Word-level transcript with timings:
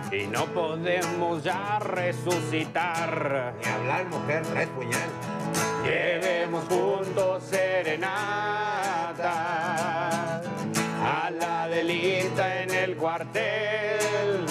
y 0.09 0.25
no 0.27 0.45
podemos 0.45 1.43
ya 1.43 1.79
resucitar. 1.79 3.55
Ni 3.61 3.69
hablar, 3.69 4.05
mujer, 4.05 4.43
traes 4.43 4.69
puñal. 4.69 5.09
Llevemos 5.83 6.63
juntos 6.69 7.43
serenata 7.43 8.13
a 11.03 11.29
la 11.29 11.67
delita 11.67 12.61
en 12.63 12.71
el 12.71 12.95
cuartel. 12.95 14.45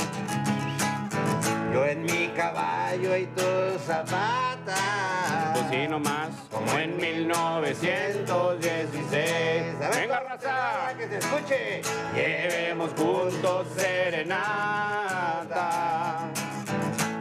Yo 1.72 1.86
en 1.86 2.02
mi 2.02 2.28
caballo 2.36 3.16
y 3.16 3.24
tus 3.28 3.80
zapatas. 3.86 4.51
Pues 4.64 5.66
sí, 5.70 5.86
nomás, 5.88 6.30
como 6.50 6.72
en 6.78 6.96
1916. 6.96 9.78
Venga, 9.94 10.20
raza, 10.20 10.94
que 10.96 11.08
se 11.08 11.18
escuche. 11.18 11.82
llevemos 12.14 12.92
juntos 12.96 13.66
serenata 13.76 15.10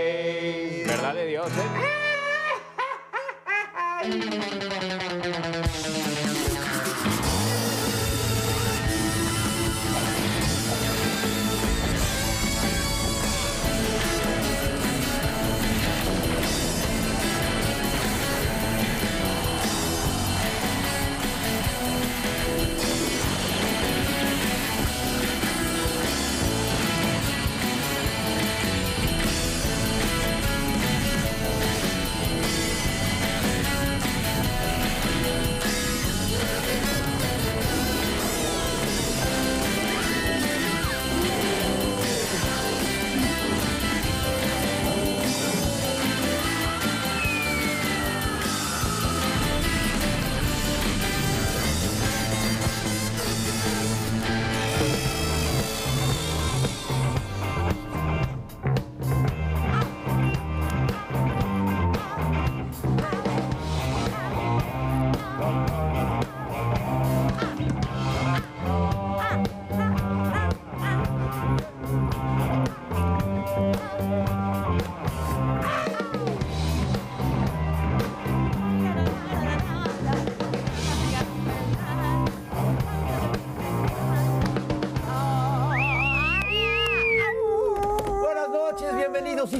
Buenas 4.16 4.53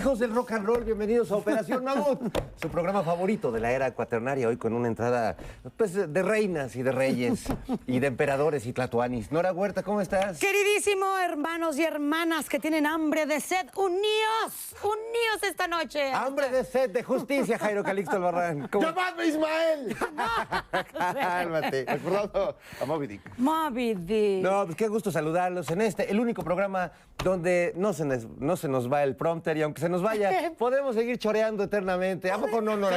hijos 0.04 0.20
del 0.20 0.36
rock 0.36 0.52
and 0.52 0.66
roll, 0.66 0.84
bienvenidos 0.84 1.32
a 1.32 1.38
Operación 1.38 1.86
Mamut, 1.86 2.20
programa 2.74 3.04
favorito 3.04 3.52
de 3.52 3.60
la 3.60 3.72
era 3.72 3.92
cuaternaria, 3.94 4.48
hoy 4.48 4.58
con 4.58 4.74
una 4.74 4.88
entrada 4.88 5.38
pues, 5.78 5.94
de 5.94 6.24
reinas 6.24 6.76
y 6.76 6.82
de 6.82 6.92
reyes 6.92 7.44
y 7.86 8.00
de 8.00 8.08
emperadores 8.08 8.66
y 8.66 8.74
tlatoanis. 8.74 9.32
Nora 9.32 9.54
Huerta, 9.54 9.84
¿cómo 9.84 10.02
estás? 10.02 10.40
Queridísimo 10.40 11.06
hermanos 11.20 11.78
y 11.78 11.84
hermanas 11.84 12.50
que 12.50 12.60
tienen 12.60 12.88
hambre 12.88 13.28
de 13.28 13.40
sed, 13.42 13.68
uníos, 13.76 14.76
uníos 14.82 15.44
esta 15.48 15.68
noche. 15.68 16.12
Hambre 16.12 16.50
de 16.50 16.64
sed, 16.64 16.90
de 16.90 17.04
justicia, 17.04 17.60
Jairo 17.60 17.84
Calixto 17.84 18.16
Albarrán. 18.16 18.68
¿Cómo- 18.70 18.88
¡Llamadme 18.88 19.28
Ismael! 19.28 19.96
Cálmate. 21.14 21.86
Recordando 21.88 22.58
a 22.82 22.86
Moby 22.86 23.06
Dick. 23.06 23.22
Moby 23.38 23.94
Dick. 23.94 24.44
No, 24.44 24.66
pues 24.66 24.76
qué 24.76 24.88
gusto 24.88 25.12
saludarlos 25.12 25.70
en 25.70 25.80
este, 25.82 26.10
el 26.10 26.20
único 26.20 26.44
programa 26.44 26.92
donde 27.24 27.74
no 27.76 27.94
se, 27.94 28.04
nos, 28.04 28.26
no 28.40 28.58
se 28.58 28.68
nos 28.68 28.92
va 28.92 29.04
el 29.04 29.16
prompter 29.16 29.58
y 29.58 29.62
aunque 29.62 29.80
se 29.80 29.90
nos 29.90 30.02
vaya, 30.02 30.54
podemos 30.58 30.96
seguir 30.96 31.20
choreando 31.20 31.64
eternamente. 31.64 32.32
¿A 32.32 32.40
poco 32.40 32.63
no, 32.64 32.88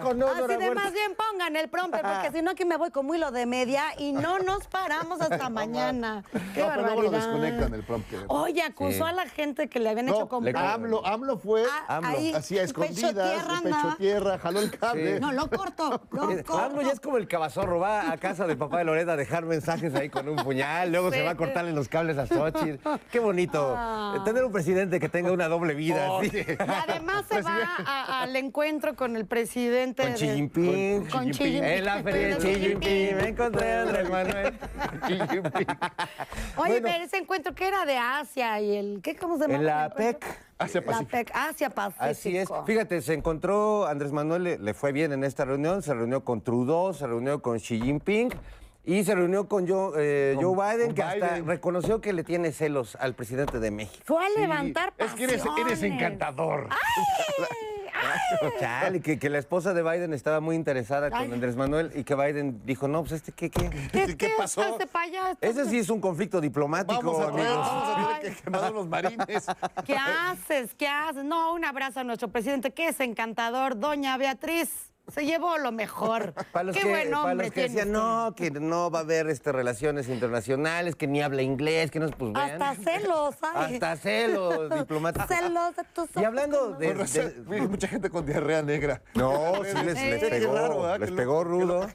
poco 0.00 0.14
no, 0.14 0.26
Así 0.28 0.56
de 0.56 0.74
más 0.74 0.92
bien 0.92 1.14
pongan 1.14 1.56
el 1.56 1.68
prompter, 1.68 2.02
porque 2.02 2.30
si 2.36 2.42
no 2.42 2.52
aquí 2.52 2.64
me 2.64 2.76
voy 2.76 2.90
como 2.90 3.14
hilo 3.14 3.30
de 3.30 3.46
media 3.46 3.84
y 3.98 4.12
no 4.12 4.38
nos 4.40 4.66
paramos 4.68 5.20
hasta 5.20 5.48
mañana. 5.50 6.22
Qué 6.54 6.60
No, 6.60 6.68
pero 6.68 6.82
luego 6.82 7.02
lo 7.02 7.10
barbaridad. 7.10 7.32
desconectan 7.32 7.74
el 7.74 7.82
prompter. 7.84 8.24
Oye, 8.28 8.62
acusó 8.62 8.90
Sí. 8.90 9.02
a 9.02 9.12
la 9.12 9.26
gente 9.28 9.68
que 9.68 9.78
le 9.80 9.88
habían 9.90 10.06
No, 10.06 10.14
hecho 10.14 10.28
comprar. 10.28 10.56
AMLO, 10.74 11.04
AMLO 11.06 11.38
fue 11.38 11.64
Ah, 11.88 11.96
AMLO. 11.96 12.08
ahí, 12.10 12.32
así 12.34 12.58
a 12.58 12.62
pecho 12.62 12.82
escondidas, 12.82 13.62
pecho 13.62 13.94
tierra, 13.98 14.38
jaló 14.38 14.60
el 14.60 14.78
cable. 14.78 15.14
Sí. 15.14 15.20
No, 15.20 15.32
lo 15.32 15.48
corto, 15.50 16.02
lo 16.10 16.20
corto. 16.44 16.58
AMLO 16.58 16.82
ya 16.82 16.92
es 16.92 17.00
como 17.00 17.16
el 17.16 17.26
cabazorro, 17.28 17.78
va 17.80 18.10
a 18.10 18.16
casa 18.18 18.46
de 18.46 18.56
papá 18.56 18.78
de 18.78 18.84
Loreta 18.84 19.12
a 19.12 19.16
dejar 19.16 19.44
mensajes 19.44 19.94
ahí 19.94 20.08
con 20.08 20.28
un 20.28 20.36
puñal, 20.36 20.90
luego 20.92 21.10
se 21.10 21.22
va 21.22 21.30
a 21.32 21.36
cortarle 21.36 21.72
los 21.72 21.88
cables 21.88 22.18
a 22.18 22.26
Xochitl. 22.26 22.86
Qué 23.10 23.18
bonito 23.18 23.74
Ah. 23.76 24.22
tener 24.24 24.44
un 24.44 24.52
presidente 24.52 25.00
que 25.00 25.08
tenga 25.08 25.32
una 25.32 25.48
doble 25.48 25.74
vida. 25.74 26.10
Oh. 26.10 26.22
Y 26.22 26.30
además 26.58 27.24
se 27.30 27.40
va 27.42 27.74
al 28.22 28.36
encuentro 28.36 28.59
con 28.96 29.16
el 29.16 29.26
presidente. 29.26 30.02
Con 30.02 30.12
de- 30.12 30.18
Xi 30.18 30.28
Jinping. 30.34 31.06
Con 31.08 31.30
Xi 31.30 31.44
Jinping. 31.44 31.64
En 31.64 31.84
la 31.84 32.02
feria 32.02 32.28
de 32.28 32.36
Xi 32.36 32.54
Jinping 32.60 33.16
me 33.16 33.28
encontré 33.28 33.72
a 33.72 33.82
Andrés 33.82 34.10
Manuel. 34.10 34.52
Xi 35.06 35.14
Jinping. 35.30 35.66
Oye, 36.56 36.70
Bueno. 36.70 36.74
pero 36.82 37.04
ese 37.04 37.16
encuentro 37.16 37.54
que 37.54 37.66
era 37.68 37.86
de 37.86 37.96
Asia 37.96 38.60
y 38.60 38.76
el. 38.76 39.00
¿Qué, 39.02 39.16
¿Cómo 39.16 39.36
se 39.38 39.42
llama? 39.44 39.54
En 39.54 39.64
la 39.64 39.86
el 39.86 39.92
encuentro? 39.92 40.20
PEC. 40.20 40.38
Asia 40.58 40.80
La 40.80 40.86
Pacífico. 40.86 41.10
PEC, 41.10 41.30
Asia 41.34 41.70
Pacífico. 41.70 42.04
Así 42.04 42.36
es. 42.36 42.48
Fíjate, 42.66 43.00
se 43.00 43.14
encontró 43.14 43.86
Andrés 43.86 44.12
Manuel, 44.12 44.42
le, 44.44 44.58
le 44.58 44.74
fue 44.74 44.92
bien 44.92 45.12
en 45.12 45.24
esta 45.24 45.46
reunión, 45.46 45.82
se 45.82 45.94
reunió 45.94 46.22
con 46.22 46.42
Trudeau, 46.42 46.92
se 46.92 47.06
reunió 47.06 47.40
con 47.40 47.56
Xi 47.58 47.80
Jinping 47.80 48.30
Y 48.84 49.04
se 49.04 49.14
reunió 49.14 49.46
con 49.48 49.66
Joe, 49.68 49.92
eh, 49.98 50.32
Con- 50.36 50.44
Joe 50.56 50.74
Biden, 50.74 50.86
con 50.88 50.94
que 50.96 51.02
hasta 51.02 51.28
Biden. 51.28 51.46
reconoció 51.46 52.00
que 52.00 52.12
le 52.14 52.24
tiene 52.24 52.50
celos 52.52 52.96
al 52.96 53.14
presidente 53.14 53.58
de 53.60 53.70
México. 53.70 54.02
Fue 54.06 54.24
a 54.24 54.28
levantar 54.30 54.92
Es 54.98 55.12
que 55.14 55.24
eres, 55.24 55.42
eres 55.64 55.82
encantador. 55.82 56.68
Chale, 58.58 59.00
que, 59.00 59.18
que 59.18 59.28
la 59.30 59.38
esposa 59.38 59.74
de 59.74 59.82
Biden 59.82 60.12
estaba 60.12 60.40
muy 60.40 60.56
interesada 60.56 61.10
con. 61.10 61.32
Andrés 61.32 61.56
Manuel 61.56 61.92
y 61.94 62.04
que 62.04 62.14
Biden 62.14 62.60
dijo, 62.64 62.88
no, 62.88 63.00
pues 63.00 63.12
este, 63.12 63.32
¿qué, 63.32 63.50
qué? 63.50 63.70
¿Qué, 63.92 64.16
¿Qué 64.16 64.32
pasó? 64.36 64.78
Allá, 64.92 65.36
Ese 65.40 65.64
sí 65.66 65.78
es 65.78 65.88
un 65.88 66.00
conflicto 66.00 66.40
diplomático, 66.40 67.00
Vamos 67.02 67.20
a 67.20 67.32
traer, 67.32 67.46
amigos. 67.48 67.66
vamos 67.66 67.88
a 67.88 68.18
tener 68.20 68.36
que 68.36 68.42
quemar 68.42 68.72
unos 68.72 68.88
marines. 68.88 69.46
¿Qué 69.86 69.96
haces? 69.96 70.74
¿Qué 70.74 70.86
haces? 70.86 71.24
No, 71.24 71.54
un 71.54 71.64
abrazo 71.64 72.00
a 72.00 72.04
nuestro 72.04 72.28
presidente, 72.28 72.72
que 72.72 72.88
es 72.88 73.00
encantador, 73.00 73.78
doña 73.78 74.16
Beatriz. 74.16 74.89
Se 75.12 75.24
llevó 75.26 75.58
lo 75.58 75.72
mejor. 75.72 76.32
Para 76.52 76.64
los 76.64 76.76
Qué 76.76 76.82
que, 76.82 76.88
buen 76.88 77.10
para 77.10 77.22
hombre 77.24 77.46
los 77.46 77.54
que 77.54 77.62
decían, 77.62 77.92
no, 77.92 78.34
que 78.36 78.50
no 78.50 78.90
va 78.90 79.00
a 79.00 79.02
haber 79.02 79.28
este, 79.28 79.52
relaciones 79.52 80.08
internacionales, 80.08 80.94
que 80.96 81.06
ni 81.06 81.22
habla 81.22 81.42
inglés, 81.42 81.90
que 81.90 82.00
no, 82.00 82.08
pues 82.10 82.32
vean. 82.32 82.62
Hasta 82.62 82.74
celos, 82.82 83.34
¿sabes? 83.40 83.74
Hasta 83.74 83.96
celos 83.96 84.70
diplomáticos. 84.78 85.28
Celos 85.28 85.76
de 85.76 85.84
tus 85.94 86.08
Y 86.20 86.24
hablando 86.24 86.72
de... 86.72 86.94
Mucha 87.68 87.88
gente 87.88 88.10
con 88.10 88.26
diarrea 88.26 88.62
negra. 88.62 89.02
No, 89.14 89.62
sí 89.64 89.84
les, 89.84 90.20
pegó, 90.24 90.96
les 90.98 91.10
pegó 91.10 91.44
rudo. 91.44 91.86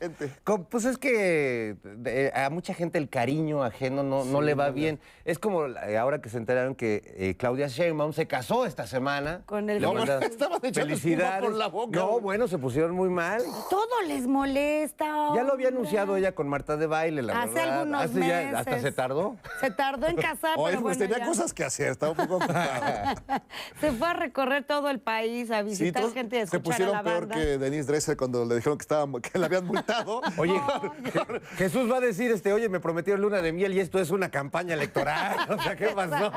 Pues 0.69 0.85
es 0.85 0.97
que 0.97 1.75
de- 1.83 2.31
a 2.35 2.49
mucha 2.49 2.73
gente 2.73 2.97
el 2.97 3.09
cariño 3.09 3.63
ajeno 3.63 4.03
no, 4.03 4.25
no 4.25 4.41
le 4.41 4.53
va 4.53 4.69
bien. 4.71 4.99
Es 5.23 5.39
como 5.39 5.65
eh, 5.65 5.97
ahora 5.97 6.21
que 6.21 6.29
se 6.29 6.37
enteraron 6.37 6.75
que 6.75 7.13
eh, 7.17 7.35
Claudia 7.37 7.67
Sheinbaum 7.67 8.13
se 8.13 8.27
casó 8.27 8.65
esta 8.65 8.87
semana. 8.87 9.41
Con 9.45 9.69
el- 9.69 9.81
No, 9.81 9.97
estaban 10.21 10.59
echando 10.63 10.95
por 11.41 11.53
la 11.53 11.67
boca, 11.67 11.97
No, 11.99 12.19
bueno, 12.19 12.47
se 12.47 12.57
pusieron 12.57 12.91
muy 12.91 13.04
mal. 13.09 13.41
Todo 13.69 14.01
les 14.07 14.27
molesta. 14.27 15.05
Ya 15.35 15.43
lo 15.43 15.53
había 15.53 15.69
anunciado 15.69 16.15
ella 16.17 16.33
con 16.33 16.47
Marta 16.47 16.77
de 16.77 16.87
Baile, 16.87 17.21
la 17.21 17.41
Hace 17.41 17.53
verdad. 17.53 17.79
algunos 17.81 18.01
Hace 18.03 18.13
ya- 18.19 18.19
meses. 18.25 18.53
hasta 18.55 18.79
se 18.79 18.91
tardó. 18.91 19.37
Se 19.59 19.71
tardó 19.71 20.07
en 20.07 20.15
casar, 20.17 20.53
Oye, 20.57 20.71
pero 20.71 20.81
pues 20.83 20.97
bueno, 20.97 21.11
tenía 21.13 21.25
ya. 21.25 21.29
cosas 21.29 21.53
que 21.53 21.63
hacer, 21.63 21.89
estaba 21.91 22.11
un 22.11 22.17
poco 22.17 22.35
ocupado. 22.37 23.15
Se 23.81 23.91
fue 23.91 24.07
a 24.07 24.13
recorrer 24.13 24.63
todo 24.63 24.89
el 24.89 24.99
país 24.99 25.51
a 25.51 25.59
Sí, 25.63 25.69
visitar 25.69 26.01
todos 26.01 26.13
gente 26.13 26.37
de 26.37 26.47
se 26.47 26.57
escuchar 26.57 26.73
a 26.73 26.75
pusieron 26.77 26.93
la 26.95 27.03
peor 27.03 27.19
banda. 27.27 27.35
que 27.35 27.57
Denise 27.57 27.87
Dresser 27.87 28.17
cuando 28.17 28.45
le 28.45 28.55
dijeron 28.55 28.77
que, 28.77 28.83
estaba, 28.83 29.07
que 29.21 29.37
le 29.39 29.45
habían 29.45 29.65
multado. 29.65 30.21
Oye, 30.37 30.53
Je- 30.59 31.41
Jesús 31.57 31.91
va 31.91 31.97
a 31.97 32.01
decir, 32.01 32.31
este, 32.31 32.53
oye, 32.53 32.69
me 32.69 32.79
prometieron 32.79 33.21
luna 33.21 33.41
de 33.41 33.51
miel 33.51 33.73
y 33.73 33.79
esto 33.79 33.99
es 33.99 34.11
una 34.11 34.29
campaña 34.29 34.73
electoral. 34.73 35.37
O 35.49 35.61
sea, 35.61 35.75
¿qué 35.75 35.87
pasó? 35.89 36.31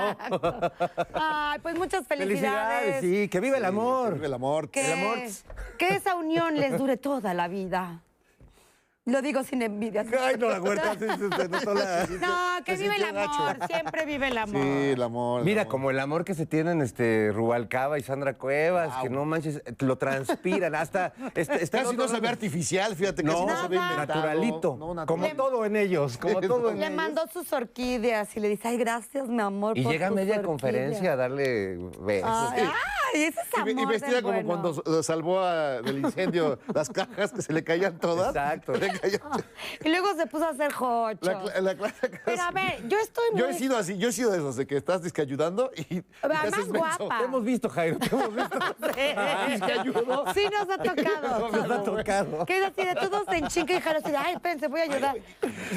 Ay, 1.15 1.59
pues 1.61 1.77
muchas 1.77 2.07
felicidades. 2.07 2.81
Felicidades, 2.85 3.01
sí, 3.01 3.29
que 3.29 3.41
vive 3.41 3.59
el 3.59 3.65
amor. 3.65 4.21
El 4.23 4.35
amor. 4.35 4.71
Que, 4.71 4.87
El 4.87 4.93
amor. 5.05 5.19
que 5.79 5.89
esa 5.95 6.15
unión 6.17 6.57
les 6.59 6.77
dure 6.77 6.97
toda 6.97 7.35
la 7.35 7.49
vida. 7.49 8.03
Lo 9.09 9.23
digo 9.23 9.43
sin 9.43 9.63
envidia. 9.63 10.05
Ay, 10.21 10.37
no, 10.39 10.49
la 10.51 10.61
huerta. 10.61 10.93
sí, 10.99 11.07
sí, 11.19 11.29
la- 11.39 12.07
No, 12.59 12.65
que 12.65 12.77
vive 12.77 12.97
el 12.97 13.13
gacho. 13.13 13.31
amor. 13.33 13.57
Siempre 13.67 14.05
vive 14.07 14.29
el 14.29 14.39
amor. 14.39 14.63
Sí, 14.63 14.69
el 14.69 15.03
amor. 15.03 15.39
el 15.41 15.45
Mira, 15.47 15.63
amor. 15.63 15.71
como 15.71 15.91
el 15.91 15.99
amor 16.01 16.25
que 16.25 16.35
se 16.35 16.45
tienen 16.47 16.83
este 16.83 17.31
Rubalcaba 17.33 17.99
y 17.99 18.03
Sandra 18.03 18.35
Cuevas, 18.35 18.95
que 19.03 19.09
no 19.09 19.25
manches, 19.25 19.63
lo 19.79 19.97
transpiran 19.97 20.75
hasta 20.75 21.13
está, 21.35 21.55
está 21.57 21.79
en 21.79 21.85
Casi 21.85 21.95
otro 21.97 22.07
no 22.09 22.15
se 22.15 22.21
ve 22.21 22.29
artificial, 22.29 22.95
fíjate, 22.97 23.23
No, 23.23 23.33
casi 23.33 23.47
no 23.47 23.63
se 23.63 23.69
ve 23.69 23.77
naturalito, 23.77 24.77
No, 24.79 24.95
natural. 24.95 25.07
como 25.07 25.37
todo 25.51 25.65
en 25.65 25.77
ellos, 25.77 26.19
como 26.19 26.41
todo 26.41 26.71
en 26.71 26.79
Le 26.81 26.87
ellos. 26.87 26.97
mandó 26.97 27.27
sus 27.33 27.53
orquídeas 27.53 28.37
y 28.37 28.41
le 28.41 28.49
dice, 28.51 28.69
ay, 28.69 28.77
gracias, 28.79 29.27
mi 29.29 29.41
amor. 29.41 29.77
Y 29.79 29.83
por 29.83 29.93
llega 29.93 30.09
a 30.09 30.11
media 30.11 30.35
orquídeas". 30.35 30.47
conferencia 30.47 31.13
a 31.13 31.17
darle 31.17 31.77
besos. 32.01 32.31
Ay, 32.31 32.63
ay, 33.15 33.23
ese 33.23 33.41
es 33.41 33.47
Y, 33.57 33.61
amor 33.61 33.75
ve- 33.75 33.83
y 33.83 33.87
vestida 33.87 34.21
como 34.23 34.35
bueno. 34.35 34.49
cuando 34.49 34.71
s- 34.73 35.03
salvó 35.03 35.41
a- 35.41 35.81
del 35.81 35.99
incendio 35.99 36.59
las 36.75 36.91
cajas 36.91 37.33
que 37.33 37.41
se 37.43 37.53
le 37.55 37.65
caían 37.65 37.99
todas. 37.99 38.29
Exacto. 38.29 38.73
Y 39.85 39.89
luego 39.89 40.15
se 40.15 40.27
puso 40.27 40.45
a 40.47 40.51
hacer 40.51 40.73
jocho. 40.73 41.19
La, 41.23 41.61
la 41.61 41.75
clara 41.75 41.95
Pero 42.25 42.43
a 42.43 42.51
ver, 42.51 42.89
yo 42.89 42.99
estoy 42.99 43.31
muy... 43.33 43.41
Yo 43.41 43.47
he 43.49 43.55
sido 43.55 43.77
así, 43.77 43.97
yo 43.99 44.09
he 44.09 44.13
sido 44.13 44.31
de 44.31 44.39
esos, 44.39 44.57
de 44.57 44.67
que 44.67 44.77
estás 44.77 45.03
disque 45.03 45.23
ayudando 45.23 45.71
y. 45.77 46.03
Además 46.23 46.69
guapa. 46.69 47.19
Te 47.19 47.25
hemos 47.25 47.45
visto, 47.45 47.69
Jairo, 47.69 47.99
te 47.99 48.07
hemos 48.07 48.35
visto. 48.35 48.59
Sí. 48.95 49.15
Sí 50.35 50.49
nos 50.51 50.71
ha 50.71 50.79
tocado. 50.79 51.49
Nos 51.53 51.71
ha 51.71 51.83
tocado. 51.83 52.47
Que 52.47 52.59
es 52.59 52.65
así 52.65 52.85
de 52.85 52.95
todos 52.95 53.29
en 53.29 53.49
chinga 53.49 53.75
y 53.75 53.81
Jaro 53.81 53.99
así 53.99 54.11
de, 54.11 54.17
ay, 54.17 54.35
espérense, 54.35 54.69
voy 54.69 54.81
a 54.81 54.85
ayudar. 54.85 55.17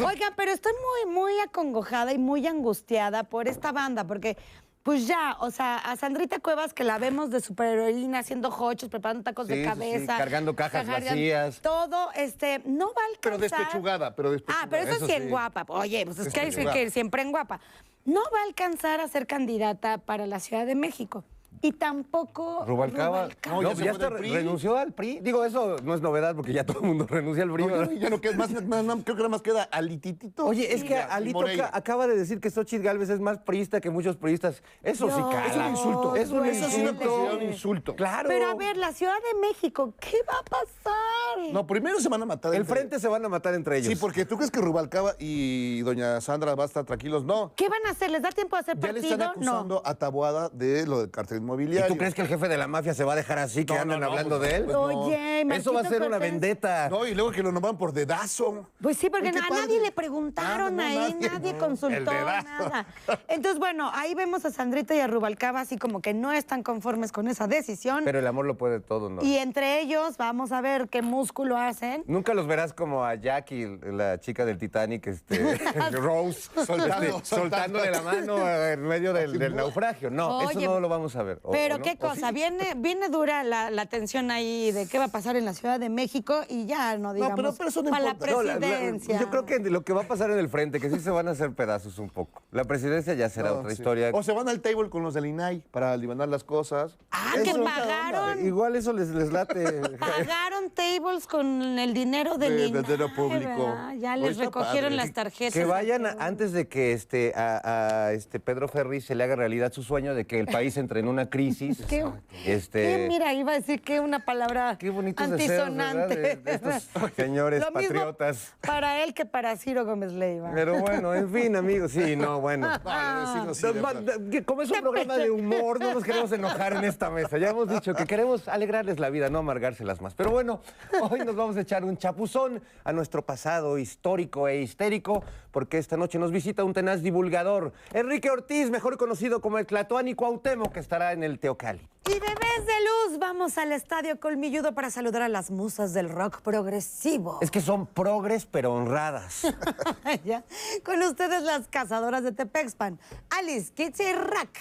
Oigan, 0.06 0.33
pero 0.35 0.51
estoy 0.51 0.74
muy, 0.74 1.13
muy 1.13 1.39
acongojada 1.39 2.13
y 2.13 2.17
muy 2.17 2.47
angustiada 2.47 3.24
por 3.24 3.47
esta 3.47 3.71
banda, 3.71 4.06
porque 4.06 4.38
pues 4.83 5.06
ya, 5.07 5.38
o 5.39 5.51
sea, 5.51 5.78
a 5.78 5.95
Sandrita 5.95 6.39
Cuevas 6.39 6.74
que 6.74 6.83
la 6.83 6.98
vemos 6.98 7.30
de 7.30 7.39
superheroína 7.39 8.19
haciendo 8.19 8.50
hochos, 8.50 8.89
preparando 8.89 9.24
tacos 9.24 9.48
Sí, 9.48 9.54
de 9.54 9.63
sí, 9.63 9.69
cabeza. 9.69 10.18
cargando 10.18 10.56
cajas 10.56 10.86
cargando- 10.86 11.10
vacías. 11.12 11.62
Todo, 11.62 12.12
este, 12.16 12.62
no 12.66 12.88
va 12.88 13.01
a 13.04 13.06
alcanzar. 13.16 13.22
Pero 13.22 13.38
despechugada, 13.38 14.16
pero 14.16 14.31
despechugada. 14.31 14.63
Ah, 14.66 14.68
pero 14.69 14.83
eso, 14.83 14.95
Eso 14.95 15.06
sí 15.06 15.12
en 15.13 15.30
guapa. 15.30 15.66
Oye, 15.68 16.06
pues 16.06 16.19
es 16.19 16.33
que 16.33 16.39
hay 16.39 16.51
que 16.51 16.89
siempre 16.89 17.22
en 17.22 17.31
guapa. 17.31 17.60
No 18.06 18.22
va 18.33 18.39
a 18.39 18.44
alcanzar 18.44 19.00
a 19.00 19.07
ser 19.07 19.28
candidata 19.28 20.00
para 20.00 20.25
la 20.25 20.39
Ciudad 20.39 20.66
de 20.66 20.74
México. 20.75 21.24
Y 21.63 21.74
tampoco 21.74 22.63
Rubalcaba. 22.66 23.24
Rubalcaba. 23.25 23.56
No, 23.56 23.62
No, 23.62 23.69
ya 23.69 23.75
se 23.75 23.84
ya 24.00 24.10
renunció 24.10 24.78
al 24.78 24.94
PRI. 24.94 25.19
Digo, 25.22 25.46
eso 25.46 25.75
no 25.84 25.94
es 25.94 26.02
novedad 26.02 26.36
porque 26.36 26.54
ya 26.54 26.66
todo 26.66 26.80
el 26.80 26.86
mundo 26.88 27.06
renuncia 27.08 27.44
al 27.44 27.52
PRI. 27.52 27.66
No, 27.66 27.75
ya, 27.75 27.86
no- 27.86 27.92
ya 27.92 28.10
no 28.10 28.22
queda 28.22 28.36
más, 28.38 28.52
más- 28.63 28.84
más- 28.84 28.98
creo 29.04 29.16
que 29.16 29.22
nada 29.22 29.30
más 29.30 29.42
queda 29.42 29.63
alititito. 29.63 30.46
Oye, 30.46 30.74
es 30.74 30.84
que 30.84 30.90
ya, 30.92 31.06
Alito 31.06 31.42
acaba 31.72 32.08
de 32.08 32.16
decir 32.18 32.40
que 32.40 32.50
Xochitl 32.50 32.84
Galvez 32.84 33.10
es 33.10 33.19
más 33.19 33.38
priista 33.40 33.80
que 33.80 33.90
muchos 33.90 34.18
priistas. 34.18 34.63
Eso 34.81 35.08
sí 35.08 35.22
cala. 35.31 35.46
Es 35.48 35.56
un 35.56 35.66
insulto. 35.69 36.16
Es 36.16 36.30
un. 36.31 36.46
Eso 36.46 36.69
sí 36.69 36.81
un 36.81 37.42
insulto. 37.44 37.96
Claro. 37.96 38.28
Pero 38.30 38.48
a 38.50 38.56
ver, 38.56 38.78
la 38.78 38.92
Ciudad 38.94 39.13
de 39.34 39.40
México, 39.40 39.94
¿qué 40.00 40.18
va 40.28 40.40
a 40.40 40.44
pasar? 40.44 41.54
No, 41.54 41.66
primero 41.68 42.00
se 42.00 42.10
van 42.10 42.22
a 42.22 42.25
matar. 42.25 42.54
El 42.54 42.62
entre- 42.62 42.75
frente 42.75 43.00
se 43.00 43.08
van 43.08 43.24
a 43.24 43.30
matar 43.30 43.54
entre 43.54 43.78
ellos. 43.78 43.88
Sí, 43.88 43.96
porque 43.96 44.25
tú 44.25 44.36
crees 44.36 44.52
que 44.52 44.60
Rubalcaba 44.62 45.13
y 45.19 45.81
doña 45.81 46.19
Sandra 46.22 46.56
van 46.56 46.63
a 46.63 46.66
estar 46.66 46.86
tranquilos. 46.86 47.24
No. 47.24 47.54
¿Qué 47.56 47.69
van 47.69 47.86
a 47.88 47.92
hacer? 47.92 48.10
¿Les 48.12 48.22
da 48.22 48.30
tiempo 48.31 48.56
de 48.56 48.62
hacer 48.62 48.75
Ya 48.80 48.88
le 48.88 48.94
partido? 48.94 49.13
están 49.13 49.30
acusando 49.30 49.81
a 49.86 49.96
Taboada 49.96 50.50
de 50.50 50.86
lo 50.86 51.00
del 51.00 51.12
¿Y 51.59 51.88
tú 51.88 51.98
crees 51.98 52.13
que 52.13 52.21
el 52.21 52.27
jefe 52.27 52.48
de 52.48 52.57
la 52.57 52.68
mafia 52.68 52.94
se 52.94 53.03
va 53.03 53.13
a 53.13 53.15
dejar 53.15 53.39
así 53.39 53.65
que 53.65 53.74
No, 53.74 53.81
andan 53.81 54.00
no, 54.00 54.06
no, 54.06 54.12
hablando 54.12 54.38
pues, 54.38 54.50
de 54.50 54.56
él? 54.57 54.63
pues, 54.65 54.74
no. 54.75 54.81
Oye, 54.83 55.42
Eso 55.56 55.74
va 55.74 55.81
a 55.81 55.86
ser 55.86 56.01
una 56.03 56.18
vendetta. 56.18 56.89
No, 56.89 57.06
y 57.07 57.13
luego 57.13 57.31
que 57.31 57.44
lo 57.44 57.51
nombran 57.51 57.77
por 57.77 57.94
dedazo. 57.94 58.68
Pues 58.81 58.98
sí, 58.98 59.09
porque 59.09 59.30
a 59.30 59.31
nadie 59.31 59.81
le 59.81 59.92
preguntaron 59.92 60.80
Ah, 60.80 60.88
ahí, 60.88 60.98
nadie. 61.19 61.30
nadie, 61.30 61.53
No, 61.53 61.59
consultó 61.59 62.12
nada. 62.12 62.86
Entonces, 63.27 63.59
bueno, 63.59 63.89
ahí 63.94 64.13
vemos 64.15 64.46
a 64.46 64.51
Sandrita 64.51 64.96
y 64.96 65.00
a 65.00 65.08
Rubalcaba 65.08 65.62
así 65.62 65.77
como 65.77 66.01
que 66.01 66.13
no 66.13 66.31
están 66.31 66.63
conformes 66.63 67.12
con 67.12 67.27
esa 67.27 67.48
decisión. 67.48 68.03
Pero 68.05 68.20
el 68.20 68.27
amor 68.27 68.46
lo 68.46 68.58
puede 68.58 68.79
todo, 68.79 69.10
¿no? 69.10 69.22
Y 69.24 69.38
entre 69.38 69.81
ellos, 69.81 70.17
vamos 70.17 70.51
a 70.51 70.62
ver 70.62 70.88
qué 70.89 71.01
músculo 71.01 71.58
hacen. 71.58 72.03
Nunca 72.08 72.34
los 72.34 72.48
verás 72.48 72.74
como 72.74 73.03
a 73.05 73.15
Jackie, 73.15 73.79
la 73.84 74.20
chica 74.20 74.46
del 74.46 74.58
Titanic, 74.58 75.08
este, 75.08 75.38
Rose, 75.91 76.50
Soltando, 76.65 77.17
este, 77.17 77.25
soltándole 77.36 77.91
la 77.91 78.01
mano 78.01 78.48
en 78.50 78.81
medio 78.81 79.13
del, 79.13 79.38
del 79.38 79.55
naufragio. 79.55 80.10
No, 80.10 80.50
eso 80.50 80.60
no 80.62 80.79
lo 80.79 80.89
vamos 80.89 81.15
a 81.15 81.24
ver. 81.24 81.39
¿O- 81.43 81.51
Pero 81.51 81.75
o 81.75 81.77
no? 81.79 81.83
qué 81.83 81.93
¿O 81.93 81.98
cosa, 82.00 82.27
sí? 82.29 82.33
viene, 82.36 82.74
viene 82.77 83.10
dura 83.10 83.43
la, 83.43 83.71
la 83.71 83.86
tensión 83.88 84.29
ahí 84.31 84.71
de 84.71 84.88
qué 84.88 85.00
va 85.00 85.05
a 85.05 85.07
pasar 85.07 85.36
en 85.36 85.45
la 85.45 85.53
Ciudad 85.53 85.79
de 85.79 85.89
México 85.89 86.41
y 86.48 86.65
ya 86.67 86.98
no 86.98 87.13
digamos 87.13 87.36
pero- 87.36 87.53
pero 87.57 87.69
eso 87.69 87.81
no 87.81 87.89
para 87.89 88.03
la 88.03 88.12
importa. 88.12 88.31
No, 88.33 88.43
la- 88.43 88.53
la- 88.53 88.60
presidencia. 88.60 89.19
yo 89.19 89.29
creo 89.29 89.45
que 89.45 89.60
lo 89.60 89.83
que 89.83 89.93
va 89.93 90.01
a 90.01 90.07
pasar 90.07 90.29
en 90.31 90.38
el 90.38 90.50
frente, 90.50 90.79
que 90.79 90.89
sí 90.89 91.00
se 91.00 91.10
van 91.10 91.27
a 91.27 91.31
hacer 91.31 91.51
pedazos 91.53 91.98
un 91.98 92.10
poco. 92.10 92.43
La 92.51 92.63
presidencia 92.65 93.13
ya 93.15 93.29
será 93.29 93.50
No, 93.50 93.55
otra 93.60 93.71
sí. 93.71 93.81
historia. 93.81 94.12
O 94.13 94.21
se 94.24 94.33
van 94.33 94.48
al 94.50 94.62
table 94.62 94.89
con 94.89 95.01
los 95.03 95.13
del 95.15 95.25
INAI 95.25 95.63
para 95.71 95.93
aliviar 95.93 96.27
las 96.27 96.43
cosas. 96.43 96.98
Ah, 97.12 97.33
que 97.43 97.53
pagaron, 97.53 98.45
Igual 98.45 98.75
eso 98.75 98.91
les, 98.93 99.10
les 99.10 99.31
late. 99.31 99.63
pagaron 100.00 100.69
tables 100.71 101.25
con 101.27 101.79
el 101.79 101.93
dinero 101.93 102.38
del 102.38 102.57
De- 102.57 102.67
INAI, 102.67 102.71
del 102.74 102.83
dinero 102.83 103.15
público. 103.15 103.65
¿verdad? 103.67 103.93
Ya 103.98 104.15
les 104.17 104.38
recogieron 104.38 104.91
padre. 104.91 104.95
las 104.95 105.13
tarjetas. 105.13 105.53
Que 105.53 105.65
vayan 105.65 106.05
a- 106.05 106.15
antes 106.19 106.51
de 106.51 106.67
que 106.67 106.93
este, 106.93 107.33
a, 107.36 107.62
a, 108.07 108.13
este 108.13 108.39
Pedro 108.39 108.67
Ferri 108.67 109.01
se 109.01 109.15
le 109.15 109.24
haga 109.24 109.36
realidad 109.36 109.71
su 109.71 109.83
sueño 109.83 110.13
de 110.13 110.25
que 110.25 110.39
el 110.39 110.48
país 110.48 110.77
entre 110.77 111.00
en 111.00 111.07
una 111.07 111.21
crisis. 111.30 111.84
¿Qué? 111.88 112.06
este, 112.46 112.82
¿Qué? 112.82 113.06
Mira, 113.08 113.34
iba 113.34 113.51
a 113.51 113.56
decir 113.56 113.82
que 113.82 114.00
una 114.00 114.25
palabra 114.25 114.78
antisonante. 115.18 116.16
de- 116.16 116.36
de 116.38 116.54
estos 116.54 116.90
señores 117.16 117.60
Lo 117.62 117.72
mismo 117.72 117.96
patriotas. 117.96 118.54
para 118.62 119.04
él 119.04 119.13
que 119.13 119.25
para 119.25 119.56
Ciro 119.58 119.86
Gómez 119.86 120.12
Leiva. 120.13 120.51
Pero 120.54 120.80
bueno, 120.80 121.13
en 121.13 121.32
fin, 121.32 121.56
amigos, 121.56 121.92
sí, 121.92 122.16
no, 122.16 122.40
bueno. 122.40 122.68
Sí, 122.82 123.40
no, 123.46 123.54
sí, 123.54 123.68
de 123.74 123.82
Va- 123.82 123.94
verdad. 123.94 124.16
que 124.30 124.44
Como 124.44 124.62
es 124.63 124.72
un 124.72 124.82
programa 124.82 125.18
de 125.18 125.30
humor, 125.30 125.80
no 125.80 125.94
nos 125.94 126.04
queremos 126.04 126.32
enojar 126.32 126.74
en 126.74 126.84
esta 126.84 127.10
mesa. 127.10 127.38
Ya 127.38 127.50
hemos 127.50 127.70
dicho 127.70 127.94
que 127.94 128.06
queremos 128.06 128.48
alegrarles 128.48 129.00
la 129.00 129.10
vida, 129.10 129.30
no 129.30 129.40
amargárselas 129.40 130.01
más. 130.01 130.13
Pero 130.16 130.32
bueno, 130.32 130.62
hoy 131.10 131.20
nos 131.20 131.36
vamos 131.36 131.56
a 131.58 131.62
echar 131.62 131.84
un 131.84 131.98
chapuzón 131.98 132.62
a 132.84 132.92
nuestro 132.94 133.25
pasado 133.25 133.78
histórico 133.78 134.48
e 134.48 134.62
histérico, 134.62 135.24
porque 135.51 135.78
esta 135.78 135.98
noche 135.98 136.18
nos 136.20 136.32
visita 136.32 136.63
un 136.63 136.74
tenaz 136.74 137.01
divulgador, 137.01 137.74
Enrique 137.94 138.30
Ortiz, 138.30 138.70
mejor 138.70 138.98
conocido 138.98 139.42
como 139.42 139.58
el 139.58 139.66
Tlatoani 139.66 140.13
Cuauhtémoc, 140.16 140.72
que 140.74 140.80
estará 140.80 141.11
en 141.12 141.24
el 141.24 141.39
Teocali. 141.39 141.88
Y 142.08 142.13
bebés 142.13 142.65
de 142.65 143.10
luz, 143.10 143.20
vamos 143.20 143.58
al 143.58 143.72
estadio 143.72 144.20
Colmilludo 144.20 144.74
para 144.74 144.89
saludar 144.89 145.22
a 145.22 145.30
las 145.30 145.51
musas 145.51 145.94
del 145.94 146.10
rock 146.10 146.41
progresivo. 146.41 147.38
Es 147.41 147.51
que 147.51 147.62
son 147.62 147.86
progres, 147.86 148.46
pero 148.46 148.74
honradas. 148.74 149.44
Ya. 150.25 150.44
Con 150.84 151.01
ustedes 151.03 151.44
las 151.44 151.68
cazadoras 151.68 152.24
de 152.24 152.32
Tepexpan, 152.32 153.00
Alice, 153.30 153.72
Kitty 153.74 154.03
y 154.03 154.13
Rack. 154.13 154.60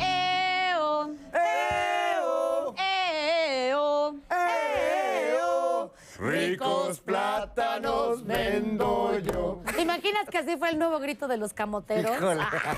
¡Eo! 0.00 1.14
¡Eo! 1.32 2.74
¡Eo! 2.76 4.14
Ricos 6.18 7.00
plátanos 7.00 8.24
vendo 8.24 9.18
yo. 9.18 9.63
¿Te 9.74 9.82
imaginas 9.82 10.28
que 10.30 10.38
así 10.38 10.56
fue 10.56 10.70
el 10.70 10.78
nuevo 10.78 10.98
grito 11.00 11.26
de 11.26 11.36
los 11.36 11.52
camoteros? 11.52 12.12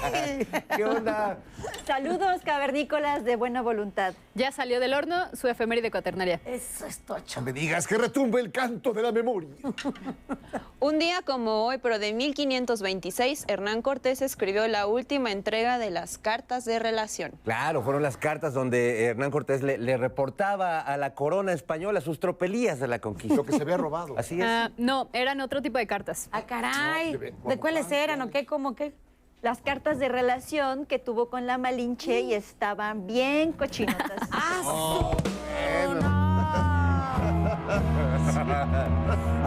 Ay. 0.03 0.47
¿Qué 0.77 0.85
onda? 0.85 1.39
Saludos 1.87 2.41
cavernícolas 2.45 3.25
de 3.25 3.37
buena 3.37 3.61
voluntad. 3.63 4.15
Ya 4.35 4.51
salió 4.51 4.81
del 4.81 4.95
horno 4.95 5.27
su 5.35 5.49
efeméride 5.49 5.91
cuaternaria. 5.91 6.41
Eso 6.47 6.87
es 6.87 7.01
tocho. 7.01 7.41
No 7.41 7.47
me 7.47 7.53
digas 7.53 7.87
que 7.87 7.99
retumbe 7.99 8.41
el 8.41 8.51
canto 8.51 8.93
de 8.93 9.03
la 9.03 9.13
memoria. 9.13 9.51
Un 10.81 10.99
día 10.99 11.23
como 11.23 11.67
hoy, 11.67 11.79
pero 11.79 11.99
de 11.99 12.13
1526, 12.13 13.45
Hernán 13.49 13.83
Cortés 13.83 14.23
escribió 14.23 14.67
la 14.69 14.87
última 14.87 15.33
entrega 15.33 15.79
de 15.79 15.91
las 15.91 16.19
cartas 16.19 16.65
de 16.65 16.79
relación. 16.79 17.33
Claro, 17.45 17.83
fueron 17.83 18.03
las 18.03 18.17
cartas 18.17 18.55
donde 18.55 19.05
Hernán 19.05 19.31
Cortés 19.31 19.63
le, 19.63 19.79
le 19.79 19.97
reportaba 19.97 20.81
a 20.81 20.97
la 20.97 21.15
corona 21.15 21.53
española 21.53 22.01
sus 22.01 22.21
tropelías 22.21 22.79
de 22.81 22.89
la 22.89 23.01
conquista. 23.01 23.37
Lo 23.37 23.45
que 23.45 23.53
se 23.53 23.63
había 23.63 23.77
robado. 23.77 24.15
Así 24.19 24.41
es. 24.41 24.47
Ah, 24.47 24.71
no, 24.77 25.09
eran 25.13 25.41
otro 25.41 25.61
tipo 25.63 25.79
de 25.79 25.87
cartas. 25.87 26.29
Ah, 26.33 26.43
caray. 26.43 26.86
¿De 27.45 27.59
cuáles 27.59 27.91
eran 27.93 28.23
o 28.23 28.31
qué? 28.31 28.47
¿Cómo 28.47 28.75
qué? 28.75 28.93
Las 29.43 29.61
cartas 29.61 29.99
de 29.99 30.09
relación 30.09 30.87
que 30.87 30.99
tuvo 30.99 31.29
con 31.29 31.47
la 31.47 31.59
Malinche 31.59 32.21
y 32.21 32.35
estaban 32.35 33.07
bien 33.07 33.53
cochinotas. 33.53 34.21
¡Ah, 34.33 35.86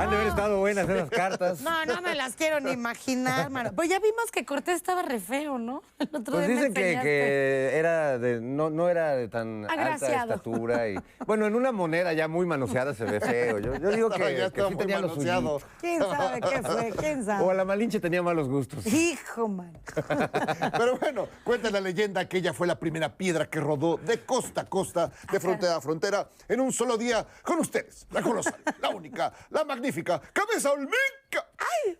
Han 0.10 0.16
de 0.16 0.22
haber 0.22 0.28
estado 0.30 0.58
buenas 0.58 0.90
esas 0.90 1.10
cartas. 1.12 1.62
No, 1.62 1.86
no 1.86 2.02
me 2.02 2.16
las 2.16 2.36
quiero 2.36 2.60
ni 2.60 2.72
imaginar, 2.72 3.52
mano. 3.52 3.74
Pues 3.76 3.90
ya 3.90 4.00
vimos 4.00 4.32
que 4.32 4.44
Cortés 4.44 4.78
estaba 4.78 5.04
re 5.04 5.20
feo, 5.20 5.60
¿no? 5.60 5.84
El 6.00 6.10
otro 6.12 6.34
Pues 6.34 6.48
día 6.48 6.56
me 6.56 6.70
dicen 6.70 6.74
que, 6.74 7.00
que 7.00 7.78
era 7.78 8.18
de, 8.18 8.42
no, 8.42 8.72
no 8.72 8.90
era 8.90 9.16
de 9.16 9.28
tan 9.28 9.66
alta 9.66 9.74
Agraciado. 9.74 10.32
estatura. 10.34 10.90
Y, 10.90 11.00
bueno, 11.28 11.46
en 11.46 11.54
una 11.54 11.72
moneda 11.72 12.12
ya 12.14 12.28
muy 12.28 12.48
manoseada 12.48 12.96
se 12.96 13.06
ve 13.06 13.20
feo. 13.20 13.60
Yo, 13.60 13.76
yo 13.76 13.92
digo 13.92 14.10
No, 14.10 14.16
que, 14.16 14.32
ya 14.36 14.50
que 14.50 14.62
estaba 14.62 14.70
sí 14.70 14.76
muy 14.76 14.84
tenía 14.84 15.00
los. 15.00 15.64
¿Quién 15.80 16.00
sabe 16.02 16.42
qué 16.42 16.62
fue? 16.64 16.94
¿Quién 16.98 17.24
sabe? 17.24 17.46
O 17.46 17.54
la 17.54 17.64
Malinche 17.64 18.00
tenía 18.00 18.24
malos 18.24 18.50
gustos. 18.50 18.88
Hijo, 18.88 19.48
man. 19.48 19.78
Pero 20.76 20.98
bueno, 20.98 21.28
cuenta 21.44 21.70
la 21.70 21.82
leyenda 21.82 22.28
que 22.28 22.38
ella 22.38 22.54
fue 22.54 22.66
la 22.66 22.80
primera 22.80 23.16
piedra 23.16 23.48
que 23.48 23.60
rodó 23.60 23.98
de 23.98 24.26
costa 24.26 24.62
a 24.62 24.66
costa, 24.66 25.12
de 25.32 25.40
frontera 25.40 25.76
a 25.76 25.82
frontera, 25.82 26.28
en 26.48 26.62
un 26.62 26.74
solo 26.74 26.98
día 26.98 27.28
con 27.44 27.60
ustedes. 27.60 28.08
La 28.10 28.24
colosal, 28.24 28.56
la 28.82 28.90
única, 28.90 29.32
la 29.52 29.64
magnífica, 29.64 29.99
Cabeza 30.04 30.72
Olmeca. 30.72 31.48
¡Ay, 31.58 31.98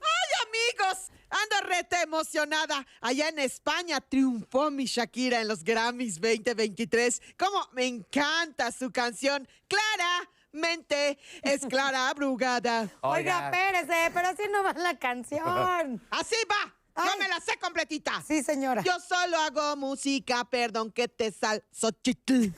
amigos! 0.48 1.12
Ando 1.30 1.68
rete 1.68 2.02
emocionada. 2.02 2.86
Allá 3.02 3.30
en 3.30 3.40
España 3.40 4.02
triunfó 4.02 4.72
mi 4.72 4.86
Shakira 4.86 5.42
en 5.42 5.48
los 5.48 5.64
Grammys 5.64 6.20
2023. 6.20 7.22
¡Cómo 7.38 7.68
me 7.74 7.86
encanta 7.86 8.72
su 8.72 8.92
canción! 8.92 9.48
Claramente 9.68 11.20
es 11.44 11.66
Clara 11.68 12.12
Brugada. 12.14 12.90
Oiga, 13.02 13.52
espérese, 13.52 14.12
pero 14.14 14.28
así 14.30 14.44
no 14.52 14.64
va 14.64 14.74
la 14.74 14.98
canción. 14.98 16.02
¡Así 16.10 16.36
va! 16.50 16.79
¡Yo 17.06 17.18
me 17.20 17.28
la 17.28 17.40
sé 17.40 17.58
completita! 17.60 18.24
Sí, 18.28 18.44
señora. 18.44 18.84
Yo 18.84 18.94
solo 19.00 19.38
hago 19.38 19.76
música, 19.76 20.46
perdón 20.46 20.92
que 20.92 21.08
te 21.08 21.32
sal, 21.32 21.64
Xochitl. 21.72 22.50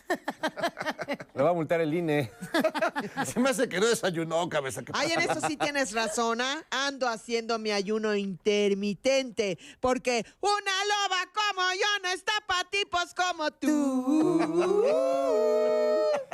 Lo 1.33 1.43
va 1.45 1.49
a 1.51 1.53
multar 1.53 1.81
el 1.81 1.93
INE. 1.93 2.31
Se 3.25 3.39
me 3.39 3.49
hace 3.49 3.69
que 3.69 3.79
no 3.79 3.87
desayunó, 3.87 4.47
cabeza. 4.49 4.83
¿qué 4.83 4.91
Ay, 4.95 5.11
en 5.11 5.21
eso 5.21 5.39
sí 5.47 5.57
tienes 5.57 5.93
razón, 5.93 6.41
¿ah? 6.41 6.65
Ando 6.69 7.07
haciendo 7.07 7.59
mi 7.59 7.71
ayuno 7.71 8.15
intermitente, 8.15 9.57
porque 9.79 10.25
una 10.39 10.85
loba 10.85 11.31
como 11.33 11.61
yo 11.73 11.87
no 12.03 12.09
está 12.09 12.33
para 12.47 12.69
tipos 12.69 13.13
como 13.13 13.51
tú. 13.51 14.41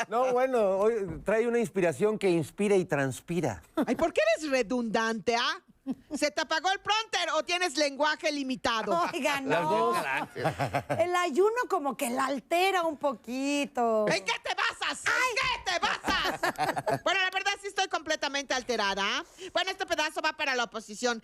No, 0.09 0.31
bueno, 0.31 0.77
hoy 0.77 0.93
trae 1.25 1.47
una 1.47 1.59
inspiración 1.59 2.17
que 2.17 2.29
inspira 2.29 2.75
y 2.75 2.85
transpira. 2.85 3.61
Ay, 3.85 3.95
¿por 3.95 4.13
qué 4.13 4.21
eres 4.37 4.49
redundante, 4.51 5.35
ah? 5.35 5.61
¿Se 6.17 6.32
te 6.32 6.41
apagó 6.41 6.72
el 6.72 6.79
pronter 6.79 7.29
o 7.36 7.44
tienes 7.44 7.77
lenguaje 7.77 8.32
limitado? 8.32 9.01
Oiga, 9.13 9.41
Las 9.41 9.62
no. 9.63 9.70
dos. 9.70 9.98
El 11.00 11.15
ayuno 11.15 11.56
como 11.70 11.96
que 11.96 12.10
la 12.10 12.25
altera 12.25 12.84
un 12.84 12.98
poquito. 12.98 14.06
¿En 14.08 14.24
qué 14.25 14.34
te 14.44 14.53
basas? 14.56 15.03
¿En 15.06 15.36
qué 15.65 15.72
te 15.72 15.79
basas? 15.79 16.03
Bueno, 17.03 17.22
la 17.22 17.29
verdad 17.32 17.51
sí 17.62 17.67
estoy 17.67 17.88
completamente 17.88 18.53
alterada. 18.53 19.24
Bueno, 19.53 19.72
este 19.72 19.86
pedazo 19.86 20.22
va 20.22 20.34
para 20.34 20.56
la 20.56 20.65
oposición. 20.65 21.22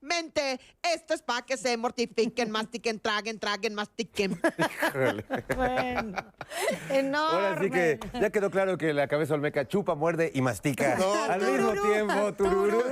Claramente, 0.00 0.60
esto 0.82 1.12
es 1.12 1.20
para 1.20 1.42
que 1.42 1.56
se 1.58 1.76
mortifiquen, 1.76 2.50
mastiquen, 2.50 2.98
traguen, 3.00 3.38
traguen, 3.38 3.74
mastiquen. 3.74 4.40
Bueno, 5.54 6.16
enorme. 6.90 7.18
Ahora 7.18 7.62
sí 7.62 7.70
que 7.70 8.00
ya 8.18 8.30
quedó 8.30 8.50
claro 8.50 8.78
que 8.78 8.94
la 8.94 9.08
cabeza 9.08 9.34
olmeca 9.34 9.68
chupa, 9.68 9.94
muerde 9.94 10.30
y 10.34 10.40
mastica. 10.40 10.96
No, 10.96 11.24
Al 11.24 11.40
mismo 11.40 11.72
tiempo, 11.72 12.34
tururú. 12.34 12.82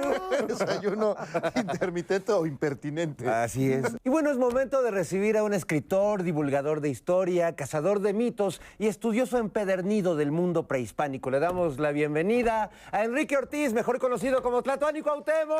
Desayuno 0.47 1.17
intermitente 1.57 2.33
o 2.33 2.45
impertinente. 2.45 3.29
Así 3.29 3.73
es. 3.73 3.87
Y 4.05 4.11
bueno, 4.11 4.31
es 4.31 4.37
momento 4.37 4.83
de 4.83 4.91
recibir 4.91 5.38
a 5.38 5.45
un 5.45 5.55
escritor, 5.55 6.23
divulgador 6.23 6.81
de 6.81 6.91
historia, 6.91 7.57
cazador 7.57 8.00
de 8.00 8.12
mitos 8.12 8.61
y 8.79 8.87
estudioso 8.87 9.38
empedernido 9.38 10.15
del 10.15 10.31
mundo 10.31 10.67
prehispánico. 10.67 11.31
Le 11.31 11.41
damos 11.41 11.79
la 11.79 11.91
bienvenida 11.91 12.71
a 12.93 13.05
Enrique 13.05 13.37
Ortiz, 13.37 13.73
mejor 13.73 13.99
conocido 13.99 14.43
como 14.43 14.62
Tlatoani 14.62 15.00
Cuauhtémoc. 15.00 15.59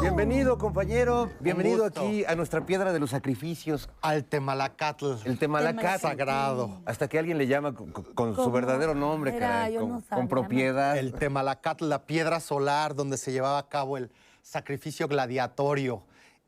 Bienvenido, 0.00 0.58
compañero. 0.58 1.30
Bienvenido 1.40 1.84
aquí 1.84 2.24
a 2.24 2.34
nuestra 2.34 2.66
piedra 2.66 2.92
de 2.92 2.98
los 2.98 3.10
sacrificios, 3.10 3.88
Al 4.02 4.24
Temalacatl. 4.24 5.14
el 5.24 5.38
Temalacatl. 5.38 6.00
Sagrado. 6.00 6.80
Hasta 6.84 7.08
que 7.08 7.18
alguien 7.18 7.38
le 7.38 7.46
llama 7.46 7.74
con, 7.74 8.34
su 8.34 8.50
verdadero 8.50 8.94
nombre, 8.94 9.36
Era, 9.36 9.48
caray, 9.48 9.76
con, 9.76 9.88
no 9.88 10.02
con 10.08 10.28
propiedad. 10.28 10.98
El 10.98 11.12
Temalacatl, 11.12 11.88
la 11.88 12.06
piedra 12.06 12.40
solar 12.40 12.94
donde 12.94 13.16
se 13.16 13.32
llevaba 13.32 13.58
a 13.58 13.68
cabo 13.68 13.96
el 13.96 14.10
sacrificio 14.42 15.08
gladiatorio 15.08 16.02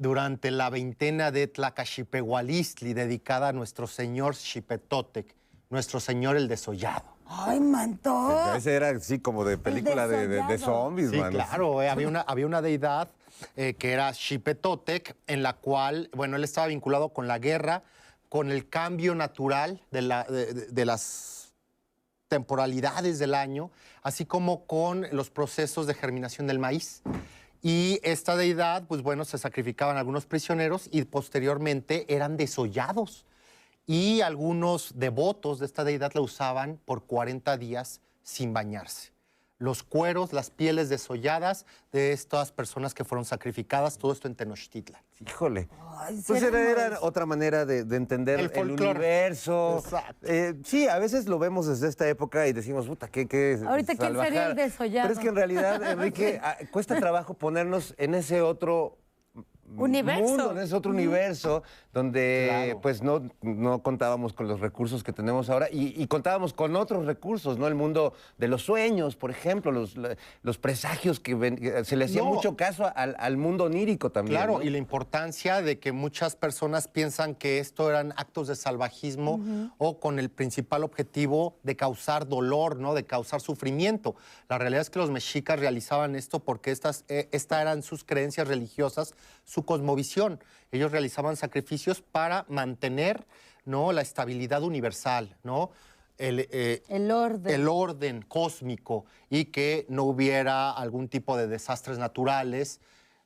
durante 0.06 0.50
la 0.50 0.68
veintena 0.68 1.30
de 1.30 1.46
Tlacaxipehualistli, 1.46 2.92
dedicada 2.92 3.48
a 3.48 3.52
nuestro 3.52 3.86
señor 3.86 4.34
Xipetotec, 4.34 5.32
nuestro 5.70 6.00
señor 6.00 6.36
el 6.36 6.48
desollado. 6.48 7.04
Ay, 7.26 7.60
manto. 7.60 8.52
Ese 8.54 8.74
era 8.74 8.90
así 8.90 9.20
como 9.20 9.44
de 9.44 9.56
película 9.56 10.06
de, 10.08 10.26
de- 10.28 10.42
de 10.42 10.58
zombies, 10.58 11.10
Sí, 11.10 11.18
claro, 11.30 11.80
eh, 11.80 11.88
había, 11.88 12.08
una, 12.08 12.20
había 12.22 12.46
una 12.46 12.60
deidad 12.60 13.08
eh, 13.56 13.74
que 13.74 13.92
era 13.92 14.12
Xipetotec, 14.12 15.16
en 15.28 15.42
la 15.42 15.54
cual, 15.54 16.10
bueno, 16.14 16.36
él 16.36 16.44
estaba 16.44 16.66
vinculado 16.66 17.10
con 17.10 17.28
la 17.28 17.38
guerra, 17.38 17.84
con 18.28 18.50
el 18.50 18.68
cambio 18.68 19.14
natural 19.14 19.80
de, 19.92 20.02
la- 20.02 20.24
de- 20.24 20.52
de- 20.52 20.66
de 20.66 20.84
las 20.84 21.54
temporalidades 22.28 23.18
del 23.18 23.34
año, 23.34 23.70
así 24.02 24.24
como 24.26 24.64
con 24.66 25.06
los 25.12 25.30
procesos 25.30 25.86
de 25.86 25.94
germinación 25.94 26.46
del 26.46 26.58
maíz. 26.58 27.02
Y 27.62 28.00
esta 28.02 28.36
deidad, 28.36 28.88
pues 28.88 29.02
bueno, 29.02 29.24
se 29.24 29.38
sacrificaban 29.38 29.96
algunos 29.96 30.26
prisioneros 30.26 30.88
y 30.90 31.02
posteriormente 31.04 32.12
eran 32.12 32.36
desollados. 32.36 33.24
Y 33.86 34.20
algunos 34.20 34.92
devotos 34.96 35.60
de 35.60 35.66
esta 35.66 35.84
deidad 35.84 36.12
la 36.14 36.20
usaban 36.22 36.80
por 36.84 37.04
40 37.06 37.56
días 37.58 38.00
sin 38.22 38.52
bañarse. 38.52 39.12
Los 39.62 39.84
cueros, 39.84 40.32
las 40.32 40.50
pieles 40.50 40.88
desolladas 40.88 41.66
de 41.92 42.10
estas 42.10 42.50
personas 42.50 42.94
que 42.94 43.04
fueron 43.04 43.24
sacrificadas, 43.24 43.96
todo 43.96 44.10
esto 44.10 44.26
en 44.26 44.34
Tenochtitlan. 44.34 45.00
Híjole. 45.24 45.68
Ay, 45.98 46.16
sí, 46.16 46.24
Pues 46.26 46.42
era 46.42 46.98
otra 47.00 47.26
manera 47.26 47.64
de, 47.64 47.84
de 47.84 47.96
entender 47.96 48.40
El 48.40 48.70
universo. 48.72 49.78
Exacto. 49.84 50.26
Eh, 50.26 50.56
sí, 50.64 50.88
a 50.88 50.98
veces 50.98 51.28
lo 51.28 51.38
vemos 51.38 51.68
desde 51.68 51.86
esta 51.86 52.08
época 52.08 52.48
y 52.48 52.52
decimos, 52.52 52.88
puta, 52.88 53.06
qué, 53.06 53.28
qué 53.28 53.56
Ahorita, 53.64 53.94
¿quién 53.94 54.14
sería 54.14 54.18
el 54.22 54.34
salvajada". 54.34 54.54
desollado? 54.54 55.08
Pero 55.08 55.12
es 55.14 55.18
que 55.20 55.28
en 55.28 55.36
realidad, 55.36 55.82
Enrique, 55.92 56.40
ah, 56.42 56.56
cuesta 56.72 56.98
trabajo 56.98 57.34
ponernos 57.34 57.94
en 57.98 58.16
ese 58.16 58.40
otro 58.42 58.98
Universo. 59.76 60.22
mundo, 60.22 60.50
en 60.50 60.58
ese 60.58 60.74
otro 60.74 60.90
universo 60.90 61.62
donde 61.92 62.46
Claro. 62.48 62.80
pues 62.80 63.02
no, 63.02 63.28
no 63.42 63.82
contábamos 63.82 64.32
con 64.32 64.48
los 64.48 64.60
recursos 64.60 65.04
que 65.04 65.12
tenemos 65.12 65.50
ahora 65.50 65.68
y, 65.70 66.00
y 66.02 66.06
contábamos 66.06 66.52
con 66.54 66.74
otros 66.76 67.04
recursos, 67.06 67.58
¿no? 67.58 67.66
El 67.66 67.74
mundo 67.74 68.14
de 68.38 68.48
los 68.48 68.62
sueños, 68.62 69.16
por 69.16 69.30
ejemplo, 69.30 69.70
los, 69.72 69.94
los 70.42 70.58
presagios 70.58 71.20
que, 71.20 71.34
ven- 71.34 71.56
que 71.56 71.84
se 71.84 71.96
le 71.96 72.06
hacía 72.06 72.22
No. 72.22 72.28
mucho 72.32 72.56
caso 72.56 72.90
al, 72.96 73.14
al 73.18 73.36
mundo 73.36 73.64
onírico 73.64 74.10
también. 74.10 74.38
Claro, 74.38 74.58
¿no? 74.58 74.62
y 74.64 74.70
la 74.70 74.78
importancia 74.78 75.60
de 75.60 75.78
que 75.78 75.92
muchas 75.92 76.34
personas 76.36 76.88
piensan 76.88 77.34
que 77.34 77.58
esto 77.58 77.90
eran 77.90 78.12
actos 78.16 78.48
de 78.48 78.56
salvajismo 78.56 79.40
o 79.78 80.00
con 80.00 80.18
el 80.18 80.30
principal 80.30 80.84
objetivo 80.84 81.58
de 81.62 81.76
causar 81.76 82.26
dolor, 82.26 82.78
¿no? 82.78 82.94
De 82.94 83.04
causar 83.04 83.40
sufrimiento. 83.40 84.16
La 84.48 84.56
realidad 84.58 84.80
es 84.82 84.90
que 84.90 84.98
los 84.98 85.10
mexicas 85.10 85.58
realizaban 85.60 86.16
esto 86.16 86.40
porque 86.40 86.70
estas, 86.70 87.04
eh, 87.08 87.28
esta 87.32 87.60
eran 87.60 87.82
sus 87.82 88.04
creencias 88.04 88.48
religiosas, 88.48 89.14
su 89.44 89.64
cosmovisión. 89.64 90.40
Ellos 90.72 90.90
realizaban 90.90 91.36
sacrificios 91.36 92.00
para 92.00 92.46
mantener, 92.48 93.26
¿no? 93.66 93.92
La 93.92 94.00
estabilidad 94.00 94.62
universal, 94.62 95.36
¿no? 95.44 95.70
el, 96.18 96.48
eh, 96.50 96.82
El 96.88 97.10
orden. 97.10 97.52
el 97.54 97.68
orden 97.68 98.22
cósmico 98.22 99.04
y 99.28 99.46
que 99.46 99.86
no 99.88 100.04
hubiera 100.04 100.70
algún 100.70 101.08
tipo 101.08 101.36
de 101.36 101.46
desastres 101.46 101.98
naturales 101.98 102.80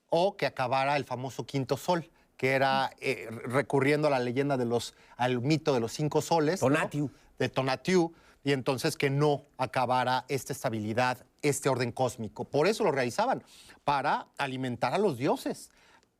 o 0.08 0.36
que 0.36 0.46
acabara 0.46 0.96
el 0.96 1.04
famoso 1.04 1.46
quinto 1.46 1.76
sol, 1.76 2.10
que 2.36 2.52
era 2.52 2.90
eh, 3.00 3.28
recurriendo 3.44 4.08
a 4.08 4.10
la 4.10 4.18
leyenda 4.18 4.56
de 4.56 4.64
los, 4.64 4.94
al 5.16 5.40
mito 5.40 5.72
de 5.74 5.80
los 5.80 5.92
cinco 5.92 6.22
soles. 6.22 6.62
¿no? 6.62 6.68
Tonatiuh. 6.68 7.10
De 7.38 7.48
Tonatiuh, 7.48 8.12
y 8.44 8.52
entonces 8.52 8.96
que 8.96 9.10
no 9.10 9.44
acabara 9.58 10.24
esta 10.28 10.52
estabilidad, 10.52 11.24
este 11.42 11.68
orden 11.68 11.92
cósmico. 11.92 12.44
Por 12.44 12.66
eso 12.66 12.82
lo 12.82 12.92
realizaban, 12.92 13.42
para 13.84 14.28
alimentar 14.38 14.94
a 14.94 14.98
los 14.98 15.18
dioses 15.18 15.70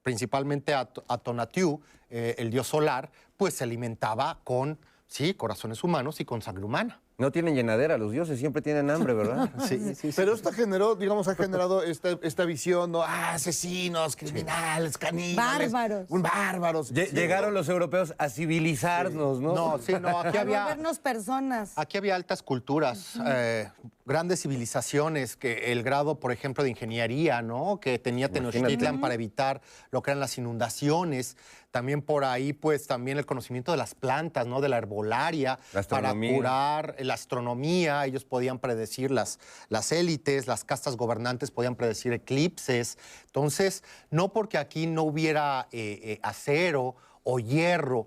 principalmente 0.06 0.72
a, 0.72 0.88
a 1.08 1.18
Tonatiuh, 1.18 1.80
eh, 2.10 2.36
el 2.38 2.48
dios 2.48 2.68
solar, 2.68 3.10
pues 3.36 3.54
se 3.54 3.64
alimentaba 3.64 4.38
con, 4.44 4.78
sí, 5.08 5.34
corazones 5.34 5.82
humanos 5.82 6.20
y 6.20 6.24
con 6.24 6.42
sangre 6.42 6.64
humana. 6.64 7.00
No 7.18 7.32
tienen 7.32 7.54
llenadera, 7.54 7.96
los 7.96 8.12
dioses 8.12 8.38
siempre 8.38 8.60
tienen 8.60 8.90
hambre, 8.90 9.14
¿verdad? 9.14 9.48
Sí, 9.66 9.78
sí, 9.78 9.94
sí. 9.94 10.10
Pero 10.14 10.34
esto 10.34 10.52
generó, 10.52 10.96
digamos, 10.96 11.26
ha 11.28 11.34
generado 11.34 11.82
esta, 11.82 12.18
esta 12.22 12.44
visión, 12.44 12.92
¿no? 12.92 13.02
Ah, 13.02 13.32
asesinos, 13.32 14.16
criminales, 14.16 14.98
caníbales. 14.98 15.72
Bárbaros. 15.72 16.10
Un 16.10 16.20
bárbaros. 16.22 16.92
Lle- 16.92 17.10
Llegaron 17.12 17.54
los 17.54 17.70
europeos 17.70 18.14
a 18.18 18.28
civilizarnos, 18.28 19.40
¿no? 19.40 19.54
No, 19.54 19.78
sí, 19.78 19.94
no, 19.98 20.20
aquí 20.20 20.36
A 20.36 20.40
había, 20.42 20.62
volvernos 20.64 20.98
personas. 20.98 21.72
aquí 21.76 21.96
había 21.96 22.16
altas 22.16 22.42
culturas, 22.42 23.18
eh, 23.26 23.70
grandes 24.04 24.42
civilizaciones, 24.42 25.36
que 25.36 25.72
el 25.72 25.82
grado, 25.82 26.20
por 26.20 26.32
ejemplo, 26.32 26.64
de 26.64 26.70
ingeniería, 26.70 27.40
¿no? 27.40 27.80
Que 27.80 27.98
tenía 27.98 28.28
Tenochtitlan 28.30 29.00
para 29.00 29.14
evitar 29.14 29.62
lo 29.90 30.02
que 30.02 30.10
eran 30.10 30.20
las 30.20 30.36
inundaciones. 30.36 31.38
También 31.76 32.00
por 32.00 32.24
ahí, 32.24 32.54
pues, 32.54 32.86
también 32.86 33.18
el 33.18 33.26
conocimiento 33.26 33.70
de 33.70 33.76
las 33.76 33.94
plantas, 33.94 34.46
¿no? 34.46 34.62
De 34.62 34.70
la 34.70 34.78
herbolaria, 34.78 35.58
La 35.74 35.82
para 35.82 36.14
curar 36.14 36.96
la 37.00 37.12
astronomía. 37.12 38.06
Ellos 38.06 38.24
podían 38.24 38.58
predecir 38.58 39.10
las, 39.10 39.38
las 39.68 39.92
élites, 39.92 40.46
las 40.46 40.64
castas 40.64 40.96
gobernantes 40.96 41.50
podían 41.50 41.74
predecir 41.74 42.14
eclipses. 42.14 42.96
Entonces, 43.26 43.84
no 44.10 44.32
porque 44.32 44.56
aquí 44.56 44.86
no 44.86 45.02
hubiera 45.02 45.68
eh, 45.70 46.00
eh, 46.02 46.20
acero 46.22 46.96
o 47.24 47.38
hierro 47.40 48.06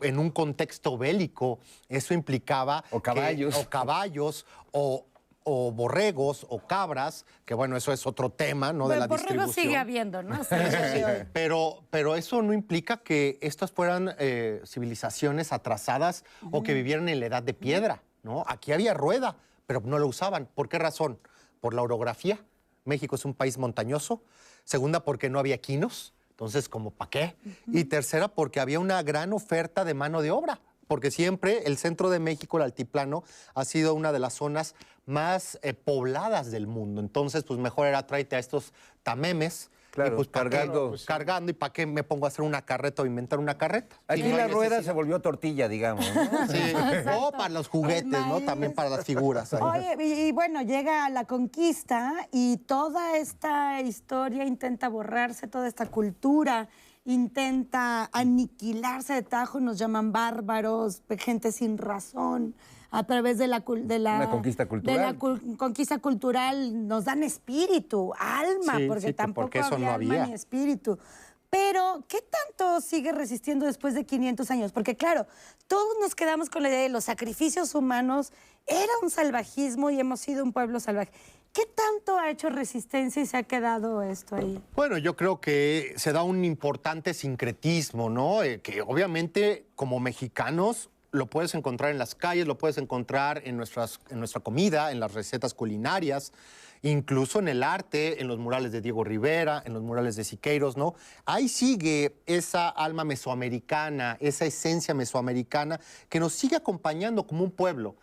en 0.00 0.18
un 0.18 0.30
contexto 0.30 0.96
bélico, 0.96 1.58
eso 1.90 2.14
implicaba... 2.14 2.84
O 2.90 3.02
que- 3.02 3.10
caballos. 3.10 3.54
o 3.54 3.68
caballos, 3.68 4.46
o, 4.72 5.04
o 5.44 5.72
borregos, 5.72 6.46
o 6.48 6.58
cabras, 6.66 7.24
que 7.44 7.54
bueno, 7.54 7.76
eso 7.76 7.92
es 7.92 8.06
otro 8.06 8.30
tema, 8.30 8.72
¿no? 8.72 8.88
de 8.88 8.98
la 8.98 9.06
borrego 9.06 9.28
distribución. 9.28 9.64
sigue 9.64 9.76
habiendo, 9.76 10.22
¿no? 10.22 10.38
Pero, 11.32 11.84
pero 11.90 12.16
eso 12.16 12.42
no 12.42 12.52
implica 12.52 12.98
que 12.98 13.38
estas 13.40 13.70
fueran 13.70 14.14
eh, 14.18 14.60
civilizaciones 14.66 15.52
atrasadas 15.52 16.24
o 16.50 16.62
que 16.62 16.74
vivieran 16.74 17.08
en 17.08 17.20
la 17.20 17.26
edad 17.26 17.42
de 17.42 17.54
piedra, 17.54 18.02
¿no? 18.22 18.44
Aquí 18.46 18.72
había 18.72 18.94
rueda, 18.94 19.36
pero 19.66 19.80
no 19.84 19.98
lo 19.98 20.06
usaban. 20.06 20.48
¿Por 20.54 20.68
qué 20.68 20.78
razón? 20.78 21.18
Por 21.60 21.74
la 21.74 21.82
orografía. 21.82 22.38
México 22.84 23.16
es 23.16 23.24
un 23.24 23.34
país 23.34 23.58
montañoso. 23.58 24.22
Segunda, 24.64 25.04
porque 25.04 25.30
no 25.30 25.38
había 25.38 25.58
quinos. 25.58 26.14
Entonces, 26.30 26.68
¿como 26.68 26.90
para 26.90 27.10
qué? 27.10 27.36
Y 27.66 27.84
tercera, 27.84 28.28
porque 28.28 28.60
había 28.60 28.80
una 28.80 29.02
gran 29.02 29.32
oferta 29.32 29.84
de 29.84 29.94
mano 29.94 30.22
de 30.22 30.30
obra. 30.30 30.60
Porque 30.90 31.12
siempre 31.12 31.62
el 31.66 31.76
centro 31.76 32.10
de 32.10 32.18
México, 32.18 32.56
el 32.56 32.64
altiplano, 32.64 33.22
ha 33.54 33.64
sido 33.64 33.94
una 33.94 34.10
de 34.10 34.18
las 34.18 34.34
zonas 34.34 34.74
más 35.06 35.56
eh, 35.62 35.72
pobladas 35.72 36.50
del 36.50 36.66
mundo. 36.66 37.00
Entonces, 37.00 37.44
pues 37.44 37.60
mejor 37.60 37.86
era 37.86 38.08
tráete 38.08 38.34
a 38.34 38.40
estos 38.40 38.72
tamemes. 39.04 39.70
Claro, 39.92 40.14
y 40.14 40.16
pues, 40.16 40.28
cargando. 40.30 40.88
Pues, 40.88 41.04
cargando. 41.04 41.52
¿Y 41.52 41.54
para 41.54 41.72
qué 41.72 41.86
me 41.86 42.02
pongo 42.02 42.24
a 42.24 42.28
hacer 42.28 42.44
una 42.44 42.62
carreta 42.62 43.02
o 43.02 43.06
inventar 43.06 43.38
una 43.38 43.56
carreta? 43.56 43.94
Aquí 44.08 44.22
Si 44.22 44.30
no 44.30 44.36
la 44.36 44.48
rueda 44.48 44.82
se 44.82 44.90
volvió 44.90 45.20
tortilla, 45.20 45.68
digamos. 45.68 46.04
¿no? 46.12 46.22
Sí. 46.50 46.58
O 47.16 47.30
para 47.30 47.50
los 47.50 47.68
juguetes, 47.68 48.26
¿no? 48.26 48.40
También 48.40 48.72
para 48.72 48.88
las 48.88 49.04
figuras. 49.04 49.52
Oye, 49.52 49.94
y, 49.96 50.12
y 50.26 50.32
bueno, 50.32 50.60
llega 50.62 51.08
la 51.08 51.24
conquista 51.24 52.26
y 52.32 52.56
toda 52.56 53.16
esta 53.16 53.80
historia 53.80 54.44
intenta 54.44 54.88
borrarse, 54.88 55.46
toda 55.46 55.68
esta 55.68 55.86
cultura 55.86 56.68
intenta 57.04 58.08
aniquilarse 58.12 59.14
de 59.14 59.22
tajo, 59.22 59.60
nos 59.60 59.78
llaman 59.78 60.12
bárbaros, 60.12 61.02
gente 61.18 61.52
sin 61.52 61.78
razón. 61.78 62.54
A 62.92 63.04
través 63.04 63.38
de 63.38 63.46
la, 63.46 63.64
cul- 63.64 63.84
de 63.84 64.00
la 64.00 64.16
Una 64.16 64.30
conquista 64.30 64.66
cultural. 64.66 64.96
De 64.96 65.02
la 65.12 65.56
conquista 65.56 65.98
cultural 65.98 66.88
nos 66.88 67.04
dan 67.04 67.22
espíritu, 67.22 68.12
alma, 68.18 68.78
Sí, 68.78 68.86
porque 68.88 69.06
sí, 69.08 69.12
tampoco 69.14 69.44
porque 69.44 69.60
eso 69.60 69.74
había 69.74 69.86
no 69.90 69.94
alma 69.94 70.26
ni 70.26 70.32
espíritu. 70.32 70.98
Pero, 71.50 72.04
¿qué 72.08 72.18
tanto 72.22 72.80
sigue 72.80 73.12
resistiendo 73.12 73.66
después 73.66 73.94
de 73.94 74.04
500 74.04 74.50
años? 74.50 74.72
Porque, 74.72 74.96
claro, 74.96 75.26
todos 75.68 75.94
nos 76.00 76.16
quedamos 76.16 76.50
con 76.50 76.62
la 76.64 76.68
idea 76.68 76.82
de 76.82 76.88
los 76.88 77.04
sacrificios 77.04 77.76
humanos. 77.76 78.32
Era 78.66 78.92
un 79.02 79.10
salvajismo 79.10 79.90
y 79.90 80.00
hemos 80.00 80.18
sido 80.20 80.42
un 80.42 80.52
pueblo 80.52 80.80
salvaje. 80.80 81.12
¿Qué 81.52 81.62
tanto 81.66 82.16
ha 82.16 82.30
hecho 82.30 82.48
resistencia 82.48 83.22
y 83.22 83.26
se 83.26 83.36
ha 83.36 83.42
quedado 83.42 84.02
esto 84.02 84.36
ahí? 84.36 84.62
Bueno, 84.76 84.98
yo 84.98 85.16
creo 85.16 85.40
que 85.40 85.94
se 85.96 86.12
da 86.12 86.22
un 86.22 86.44
importante 86.44 87.12
sincretismo, 87.12 88.08
¿no? 88.08 88.44
Eh, 88.44 88.60
que 88.60 88.82
obviamente 88.82 89.66
como 89.74 89.98
mexicanos 89.98 90.90
lo 91.10 91.26
puedes 91.26 91.56
encontrar 91.56 91.90
en 91.90 91.98
las 91.98 92.14
calles, 92.14 92.46
lo 92.46 92.56
puedes 92.56 92.78
encontrar 92.78 93.42
en, 93.44 93.56
nuestras, 93.56 93.98
en 94.10 94.20
nuestra 94.20 94.40
comida, 94.40 94.92
en 94.92 95.00
las 95.00 95.12
recetas 95.12 95.54
culinarias, 95.54 96.32
incluso 96.82 97.40
en 97.40 97.48
el 97.48 97.64
arte, 97.64 98.20
en 98.20 98.28
los 98.28 98.38
murales 98.38 98.70
de 98.70 98.80
Diego 98.80 99.02
Rivera, 99.02 99.60
en 99.66 99.72
los 99.72 99.82
murales 99.82 100.14
de 100.14 100.22
Siqueiros, 100.22 100.76
¿no? 100.76 100.94
Ahí 101.24 101.48
sigue 101.48 102.14
esa 102.26 102.68
alma 102.68 103.02
mesoamericana, 103.02 104.16
esa 104.20 104.44
esencia 104.44 104.94
mesoamericana 104.94 105.80
que 106.08 106.20
nos 106.20 106.32
sigue 106.32 106.54
acompañando 106.54 107.26
como 107.26 107.42
un 107.42 107.50
pueblo. 107.50 107.96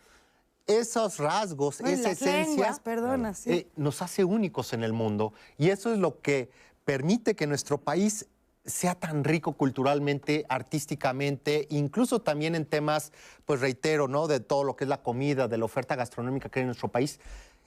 Esos 0.67 1.17
rasgos, 1.17 1.79
Bueno, 1.79 1.97
esa 1.97 2.11
esencia 2.11 2.45
lenguas, 2.45 2.79
perdona, 2.81 3.33
sí. 3.33 3.51
eh, 3.51 3.67
nos 3.77 4.01
hace 4.01 4.23
únicos 4.23 4.73
en 4.73 4.83
el 4.83 4.93
mundo. 4.93 5.33
Y 5.57 5.69
eso 5.69 5.91
es 5.93 5.97
lo 5.99 6.19
que 6.21 6.49
permite 6.83 7.35
que 7.35 7.47
nuestro 7.47 7.79
país 7.79 8.27
sea 8.65 8.95
tan 8.95 9.23
rico 9.23 9.53
culturalmente, 9.53 10.45
artísticamente, 10.49 11.67
incluso 11.69 12.19
también 12.21 12.53
en 12.53 12.65
temas, 12.65 13.13
pues 13.45 13.61
reitero, 13.61 14.09
¿no? 14.09 14.27
De 14.27 14.41
todo 14.41 14.65
lo 14.65 14.75
que 14.75 14.83
es 14.83 14.89
la 14.89 15.01
comida, 15.01 15.47
de 15.47 15.57
la 15.57 15.65
oferta 15.65 15.95
gastronómica 15.95 16.49
que 16.49 16.59
hay 16.59 16.63
en 16.63 16.67
nuestro 16.67 16.89
país. 16.89 17.19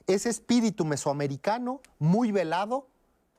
Ese 0.06 0.28
espíritu 0.28 0.84
mesoamericano, 0.84 1.80
muy 1.98 2.32
velado, 2.32 2.86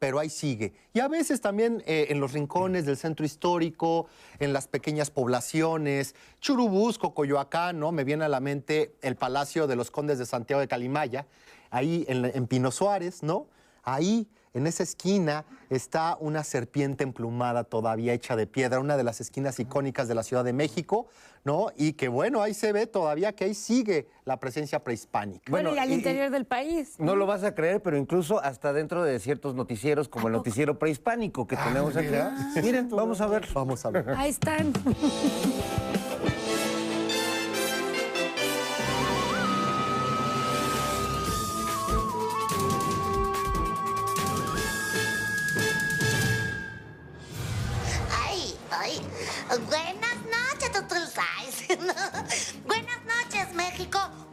pero 0.02 0.18
ahí 0.18 0.32
sigue. 0.32 0.74
Y 0.94 1.00
a 1.00 1.08
veces 1.08 1.42
también 1.42 1.84
eh, 1.86 2.08
en 2.10 2.20
los 2.20 2.34
rincones 2.34 2.88
del 2.88 2.98
centro 2.98 3.24
histórico, 3.24 4.08
en 4.40 4.52
las 4.52 4.68
pequeñas 4.68 5.12
poblaciones, 5.12 6.16
Churubusco, 6.40 7.14
Coyoacán, 7.14 7.80
¿no? 7.80 7.92
Me 7.92 8.04
viene 8.04 8.26
a 8.26 8.28
la 8.28 8.40
mente 8.40 8.96
el 9.04 9.16
Palacio 9.16 9.68
de 9.68 9.76
los 9.76 9.92
Condes 9.92 10.18
de 10.18 10.26
Santiago 10.26 10.60
de 10.60 10.68
Calimaya, 10.68 11.28
ahí 11.70 12.04
en, 12.08 12.26
en 12.26 12.48
Pino 12.48 12.72
Suárez, 12.72 13.22
¿no? 13.22 13.46
Ahí, 13.84 14.28
en 14.54 14.68
esa 14.68 14.84
esquina, 14.84 15.46
está 15.70 16.18
una 16.20 16.44
serpiente 16.44 17.04
emplumada 17.04 17.64
todavía 17.64 18.14
hecha 18.14 18.36
de 18.36 18.48
piedra, 18.48 18.80
una 18.80 18.98
de 18.98 19.04
las 19.04 19.22
esquinas 19.22 19.60
icónicas 19.60 20.08
de 20.08 20.16
la 20.16 20.24
Ciudad 20.24 20.44
de 20.44 20.52
México, 20.54 21.08
¿no? 21.46 21.68
Y 21.78 21.94
que 21.94 22.10
bueno, 22.10 22.42
ahí 22.42 22.54
se 22.54 22.72
ve 22.74 22.86
todavía 22.86 23.34
que 23.34 23.46
ahí 23.46 23.54
sigue 23.54 24.08
la 24.26 24.40
presencia 24.40 24.84
prehispánica. 24.84 25.50
Bueno, 25.50 25.70
Bueno, 25.70 25.82
y 25.82 25.84
al 25.84 25.90
y- 25.92 25.96
interior 25.96 26.30
del 26.30 26.46
país. 26.46 26.96
No 27.00 27.16
lo 27.16 27.26
vas 27.26 27.44
a 27.44 27.56
creer, 27.56 27.82
pero 27.82 27.98
incluso 27.98 28.40
hasta 28.44 28.74
dentro 28.74 29.04
de 29.04 29.18
ciertos 29.20 29.56
noticieros, 29.56 30.10
como 30.10 30.28
el 30.28 30.34
noticiero 30.34 30.78
prehispánico 30.78 31.48
que 31.48 31.56
tenemos 31.56 31.96
aquí. 31.96 32.10
Miren, 32.62 32.90
vamos 32.90 33.22
a 33.22 33.28
ver. 33.28 33.48
Vamos 33.54 33.86
a 33.86 33.90
ver. 33.90 34.10
Ahí 34.12 34.30
están. 34.32 34.74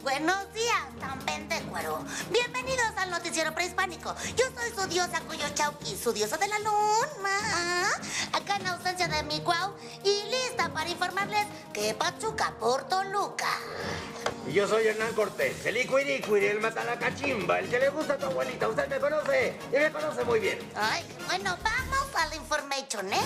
Buenos 0.09 0.51
días, 0.55 0.81
tan 0.99 1.19
pendecuero. 1.19 2.03
Bienvenidos 2.31 2.87
al 2.97 3.11
noticiero 3.11 3.53
prehispánico. 3.53 4.15
Yo 4.35 4.45
soy 4.55 4.71
su 4.75 4.87
diosa 4.89 5.21
Cuyochauqui, 5.21 5.95
su 5.95 6.11
diosa 6.11 6.35
de 6.37 6.47
la 6.47 6.57
luna. 6.57 7.91
Acá 8.33 8.55
en 8.55 8.65
ausencia 8.65 9.07
de 9.07 9.21
mi 9.21 9.39
guau 9.41 9.75
y 10.03 10.23
lista 10.23 10.73
para 10.73 10.89
informarles 10.89 11.45
que 11.71 11.93
Pachuca 11.93 12.55
por 12.59 12.89
Toluca. 12.89 13.51
Y 14.47 14.53
yo 14.53 14.67
soy 14.67 14.87
Hernán 14.87 15.13
Cortés, 15.13 15.63
el 15.67 15.77
Icuiricuiri, 15.77 16.47
el 16.47 16.59
Matalacachimba, 16.59 17.59
el 17.59 17.69
que 17.69 17.77
le 17.77 17.89
gusta 17.89 18.13
a 18.13 18.17
tu 18.17 18.25
abuelita. 18.25 18.67
Usted 18.67 18.89
me 18.89 18.99
conoce 18.99 19.59
y 19.71 19.75
me 19.75 19.91
conoce 19.91 20.23
muy 20.23 20.39
bien. 20.39 20.57
Ay, 20.75 21.05
bueno, 21.27 21.55
vamos 21.63 22.15
a 22.15 22.25
la 22.25 22.35
information, 22.35 23.13
¿eh? 23.13 23.21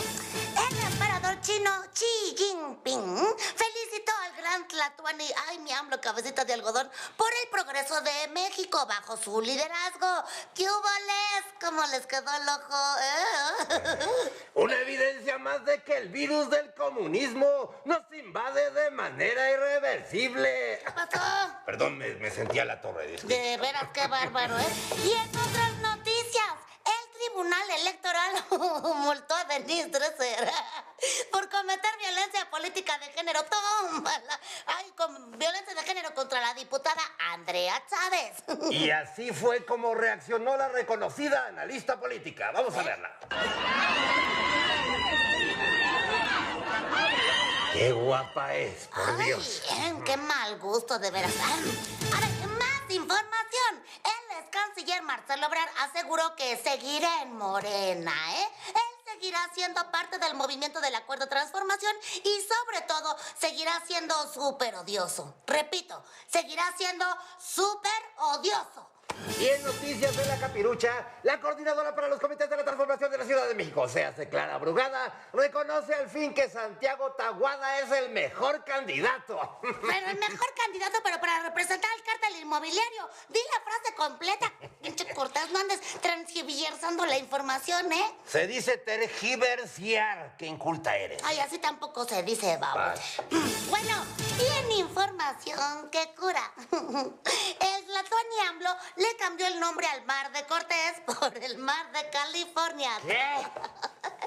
El 0.69 0.78
emperador 0.91 1.39
chino 1.39 1.72
Xi 1.93 2.36
Jinping 2.36 3.26
felicitó 3.56 4.12
al 4.26 4.36
gran 4.36 4.67
Tlatuani, 4.67 5.26
ay, 5.48 5.60
mi 5.60 5.72
AMLO, 5.72 6.02
cabecita 6.02 6.43
de 6.43 6.54
algodón, 6.54 6.73
por 6.74 7.32
el 7.44 7.50
progreso 7.52 8.02
de 8.02 8.28
México 8.30 8.86
bajo 8.88 9.16
su 9.18 9.42
liderazgo. 9.42 10.24
¿Qué 10.56 10.64
hubo, 10.64 10.90
les? 11.08 11.46
¿Cómo 11.62 11.86
les 11.88 12.06
quedó 12.08 12.32
el 12.36 12.50
ojo? 12.50 14.06
Una 14.56 14.76
evidencia 14.78 15.38
más 15.38 15.64
de 15.66 15.84
que 15.84 15.98
el 15.98 16.10
virus 16.10 16.50
del 16.50 16.74
comunismo 16.74 17.76
nos 17.86 18.02
invade 18.12 18.72
de 18.72 18.92
manera 18.92 19.52
irreversible. 19.52 20.82
¿Qué 20.84 20.92
pasó? 20.92 21.20
Perdón, 21.66 21.98
me, 21.98 22.16
me 22.16 22.32
sentí 22.32 22.60
a 22.60 22.66
la 22.66 22.82
torre. 22.82 23.18
De 23.24 23.58
veras, 23.58 23.90
qué 23.94 24.08
bárbaro, 24.08 24.58
¿eh? 24.58 24.68
Y 25.04 25.12
en 25.12 25.30
otras 25.30 25.74
noticias, 25.82 26.54
el 26.86 27.20
Tribunal 27.20 27.70
Electoral 27.82 28.46
multó 28.96 29.36
a 29.36 29.46
Denise 29.46 29.90
Dresser 29.90 30.52
por 31.32 31.50
cometer 31.50 31.98
violencia 31.98 32.50
política 32.50 32.98
de 33.00 33.08
género. 33.08 33.44
Tómala. 33.46 34.40
Ay, 34.68 34.92
con 34.96 35.38
violencia 35.38 35.74
de 35.74 35.84
género 35.84 36.14
contra 36.14 36.40
la 36.42 36.54
diputada 36.54 37.02
Y 38.72 38.89
así 38.89 39.32
fue 39.32 39.66
como 39.66 39.94
reaccionó 39.96 40.58
la 40.58 40.70
reconocida 40.70 41.48
analista 41.48 42.00
política. 42.00 42.52
Vamos 42.52 42.76
a 42.78 42.84
verla. 42.84 43.12
Qué 47.74 47.92
guapa 47.92 48.54
es, 48.54 48.88
por 48.88 49.18
Dios. 49.18 49.63
Ay, 49.72 49.96
qué 50.06 50.16
mal 50.16 50.60
gusto, 50.60 51.00
de 51.00 51.10
veras. 51.10 51.34
Ahora, 52.13 52.28
más 52.60 52.89
información. 52.89 53.84
El 54.04 54.38
ex 54.38 54.50
canciller 54.52 55.02
Marcelo 55.02 55.48
Obrar 55.48 55.68
aseguró 55.80 56.36
que 56.36 56.56
seguirá 56.58 57.24
en 57.24 57.36
Morena, 57.36 58.13
¿eh? 58.36 58.48
Seguirá 59.24 59.50
siendo 59.54 59.90
parte 59.90 60.20
del 60.20 60.34
movimiento 60.36 60.82
del 60.82 60.94
Acuerdo 60.96 61.30
Transformación 61.30 61.96
y 62.26 62.42
sobre 62.42 62.82
todo 62.86 63.16
seguirá 63.40 63.82
siendo 63.88 64.14
súper 64.34 64.76
odioso. 64.76 65.34
Repito, 65.48 66.04
seguirá 66.28 66.66
siendo 66.76 67.06
súper 67.40 68.04
odioso. 68.18 68.92
Y 69.39 69.48
en 69.48 69.63
noticias 69.63 70.16
de 70.16 70.26
la 70.26 70.38
capirucha, 70.38 70.92
la 71.24 71.39
coordinadora 71.39 71.96
para 71.96 72.08
los 72.08 72.20
comités 72.20 72.50
de 72.50 72.58
la 72.58 72.63
transformación 72.63 73.10
de 73.10 73.18
la 73.18 73.26
Ciudad 73.26 73.48
de 73.48 73.56
México, 73.56 73.82
o 73.82 73.89
sea, 73.89 74.13
se 74.13 74.28
Clara 74.28 74.58
Brugada, 74.58 75.30
reconoce 75.34 75.94
al 75.94 76.10
fin 76.10 76.34
que 76.34 76.50
Santiago 76.50 77.12
Taguada 77.13 77.80
es 77.80 77.92
el 77.92 78.10
mejor 78.10 78.63
candidato. 78.63 79.60
Pero 79.62 80.08
el 80.08 80.20
mejor 80.20 80.54
candidato, 80.56 80.98
pero 81.04 81.20
para 81.20 81.44
representar 81.44 81.89
al 81.92 82.04
cártel 82.04 82.42
inmobiliario. 82.42 83.10
Di 83.30 83.39
la 83.54 83.62
frase 83.63 83.96
completa. 83.96 84.52
Pinche 84.82 85.13
Cortés, 85.13 85.50
no 85.52 85.60
andes 85.60 85.80
transgiversando 86.02 87.06
la 87.06 87.18
información, 87.18 87.92
¿eh? 87.92 88.16
Se 88.26 88.46
dice 88.48 88.78
tergiversiar, 88.78 90.36
qué 90.38 90.46
inculta 90.46 90.96
eres. 90.98 91.22
Ay, 91.24 91.39
así 91.39 91.60
tampoco 91.60 92.06
se 92.06 92.24
dice, 92.24 92.58
vamos. 92.58 93.00
Bueno, 93.70 94.06
y 94.39 94.46
en 94.60 94.72
información 94.72 95.89
que 95.91 96.13
cura. 96.15 96.52
El 96.72 97.86
Tlatuani 97.86 98.39
AMLO 98.50 98.76
le 98.98 99.15
cambió 99.17 99.48
el 99.48 99.60
nombre 99.60 99.88
al 99.88 100.04
mar 100.06 100.32
de 100.32 100.43
Cortés 100.46 101.02
por 101.06 101.38
el 101.38 101.58
mar 101.58 101.91
de 101.91 102.10
California. 102.10 102.91
¿Qué? 103.06 103.22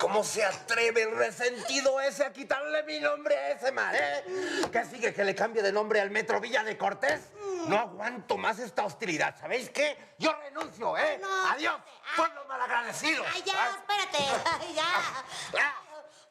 ¿Cómo 0.00 0.22
se 0.22 0.44
atreve 0.44 1.02
el 1.02 1.16
resentido 1.16 2.00
ese 2.00 2.24
a 2.24 2.32
quitarle 2.32 2.82
mi 2.84 3.00
nombre 3.00 3.36
a 3.36 3.50
ese 3.50 3.72
mar, 3.72 3.94
eh? 3.94 4.24
¿Qué 4.70 4.84
sigue? 4.84 5.12
¿Que 5.12 5.24
le 5.24 5.34
cambie 5.34 5.62
de 5.62 5.72
nombre 5.72 6.00
al 6.00 6.10
Metro 6.10 6.40
Villa 6.40 6.62
de 6.62 6.76
Cortés? 6.76 7.20
No 7.66 7.78
aguanto 7.78 8.36
más 8.36 8.58
esta 8.58 8.84
hostilidad. 8.84 9.34
¿Sabéis 9.40 9.70
qué? 9.70 10.14
Yo 10.18 10.32
renuncio, 10.32 10.96
¿eh? 10.96 11.18
No. 11.20 11.50
Adiós, 11.50 11.80
pueblo 12.14 12.44
malagradecido. 12.46 13.24
Ay, 13.34 13.42
ya, 13.44 13.70
espérate. 13.70 14.18
Ay, 14.60 14.74
ya. 14.74 15.74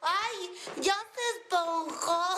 Ay, 0.01 0.61
ya 0.77 0.93
se 0.93 1.39
esponjó. 1.39 2.35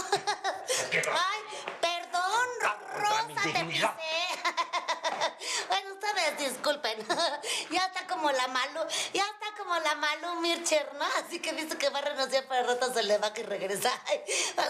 Ay, 1.05 1.41
perdón, 1.81 2.47
Rosa, 2.95 3.41
te 3.43 3.65
pisé. 3.65 3.87
Bueno, 5.67 5.93
ustedes 5.93 6.37
disculpen. 6.37 7.05
Ya 7.71 7.85
está 7.85 8.07
como 8.07 8.31
la 8.31 8.47
Malu, 8.47 8.79
ya 9.13 9.25
está 9.25 9.55
como 9.57 9.77
la 9.79 9.95
Malu 9.95 10.39
Mircher, 10.41 10.93
¿no? 10.93 11.05
Así 11.17 11.39
que 11.39 11.51
visto 11.51 11.77
que 11.77 11.89
va 11.89 11.99
a 11.99 12.01
renunciar 12.01 12.45
para 12.47 12.63
rato 12.63 12.93
se 12.93 13.03
le 13.03 13.17
va 13.17 13.33
que 13.33 13.43
regresa. 13.43 13.91
Ay, 14.05 14.23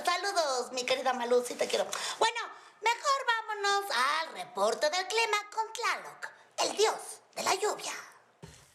saludos, 0.04 0.72
mi 0.72 0.84
querida 0.84 1.14
Malu, 1.14 1.44
sí 1.46 1.54
te 1.54 1.68
quiero. 1.68 1.86
Bueno, 2.18 2.40
mejor 2.82 3.26
vámonos 3.28 3.86
al 3.92 4.34
reporte 4.34 4.90
del 4.90 5.08
clima 5.08 5.38
con 5.54 5.72
Tlaloc, 5.74 6.28
el 6.58 6.78
dios 6.78 6.96
de 7.36 7.44
la 7.44 7.54
lluvia. 7.56 7.94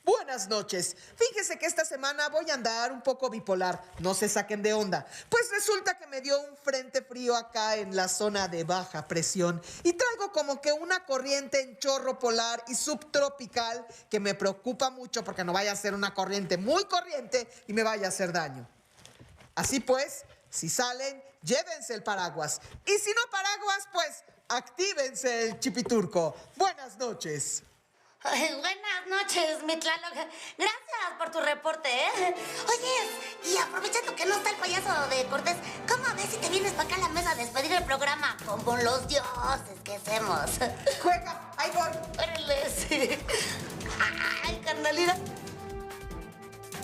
Buenas 0.04 0.48
noches. 0.48 0.96
Fíjese 1.16 1.58
que 1.58 1.66
esta 1.66 1.84
semana 1.84 2.28
voy 2.28 2.50
a 2.50 2.54
andar 2.54 2.90
un 2.90 3.02
poco 3.02 3.30
bipolar. 3.30 3.80
No 4.00 4.14
se 4.14 4.28
saquen 4.28 4.60
de 4.60 4.72
onda. 4.72 5.06
Pues 5.28 5.48
resulta 5.50 5.96
que 5.96 6.08
me 6.08 6.20
dio 6.20 6.40
un 6.40 6.56
frente 6.56 7.02
frío 7.02 7.36
acá 7.36 7.76
en 7.76 7.94
la 7.94 8.08
zona 8.08 8.48
de 8.48 8.64
baja 8.64 9.06
presión 9.06 9.62
y 9.84 9.92
traigo 9.92 10.32
como 10.32 10.60
que 10.60 10.72
una 10.72 11.04
corriente 11.06 11.60
en 11.60 11.78
chorro 11.78 12.18
polar 12.18 12.64
y 12.66 12.74
subtropical 12.74 13.86
que 14.10 14.18
me 14.18 14.34
preocupa 14.34 14.90
mucho 14.90 15.22
porque 15.22 15.44
no 15.44 15.52
vaya 15.52 15.70
a 15.70 15.76
ser 15.76 15.94
una 15.94 16.12
corriente 16.12 16.56
muy 16.56 16.84
corriente 16.86 17.46
y 17.68 17.72
me 17.72 17.84
vaya 17.84 18.06
a 18.06 18.08
hacer 18.08 18.32
daño. 18.32 18.68
Así 19.54 19.78
pues, 19.78 20.24
si 20.50 20.68
salen, 20.68 21.22
llévense 21.42 21.94
el 21.94 22.02
paraguas. 22.02 22.60
Y 22.86 22.98
si 22.98 23.10
no 23.10 23.30
paraguas, 23.30 23.88
pues 23.92 24.24
actívense 24.48 25.50
el 25.50 25.60
chipiturco. 25.60 26.34
Buenas 26.56 26.98
noches. 26.98 27.62
Ay, 28.24 28.54
buenas 28.61 29.06
noches, 29.08 29.62
mi 29.64 29.76
Tlaloc. 29.76 30.14
Gracias 30.56 31.12
por 31.18 31.30
tu 31.30 31.40
reporte, 31.40 31.88
¿eh? 31.88 32.35
Oye, 32.68 33.52
y 33.52 33.56
aprovechando 33.56 34.14
que 34.14 34.26
no 34.26 34.37
está 34.37 34.50
el 34.50 34.56
payaso 34.56 35.08
de 35.08 35.24
Cortés, 35.26 35.56
¿cómo 35.88 36.04
ves 36.14 36.26
si 36.30 36.37
te 36.37 36.48
vienes 36.48 36.72
para 36.72 36.85
acá 36.85 36.96
a 36.96 37.00
la 37.00 37.08
mesa 37.08 37.32
a 37.32 37.35
despedir 37.35 37.72
el 37.72 37.85
programa 37.85 38.37
como 38.46 38.76
los 38.76 39.08
dioses 39.08 39.80
que 39.82 39.96
hacemos? 39.96 40.50
Juega, 41.02 41.52
ahí 41.56 41.70
voy. 41.72 41.90
Órale, 42.18 42.70
sí. 42.70 43.18
Ay, 44.44 44.61
carnalita. 44.64 45.16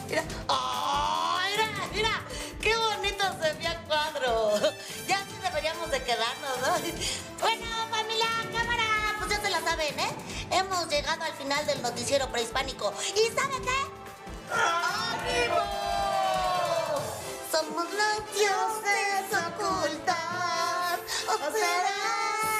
Mira. 0.09 0.25
¡Oh, 0.49 1.39
mira, 1.51 1.69
mira! 1.93 2.23
¡Qué 2.61 2.75
bonito 2.75 3.25
se 3.41 3.53
ve 3.53 3.67
a 3.67 3.79
cuadro! 3.85 4.59
Ya 5.07 5.19
sí 5.19 5.37
deberíamos 5.43 5.91
de 5.91 6.03
quedarnos, 6.03 6.59
¿no? 6.63 6.73
Bueno, 7.41 7.67
familia, 7.91 8.27
cámara, 8.53 8.78
se 9.49 9.51
la 9.51 9.61
saben, 9.63 9.99
¿eh? 9.99 10.11
Hemos 10.51 10.89
llegado 10.89 11.23
al 11.25 11.33
final 11.33 11.65
del 11.67 11.81
noticiero 11.81 12.31
prehispánico. 12.31 12.93
¿Y 13.15 13.35
saben 13.35 13.63
qué? 13.63 13.81
¡Ánimo! 14.53 15.57
Somos 17.51 17.85
los 17.85 18.35
dioses 18.35 19.25
ocultos. 19.47 20.15
¿O 21.29 21.53
serás 21.53 22.58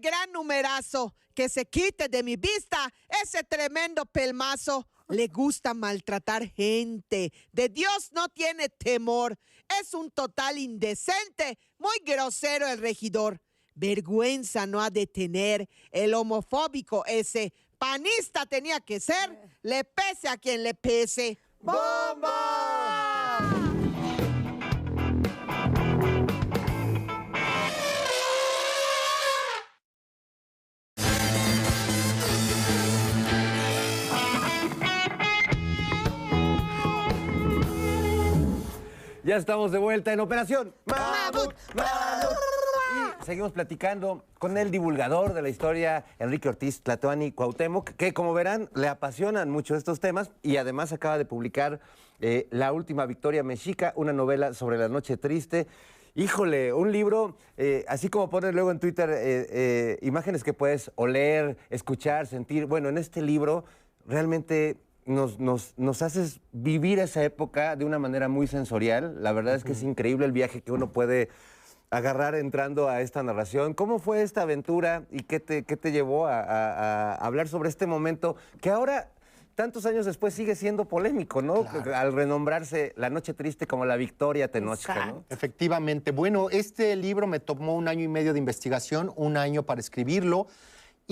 gran 0.00 0.32
numerazo. 0.32 1.14
Que 1.34 1.48
se 1.48 1.64
quite 1.64 2.08
de 2.08 2.22
mi 2.22 2.36
vista 2.36 2.92
ese 3.22 3.44
tremendo 3.44 4.04
pelmazo. 4.04 4.86
Le 5.08 5.28
gusta 5.28 5.74
maltratar 5.74 6.48
gente. 6.50 7.32
De 7.52 7.68
Dios 7.68 8.10
no 8.12 8.28
tiene 8.28 8.68
temor. 8.68 9.38
Es 9.80 9.94
un 9.94 10.10
total 10.10 10.58
indecente. 10.58 11.58
Muy 11.78 11.98
grosero 12.04 12.66
el 12.66 12.78
regidor. 12.78 13.40
Vergüenza 13.74 14.66
no 14.66 14.82
ha 14.82 14.90
de 14.90 15.06
tener 15.06 15.68
el 15.90 16.14
homofóbico 16.14 17.04
ese. 17.06 17.52
Panista 17.78 18.44
tenía 18.44 18.80
que 18.80 19.00
ser. 19.00 19.56
Le 19.62 19.84
pese 19.84 20.28
a 20.28 20.36
quien 20.36 20.62
le 20.62 20.74
pese. 20.74 21.38
¡Bomba! 21.60 23.19
Ya 39.30 39.36
estamos 39.36 39.70
de 39.70 39.78
vuelta 39.78 40.12
en 40.12 40.18
Operación 40.18 40.74
Mamut. 40.86 41.54
Y 43.22 43.24
seguimos 43.24 43.52
platicando 43.52 44.24
con 44.40 44.58
el 44.58 44.72
divulgador 44.72 45.34
de 45.34 45.42
la 45.42 45.48
historia, 45.48 46.04
Enrique 46.18 46.48
Ortiz 46.48 46.82
Tlatoani 46.82 47.30
Cuauhtémoc, 47.30 47.90
que 47.90 48.12
como 48.12 48.34
verán 48.34 48.68
le 48.74 48.88
apasionan 48.88 49.48
mucho 49.48 49.76
estos 49.76 50.00
temas 50.00 50.32
y 50.42 50.56
además 50.56 50.92
acaba 50.92 51.16
de 51.16 51.26
publicar 51.26 51.78
eh, 52.18 52.48
La 52.50 52.72
Última 52.72 53.06
Victoria 53.06 53.44
Mexica, 53.44 53.92
una 53.94 54.12
novela 54.12 54.52
sobre 54.52 54.78
la 54.78 54.88
noche 54.88 55.16
triste. 55.16 55.68
Híjole, 56.16 56.72
un 56.72 56.90
libro, 56.90 57.36
eh, 57.56 57.84
así 57.86 58.08
como 58.08 58.30
pones 58.30 58.52
luego 58.52 58.72
en 58.72 58.80
Twitter 58.80 59.10
eh, 59.12 59.96
imágenes 60.02 60.42
que 60.42 60.54
puedes 60.54 60.90
oler, 60.96 61.56
escuchar, 61.70 62.26
sentir. 62.26 62.66
Bueno, 62.66 62.88
en 62.88 62.98
este 62.98 63.22
libro 63.22 63.64
realmente 64.06 64.76
nos, 65.10 65.38
nos, 65.38 65.74
nos 65.76 66.02
haces 66.02 66.40
vivir 66.52 66.98
esa 66.98 67.22
época 67.24 67.76
de 67.76 67.84
una 67.84 67.98
manera 67.98 68.28
muy 68.28 68.46
sensorial. 68.46 69.22
La 69.22 69.32
verdad 69.32 69.54
es 69.54 69.64
que 69.64 69.72
es 69.72 69.82
increíble 69.82 70.24
el 70.26 70.32
viaje 70.32 70.62
que 70.62 70.72
uno 70.72 70.92
puede 70.92 71.28
agarrar 71.90 72.34
entrando 72.36 72.88
a 72.88 73.00
esta 73.00 73.22
narración. 73.22 73.74
¿Cómo 73.74 73.98
fue 73.98 74.22
esta 74.22 74.42
aventura 74.42 75.04
y 75.10 75.24
qué 75.24 75.40
te, 75.40 75.64
qué 75.64 75.76
te 75.76 75.90
llevó 75.92 76.26
a, 76.26 76.40
a- 76.40 77.12
a 77.12 77.26
hablar 77.26 77.48
sobre 77.48 77.68
este 77.68 77.86
momento 77.86 78.36
que 78.60 78.70
ahora, 78.70 79.10
tantos 79.56 79.84
años 79.86 80.06
después, 80.06 80.32
sigue 80.32 80.54
siendo 80.54 80.84
polémico, 80.86 81.42
¿no? 81.42 81.66
Al 81.94 82.12
renombrarse 82.12 82.92
La 82.96 83.10
Noche 83.10 83.34
Triste 83.34 83.66
como 83.66 83.84
La 83.86 83.96
Victoria 83.96 84.48
Tenochca, 84.48 85.06
¿no? 85.06 85.24
Efectivamente. 85.30 86.12
Bueno, 86.12 86.48
este 86.50 86.94
libro 86.94 87.26
me 87.26 87.40
tomó 87.40 87.74
un 87.74 87.88
año 87.88 88.04
y 88.04 88.08
medio 88.08 88.32
de 88.32 88.38
investigación, 88.38 89.12
un 89.16 89.36
año 89.36 89.64
para 89.64 89.80
escribirlo. 89.80 90.46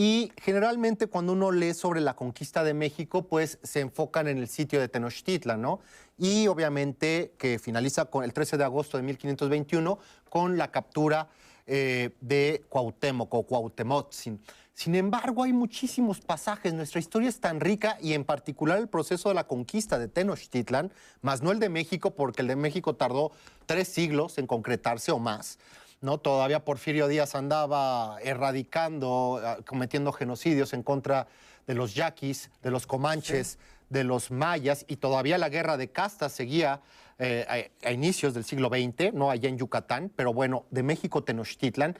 Y 0.01 0.31
generalmente 0.41 1.09
cuando 1.09 1.33
uno 1.33 1.51
lee 1.51 1.75
sobre 1.75 2.01
la 2.01 2.15
conquista 2.15 2.63
de 2.63 2.73
México, 2.73 3.27
pues 3.27 3.59
se 3.65 3.81
enfocan 3.81 4.29
en 4.29 4.39
el 4.39 4.47
sitio 4.47 4.79
de 4.79 4.87
Tenochtitlan, 4.87 5.61
¿no? 5.61 5.81
Y 6.17 6.47
obviamente 6.47 7.33
que 7.37 7.59
finaliza 7.59 8.05
con 8.05 8.23
el 8.23 8.33
13 8.33 8.59
de 8.59 8.63
agosto 8.63 8.97
de 8.97 9.03
1521 9.03 9.99
con 10.31 10.57
la 10.57 10.71
captura 10.71 11.31
eh, 11.67 12.11
de 12.21 12.65
Cuauhtémoc 12.69 13.35
o 13.35 13.43
Cuauhtémotzin. 13.43 14.41
Sin 14.73 14.95
embargo, 14.95 15.43
hay 15.43 15.53
muchísimos 15.53 16.21
pasajes. 16.21 16.73
Nuestra 16.73 17.01
historia 17.01 17.29
es 17.29 17.41
tan 17.41 17.59
rica 17.59 17.99
y 18.01 18.13
en 18.13 18.23
particular 18.23 18.79
el 18.79 18.87
proceso 18.87 19.31
de 19.31 19.35
la 19.35 19.49
conquista 19.49 19.99
de 19.99 20.07
Tenochtitlan, 20.07 20.93
más 21.23 21.43
no 21.43 21.51
el 21.51 21.59
de 21.59 21.71
México, 21.71 22.13
porque 22.13 22.43
el 22.43 22.47
de 22.47 22.55
México 22.55 22.95
tardó 22.95 23.33
tres 23.67 23.89
siglos 23.89 24.39
en 24.39 24.47
concretarse 24.47 25.11
o 25.11 25.19
más. 25.19 25.59
¿No? 26.01 26.19
Todavía 26.19 26.65
Porfirio 26.65 27.09
Díaz 27.09 27.35
andaba 27.35 28.19
erradicando, 28.23 29.41
ah, 29.45 29.59
cometiendo 29.65 30.13
genocidios 30.13 30.73
en 30.73 30.83
contra 30.83 31.27
de 31.67 31.75
los 31.75 31.95
yaquis, 31.95 32.51
de 32.63 32.71
los 32.71 32.87
comanches, 32.87 33.59
de 33.91 34.05
los 34.05 34.31
mayas, 34.31 34.85
y 34.89 34.97
todavía 34.97 35.39
la 35.39 35.49
guerra 35.49 35.77
de 35.77 35.91
castas 35.91 36.33
seguía 36.33 36.81
eh, 37.19 37.71
a, 37.83 37.89
a 37.89 37.93
inicios 37.93 38.35
del 38.35 38.45
siglo 38.45 38.69
XX, 38.69 39.13
no 39.13 39.31
allá 39.31 39.49
en 39.49 39.59
Yucatán, 39.59 40.11
pero 40.15 40.33
bueno, 40.33 40.67
de 40.71 40.83
México 40.83 41.25
Tenochtitlan. 41.25 41.97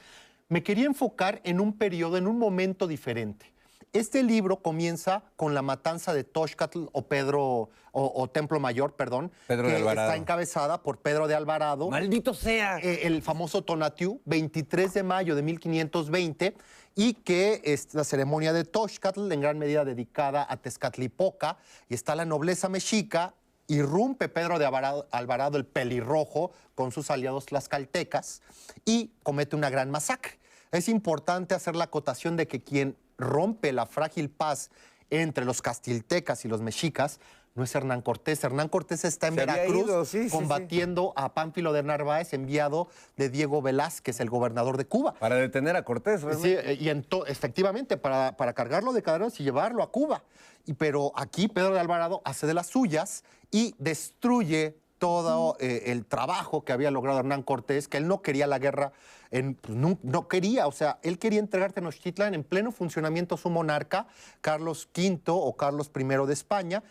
Me 0.47 0.63
quería 0.63 0.85
enfocar 0.85 1.41
en 1.43 1.59
un 1.59 1.73
periodo, 1.73 2.17
en 2.17 2.27
un 2.27 2.39
momento 2.39 2.87
diferente. 2.87 3.51
Este 3.91 4.21
libro 4.21 4.61
comienza 4.61 5.23
con 5.35 5.55
la 5.55 5.63
matanza 5.63 6.13
de 6.13 6.23
Toxcatl 6.23 6.85
o 6.91 7.07
Pedro 7.07 7.69
o, 7.91 8.13
o 8.15 8.29
Templo 8.29 8.59
Mayor, 8.59 8.93
perdón, 8.93 9.31
Pedro 9.47 9.67
de 9.67 9.73
que 9.73 9.79
Alvarado. 9.79 10.07
está 10.07 10.17
encabezada 10.17 10.83
por 10.83 10.99
Pedro 10.99 11.27
de 11.27 11.33
Alvarado. 11.33 11.89
¡Maldito 11.89 12.35
sea! 12.35 12.77
Eh, 12.77 13.07
el 13.07 13.23
famoso 13.23 13.63
Tonatiuh, 13.63 14.21
23 14.25 14.93
de 14.93 15.03
mayo 15.03 15.35
de 15.35 15.41
1520, 15.41 16.55
y 16.95 17.15
que 17.15 17.61
es 17.63 17.93
la 17.95 18.03
ceremonia 18.03 18.53
de 18.53 18.63
Toxcatl, 18.63 19.31
en 19.31 19.41
gran 19.41 19.57
medida 19.57 19.83
dedicada 19.83 20.45
a 20.47 20.57
Tezcatlipoca, 20.57 21.57
y 21.87 21.95
está 21.95 22.13
la 22.13 22.25
nobleza 22.25 22.69
mexica, 22.69 23.33
irrumpe 23.67 24.29
Pedro 24.29 24.59
de 24.59 24.65
Alvarado, 24.67 25.07
Alvarado 25.09 25.57
el 25.57 25.65
pelirrojo 25.65 26.51
con 26.75 26.91
sus 26.91 27.09
aliados 27.09 27.47
tlaxcaltecas 27.47 28.41
y 28.85 29.11
comete 29.23 29.55
una 29.55 29.71
gran 29.71 29.89
masacre. 29.89 30.37
Es 30.71 30.89
importante 30.89 31.55
hacer 31.55 31.75
la 31.75 31.85
acotación 31.85 32.35
de 32.37 32.47
que 32.47 32.61
quien 32.61 32.95
rompe 33.19 33.71
la 33.73 33.85
frágil 33.85 34.29
paz 34.29 34.71
entre 35.11 35.45
los 35.45 35.61
castiltecas 35.61 36.45
y 36.45 36.47
los 36.47 36.61
mexicas 36.61 37.19
no 37.55 37.63
es 37.63 37.75
Hernán 37.75 38.01
Cortés. 38.01 38.43
Hernán 38.43 38.69
Cortés 38.69 39.03
está 39.03 39.27
en 39.27 39.33
Se 39.33 39.39
Veracruz 39.41 39.85
ido, 39.85 40.05
sí, 40.05 40.23
sí, 40.23 40.29
sí. 40.29 40.35
combatiendo 40.35 41.13
a 41.15 41.33
Pánfilo 41.33 41.73
de 41.73 41.83
Narváez, 41.83 42.33
enviado 42.33 42.87
de 43.17 43.29
Diego 43.29 43.61
Velázquez, 43.61 44.19
el 44.21 44.29
gobernador 44.29 44.77
de 44.77 44.85
Cuba. 44.85 45.15
Para 45.15 45.35
detener 45.35 45.75
a 45.75 45.83
Cortés, 45.83 46.21
Sí, 46.21 46.25
realmente. 46.27 46.71
eh, 46.71 46.77
y 46.79 46.89
efectivamente, 47.27 47.97
para, 47.97 48.37
para 48.37 48.53
cargarlo 48.53 48.93
de 48.93 49.01
cadenas 49.01 49.39
y 49.39 49.43
llevarlo 49.43 49.83
a 49.83 49.91
Cuba. 49.91 50.23
Y, 50.65 50.73
pero 50.73 51.11
aquí 51.15 51.47
Pedro 51.47 51.73
de 51.73 51.79
Alvarado 51.79 52.21
hace 52.23 52.47
de 52.47 52.53
las 52.53 52.67
suyas 52.67 53.23
y 53.51 53.75
destruye 53.79 54.77
todo 54.99 55.57
eh, 55.59 55.83
el 55.87 56.05
trabajo 56.05 56.63
que 56.63 56.71
había 56.71 56.91
logrado 56.91 57.19
Hernán 57.19 57.43
Cortés, 57.43 57.87
que 57.87 57.97
él 57.97 58.07
no 58.07 58.21
quería 58.21 58.47
la 58.47 58.59
guerra, 58.59 58.91
pues, 59.29 59.77
no, 59.77 60.27
quería, 60.27 60.67
o 60.67 60.71
sea, 60.71 60.99
él 61.03 61.19
quería 61.19 61.39
entregar 61.39 61.71
Tenochtitlan 61.71 62.33
en 62.33 62.43
pleno 62.43 62.71
funcionamiento 62.71 63.37
su 63.37 63.49
monarca, 63.49 64.07
Carlos 64.41 64.89
V 64.95 65.21
o 65.27 65.55
Carlos 65.55 65.91
I 65.95 66.03
de 66.25 66.33
España. 66.33 66.83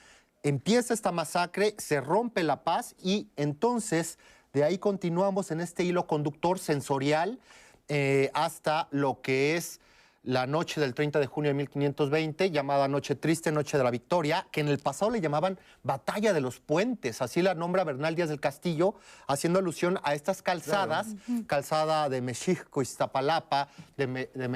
Empieza 0.42 0.94
esta 0.94 1.11
masacre, 1.11 1.74
se 1.79 2.01
rompe 2.01 2.44
la 2.44 2.62
paz 2.62 2.94
y 3.03 3.29
entonces 3.37 4.18
de 4.53 4.64
ahí 4.64 4.79
continuamos 4.79 5.51
en 5.51 5.61
este 5.61 5.83
hilo 5.83 6.07
conductor 6.07 6.59
sensorial 6.59 7.40
eh, 7.88 8.31
hasta 8.35 8.88
lo 8.90 9.20
que 9.20 9.57
es 9.57 9.81
la 10.24 10.46
noche 10.46 10.81
del 10.81 10.94
30 10.94 11.20
de 11.20 11.26
junio 11.26 11.50
de 11.50 11.54
1520, 11.54 12.50
llamada 12.50 12.88
Noche 12.88 13.14
Triste, 13.14 13.52
Noche 13.52 13.78
de 13.78 13.85
la 13.85 13.90
Victoria, 13.90 14.46
que 14.50 14.61
en 14.61 14.68
el 14.68 14.78
pasado 14.78 15.11
le 15.11 15.20
llamaban 15.20 15.59
Batalla 15.83 16.33
de 16.33 16.40
los 16.40 16.61
Puentes, 16.61 17.22
así 17.22 17.40
la 17.40 17.54
nombra 17.54 17.85
Bernal 17.85 18.14
Díaz 18.14 18.28
del 18.28 18.40
Castillo, 18.40 18.94
haciendo 19.26 19.59
alusión 19.61 19.98
a 20.02 20.14
estas 20.14 20.42
calzadas, 20.42 21.09
calzada 21.46 22.09
de 22.09 22.20
Mexicco, 22.20 22.83
Iztapalapa, 22.83 23.68
de, 23.96 24.07
Me- 24.07 24.31
de 24.35 24.48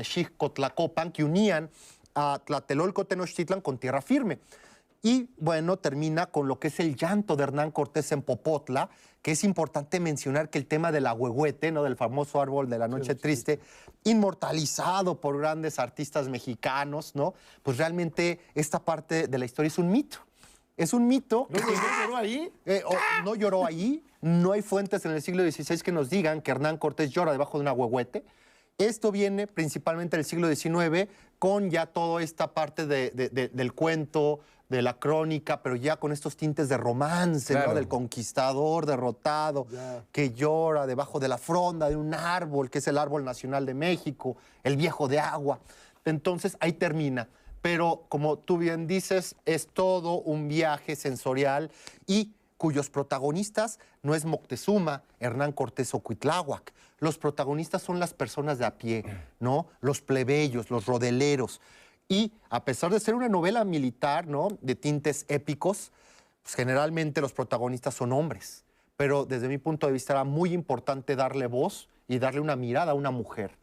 Tlacopan, 0.51 1.12
que 1.12 1.25
unían 1.25 1.70
a 2.14 2.40
Tlatelolco, 2.44 3.07
Tenochtitlan 3.07 3.61
con 3.61 3.79
tierra 3.79 4.03
firme. 4.03 4.40
Y 5.03 5.29
bueno, 5.37 5.79
termina 5.79 6.27
con 6.27 6.47
lo 6.47 6.61
que 6.61 6.69
es 6.69 6.79
el 6.79 6.95
llanto 6.95 7.35
de 7.35 7.43
Hernán 7.43 7.73
Cortés 7.73 8.12
en 8.12 8.23
Popotla, 8.23 8.88
que 9.21 9.33
es 9.33 9.43
importante 9.43 9.99
mencionar 9.99 10.49
que 10.49 10.59
el 10.59 10.67
tema 10.67 10.93
del 10.93 11.07
agüehuete, 11.09 11.73
¿no? 11.73 11.83
del 11.83 11.97
famoso 11.97 12.41
árbol 12.41 12.69
de 12.71 12.79
la 12.79 12.87
noche 12.88 13.15
triste, 13.17 13.59
inmortalizado 14.05 15.21
por 15.21 15.38
grandes 15.38 15.79
artistas 15.79 16.29
mexicanos, 16.29 17.15
¿no? 17.17 17.35
Pues 17.62 17.79
realmente 17.79 18.38
esta 18.55 18.79
parte 18.85 19.27
de 19.27 19.38
la 19.38 19.45
historia 19.45 19.67
es 19.69 19.79
un 19.79 19.91
mito. 19.91 20.19
Es 20.77 20.93
un 20.93 21.07
mito. 21.07 21.49
que- 21.49 21.61
lloró 21.61 22.17
ahí? 22.17 22.53
eh, 22.65 22.83
o- 22.87 23.25
no 23.25 23.35
lloró 23.35 23.67
ahí. 23.67 24.05
No 24.21 24.53
hay 24.53 24.62
fuentes 24.62 25.05
en 25.05 25.12
el 25.12 25.21
siglo 25.23 25.43
XVI 25.43 25.79
que 25.83 25.93
nos 25.93 26.09
digan 26.11 26.41
que 26.43 26.51
Hernán 26.53 26.79
Cortés 26.79 27.11
llora 27.11 27.33
debajo 27.33 27.59
de 27.59 27.62
un 27.62 27.69
agüehuete. 27.69 28.25
Esto 28.79 29.11
viene 29.12 29.47
principalmente 29.47 30.17
del 30.17 30.25
siglo 30.25 30.49
XIX 30.49 31.09
con 31.38 31.71
ya 31.71 31.87
toda 31.87 32.23
esta 32.23 32.55
parte 32.55 32.87
de- 32.87 33.11
de- 33.11 33.29
de- 33.29 33.49
del 33.49 33.73
cuento, 33.75 34.41
de 34.77 34.83
la 34.83 34.99
crónica, 34.99 35.63
pero 35.63 35.77
ya 35.77 35.97
con 35.97 36.11
estos 36.11 36.37
tintes 36.37 36.69
de 36.69 36.77
romance, 36.77 37.55
¿no? 37.55 37.75
Del 37.75 37.87
conquistador 37.87 38.87
derrotado 38.87 39.67
que 40.11 40.33
llora 40.33 40.87
debajo 40.87 41.21
de 41.21 41.29
la 41.29 41.39
fronda 41.39 41.89
de 41.89 41.97
un 41.97 42.15
árbol, 42.15 42.71
que 42.71 42.79
es 42.79 42.89
el 42.89 42.99
árbol 42.99 43.25
nacional 43.25 43.67
de 43.67 43.75
México, 43.75 44.37
el 44.65 44.77
viejo 44.77 45.07
de 45.07 45.21
agua. 45.21 45.61
Entonces 46.05 46.57
ahí 46.61 46.73
termina. 46.73 47.29
Pero 47.61 48.07
como 48.09 48.39
tú 48.39 48.59
bien 48.59 48.89
dices, 48.89 49.37
es 49.47 49.69
todo 49.69 50.21
un 50.21 50.49
viaje 50.49 50.97
sensorial 50.97 51.71
y 52.07 52.33
cuyos 52.57 52.91
protagonistas 52.91 53.79
no 54.03 54.15
es 54.15 54.25
Moctezuma, 54.25 55.03
Hernán 55.21 55.53
Cortés 55.53 55.95
o 55.95 56.01
Cuitláhuac. 56.01 56.73
Los 56.99 57.19
protagonistas 57.19 57.83
son 57.83 57.99
las 58.01 58.15
personas 58.15 58.59
de 58.59 58.65
a 58.65 58.79
pie, 58.79 59.05
¿no? 59.41 59.67
Los 59.81 60.01
plebeyos, 60.01 60.71
los 60.71 60.87
rodeleros. 60.87 61.61
Y 62.12 62.31
a 62.51 62.62
pesar 62.66 62.92
de 62.92 63.01
ser 63.01 63.14
una 63.14 63.31
novela 63.31 63.64
militar, 63.64 64.27
¿no? 64.27 64.48
De 64.61 64.75
tintes 64.75 65.25
épicos, 65.29 65.92
pues 66.42 66.55
generalmente 66.55 67.22
los 67.22 67.33
protagonistas 67.33 67.94
son 67.94 68.12
hombres. 68.12 68.64
Pero 68.98 69.25
desde 69.25 69.48
mi 69.48 69.57
punto 69.57 69.87
de 69.87 69.94
vista 69.94 70.12
era 70.12 70.25
muy 70.25 70.53
importante 70.53 71.16
darle 71.16 71.46
voz 71.46 71.88
y 72.09 72.18
darle 72.18 72.40
una 72.40 72.55
mirada 72.55 72.92
a 72.92 72.94
una 72.94 73.11
mujer. 73.11 73.57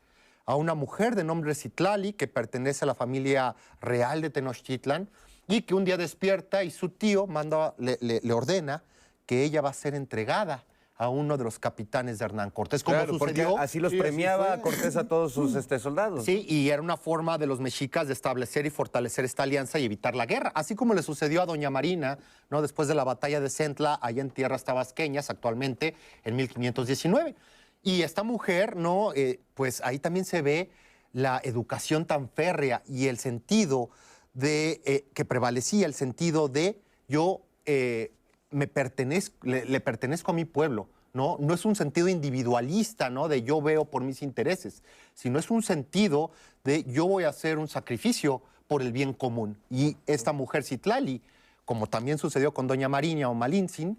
A 0.47 0.55
una 0.55 0.73
mujer 0.73 1.13
de 1.13 1.23
nombre 1.23 1.53
Citlali, 1.53 2.13
que 2.13 2.27
pertenece 2.27 2.85
a 2.85 2.87
la 2.87 2.95
familia 2.95 3.55
real 3.81 4.19
de 4.23 4.31
Tenochtitlan, 4.31 5.11
y 5.47 5.61
que 5.61 5.75
un 5.75 5.85
día 5.85 5.97
despierta 5.97 6.63
y 6.63 6.71
su 6.71 6.89
tío 6.89 7.27
manda, 7.27 7.75
le, 7.77 7.99
le- 8.01 8.19
le 8.23 8.33
ordena 8.33 8.81
que 9.27 9.43
ella 9.43 9.61
va 9.61 9.69
a 9.69 9.73
ser 9.73 9.93
entregada 9.93 10.63
a 10.99 11.07
uno 11.07 11.37
de 11.37 11.45
los 11.45 11.59
capitanes 11.59 12.19
de 12.19 12.25
Hernán 12.25 12.51
Cortés. 12.51 12.83
Como 12.83 12.97
Claro, 12.97 13.17
porque 13.17 13.41
sucedió 13.41 13.57
así 13.57 13.79
los 13.79 13.93
premiaba 13.93 14.61
Cortés 14.61 14.97
a 14.97 15.07
todos 15.07 15.31
sus 15.31 15.55
este, 15.55 15.79
soldados. 15.79 16.25
Sí, 16.25 16.45
y 16.47 16.69
era 16.69 16.81
una 16.81 16.97
forma 16.97 17.37
de 17.37 17.47
los 17.47 17.61
mexicas 17.61 18.07
de 18.07 18.13
establecer 18.13 18.65
y 18.65 18.69
fortalecer 18.69 19.23
esta 19.23 19.43
alianza 19.43 19.79
y 19.79 19.85
evitar 19.85 20.13
la 20.13 20.25
guerra, 20.25 20.51
así 20.53 20.75
como 20.75 20.93
le 20.93 21.01
sucedió 21.01 21.41
a 21.41 21.45
Doña 21.45 21.69
Marina, 21.69 22.19
¿no? 22.49 22.61
Después 22.61 22.89
de 22.89 22.95
la 22.95 23.05
batalla 23.05 23.39
de 23.39 23.49
Centla, 23.49 23.97
allá 24.01 24.21
en 24.21 24.29
tierras 24.29 24.65
tabasqueñas, 24.65 25.29
actualmente 25.29 25.95
en 26.25 26.35
1519. 26.35 27.33
Y 27.81 28.01
esta 28.01 28.23
mujer, 28.23 28.75
¿no? 28.75 29.13
Eh, 29.15 29.39
pues 29.53 29.81
ahí 29.85 29.99
también 29.99 30.25
se 30.25 30.41
ve 30.41 30.69
la 31.13 31.39
educación 31.45 32.05
tan 32.05 32.27
férrea 32.27 32.83
y 32.85 33.07
el 33.07 33.19
sentido 33.19 33.89
de 34.33 34.81
eh, 34.83 35.05
que 35.13 35.23
prevalecía, 35.23 35.85
el 35.85 35.93
sentido 35.93 36.49
de 36.49 36.77
yo 37.07 37.41
eh, 37.65 38.11
me 38.51 38.67
pertenezco, 38.67 39.35
le, 39.47 39.65
le 39.65 39.79
pertenezco 39.79 40.31
a 40.31 40.33
mi 40.33 40.45
pueblo. 40.45 40.87
¿no? 41.13 41.37
No 41.39 41.53
es 41.55 41.65
un 41.65 41.75
sentido 41.75 42.07
individualista, 42.07 43.09
¿no? 43.09 43.27
De 43.27 43.41
yo 43.41 43.61
veo 43.61 43.85
por 43.85 44.03
mis 44.03 44.21
intereses, 44.21 44.83
sino 45.15 45.39
es 45.39 45.49
un 45.49 45.63
sentido 45.63 46.29
de 46.63 46.83
yo 46.83 47.07
voy 47.07 47.23
a 47.23 47.29
hacer 47.29 47.57
un 47.57 47.67
sacrificio 47.67 48.43
por 48.67 48.83
el 48.83 48.91
bien 48.91 49.13
común. 49.13 49.57
Y 49.71 49.97
esta 50.05 50.33
mujer 50.33 50.63
Citlali, 50.63 51.21
como 51.65 51.87
también 51.87 52.19
sucedió 52.19 52.53
con 52.53 52.67
Doña 52.67 52.89
Mariña 52.89 53.27
o 53.27 53.33
Malintzin, 53.33 53.97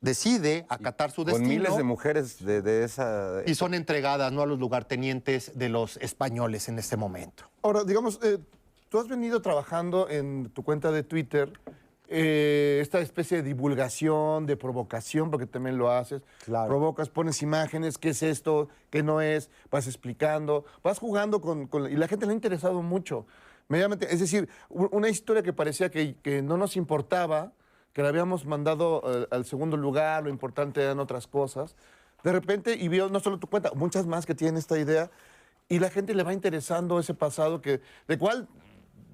decide 0.00 0.66
acatar 0.68 1.10
su 1.10 1.24
Con 1.24 1.32
destino. 1.32 1.48
miles 1.48 1.76
de 1.76 1.82
mujeres 1.82 2.44
de, 2.44 2.62
de 2.62 2.84
esa... 2.84 3.42
Y 3.44 3.56
son 3.56 3.74
entregadas 3.74 4.30
¿no? 4.30 4.42
a 4.42 4.46
los 4.46 4.58
lugartenientes 4.60 5.58
de 5.58 5.68
los 5.68 5.96
españoles 5.96 6.68
en 6.68 6.78
este 6.78 6.96
momento. 6.96 7.44
Ahora, 7.62 7.82
digamos, 7.82 8.20
eh, 8.22 8.38
tú 8.88 9.00
has 9.00 9.08
venido 9.08 9.42
trabajando 9.42 10.08
en 10.08 10.50
tu 10.50 10.62
cuenta 10.62 10.92
de 10.92 11.02
Twitter 11.02 11.52
eh, 12.08 12.78
esta 12.80 13.00
especie 13.00 13.38
de 13.38 13.42
divulgación, 13.42 14.46
de 14.46 14.56
provocación, 14.56 15.30
porque 15.30 15.46
también 15.46 15.78
lo 15.78 15.90
haces. 15.90 16.22
Claro. 16.44 16.68
Provocas, 16.68 17.08
pones 17.08 17.42
imágenes, 17.42 17.98
qué 17.98 18.10
es 18.10 18.22
esto, 18.22 18.68
qué 18.90 19.02
no 19.02 19.20
es, 19.20 19.50
vas 19.70 19.86
explicando, 19.86 20.64
vas 20.82 20.98
jugando 20.98 21.40
con, 21.40 21.66
con- 21.66 21.90
y 21.90 21.96
la 21.96 22.08
gente 22.08 22.26
le 22.26 22.32
ha 22.32 22.34
interesado 22.34 22.82
mucho. 22.82 23.26
Medianamente, 23.68 24.12
es 24.12 24.20
decir, 24.20 24.48
una 24.68 25.08
historia 25.08 25.42
que 25.42 25.52
parecía 25.52 25.90
que, 25.90 26.14
que 26.22 26.40
no 26.42 26.56
nos 26.56 26.76
importaba, 26.76 27.52
que 27.92 28.02
la 28.02 28.10
habíamos 28.10 28.46
mandado 28.46 29.02
eh, 29.04 29.26
al 29.30 29.44
segundo 29.44 29.76
lugar, 29.76 30.22
lo 30.22 30.30
importante 30.30 30.82
eran 30.82 31.00
otras 31.00 31.26
cosas. 31.26 31.74
De 32.22 32.30
repente, 32.30 32.74
y 32.74 32.88
vio 32.88 33.08
no 33.08 33.20
solo 33.20 33.38
tu 33.38 33.48
cuenta, 33.48 33.72
muchas 33.74 34.06
más 34.06 34.26
que 34.26 34.34
tienen 34.34 34.56
esta 34.56 34.78
idea, 34.78 35.10
y 35.68 35.80
la 35.80 35.90
gente 35.90 36.14
le 36.14 36.22
va 36.22 36.32
interesando 36.32 37.00
ese 37.00 37.14
pasado 37.14 37.60
que, 37.60 37.80
de 38.06 38.18
cual 38.18 38.48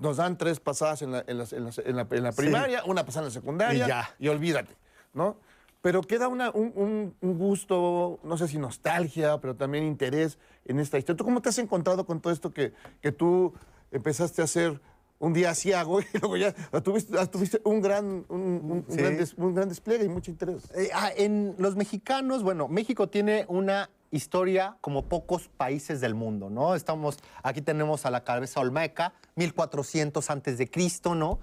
nos 0.02 0.16
dan 0.18 0.36
tres 0.36 0.60
pasadas 0.60 1.00
en 1.02 1.12
la, 1.12 1.24
en 1.26 1.38
las- 1.38 1.52
en 1.52 1.64
las- 1.64 1.78
en 1.78 1.96
la- 1.96 2.06
en 2.10 2.22
la 2.22 2.32
primaria, 2.32 2.82
una 2.84 3.06
pasada 3.06 3.26
en 3.26 3.28
la 3.32 3.40
secundaria, 3.40 3.84
Y 3.84 3.88
ya. 3.88 4.14
y 4.18 4.28
olvídate, 4.28 4.74
¿no? 5.14 5.36
Pero 5.80 6.02
queda 6.02 6.28
una- 6.28 6.50
un, 6.50 7.14
gusto, 7.22 8.18
no 8.22 8.36
sé 8.36 8.46
si 8.48 8.58
nostalgia, 8.58 9.38
pero 9.40 9.56
también 9.56 9.84
interés 9.84 10.38
en 10.64 10.78
esta 10.78 10.98
historia. 10.98 11.16
¿Tú 11.16 11.24
cómo 11.24 11.40
te 11.40 11.48
has 11.48 11.58
encontrado 11.58 12.04
con 12.06 12.20
todo 12.20 12.32
esto 12.32 12.52
que, 12.52 12.72
que 13.00 13.12
tú 13.12 13.52
empezaste 13.90 14.42
a 14.42 14.44
hacer 14.44 14.80
un 15.18 15.32
día 15.32 15.50
así 15.50 15.72
hago 15.72 16.00
y 16.00 16.04
luego 16.20 16.36
ya 16.36 16.52
tuviste, 16.82 17.16
tuviste 17.28 17.60
un, 17.64 17.80
gran, 17.80 18.24
un, 18.28 18.40
un- 18.40 18.70
un 18.72 18.84
Sí. 18.88 18.96
gran 18.96 19.16
des- 19.16 19.34
un 19.34 19.54
gran 19.54 19.68
despliegue 19.68 20.04
y 20.04 20.08
mucho 20.08 20.30
interés? 20.30 20.64
Eh, 20.74 20.90
ah, 20.94 21.10
en 21.16 21.54
los 21.58 21.74
mexicanos, 21.76 22.42
bueno, 22.42 22.68
México 22.68 23.08
tiene 23.08 23.44
una 23.48 23.88
historia 24.12 24.76
como 24.80 25.08
pocos 25.08 25.48
países 25.48 26.00
del 26.00 26.14
mundo, 26.14 26.50
¿no? 26.50 26.76
Estamos, 26.76 27.18
aquí 27.42 27.62
tenemos 27.62 28.06
a 28.06 28.10
la 28.10 28.22
cabeza 28.22 28.60
Olmeca, 28.60 29.14
1400 29.34 30.30
antes 30.30 30.58
de 30.58 30.70
Cristo, 30.70 31.14
¿no? 31.14 31.40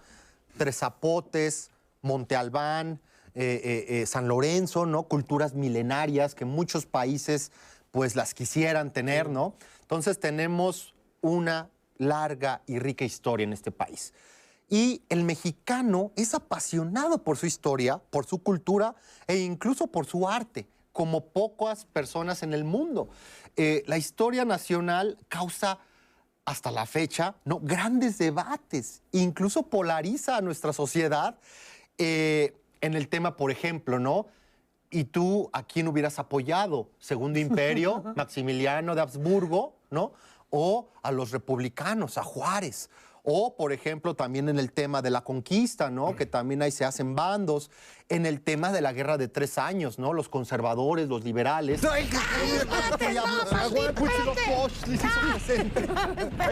Tres 0.57 0.77
Zapotes, 0.77 1.71
Monte 2.01 2.35
Albán, 2.35 3.01
eh, 3.33 3.61
eh, 3.63 4.01
eh, 4.01 4.05
San 4.05 4.27
Lorenzo, 4.27 4.85
¿no? 4.85 5.03
Culturas 5.03 5.53
milenarias 5.55 6.35
que 6.35 6.45
muchos 6.45 6.85
países 6.85 7.51
pues 7.91 8.15
las 8.15 8.33
quisieran 8.33 8.93
tener, 8.93 9.29
¿no? 9.29 9.55
Entonces 9.81 10.19
tenemos 10.19 10.93
una 11.21 11.69
larga 11.97 12.61
y 12.67 12.77
rica 12.77 13.03
historia 13.03 13.43
en 13.43 13.53
este 13.53 13.71
país. 13.71 14.13
Y 14.69 15.01
el 15.09 15.23
mexicano 15.23 16.11
es 16.15 16.35
apasionado 16.35 17.23
por 17.23 17.37
su 17.37 17.47
historia, 17.47 17.99
por 18.11 18.27
su 18.27 18.43
cultura 18.43 18.95
e 19.25 19.37
incluso 19.37 19.87
por 19.87 20.05
su 20.05 20.29
arte, 20.29 20.67
como 20.99 21.27
pocas 21.27 21.85
personas 21.85 22.43
en 22.43 22.53
el 22.53 22.65
mundo. 22.65 23.07
Eh, 23.55 23.85
la 23.87 23.97
historia 23.97 24.43
nacional 24.43 25.17
causa 25.29 25.79
hasta 26.43 26.71
la 26.71 26.85
fecha 26.85 27.35
¿no? 27.45 27.61
grandes 27.61 28.17
debates, 28.17 29.01
incluso 29.13 29.63
polariza 29.63 30.35
a 30.35 30.41
nuestra 30.41 30.73
sociedad 30.73 31.39
eh, 31.97 32.53
en 32.81 32.95
el 32.95 33.07
tema, 33.07 33.37
por 33.37 33.49
ejemplo, 33.49 33.97
¿no? 33.97 34.25
¿Y 34.89 35.05
tú 35.05 35.49
a 35.53 35.63
quién 35.63 35.87
hubieras 35.87 36.19
apoyado? 36.19 36.89
¿Segundo 36.99 37.39
Imperio, 37.39 38.03
Maximiliano 38.17 38.93
de 38.93 38.99
Habsburgo, 38.99 39.77
¿no? 39.91 40.11
O 40.49 40.89
a 41.01 41.13
los 41.13 41.31
republicanos, 41.31 42.17
a 42.17 42.23
Juárez. 42.23 42.89
O, 43.23 43.55
por 43.55 43.71
ejemplo, 43.71 44.15
también 44.15 44.49
en 44.49 44.59
el 44.59 44.73
tema 44.73 45.01
de 45.01 45.11
la 45.11 45.21
conquista, 45.21 45.89
¿no? 45.89 46.15
Que 46.15 46.25
también 46.25 46.61
ahí 46.61 46.71
se 46.71 46.83
hacen 46.83 47.15
bandos. 47.15 47.71
En 48.11 48.25
el 48.25 48.41
tema 48.41 48.71
de 48.71 48.81
la 48.81 48.91
guerra 48.91 49.19
de 49.19 49.27
tres 49.27 49.59
años, 49.59 49.99
¿no? 49.99 50.13
Los 50.13 50.29
conservadores, 50.29 51.07
los 51.07 51.23
liberales. 51.23 51.85
Ahí 51.85 52.09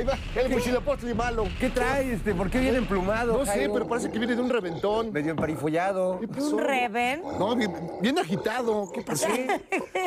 va, 0.03 0.17
el 0.35 0.53
Huitzilopochtli 0.53 1.15
malo. 1.15 1.47
¿Qué 1.59 1.71
traes? 1.71 2.17
Este? 2.17 2.35
¿Por 2.35 2.51
qué 2.51 2.59
viene 2.59 2.77
emplumado? 2.77 3.39
No 3.39 3.45
sé, 3.45 3.69
pero 3.73 3.87
parece 3.87 4.11
que 4.11 4.19
viene 4.19 4.35
de 4.35 4.41
un 4.43 4.51
reventón. 4.51 5.11
Medio 5.11 5.31
emparifollado. 5.31 6.19
¿Un 6.19 6.59
reven? 6.59 7.23
No, 7.23 7.55
bien, 7.55 7.73
bien 8.01 8.19
agitado. 8.19 8.91
¿Qué 8.93 9.01
pasó? 9.01 9.25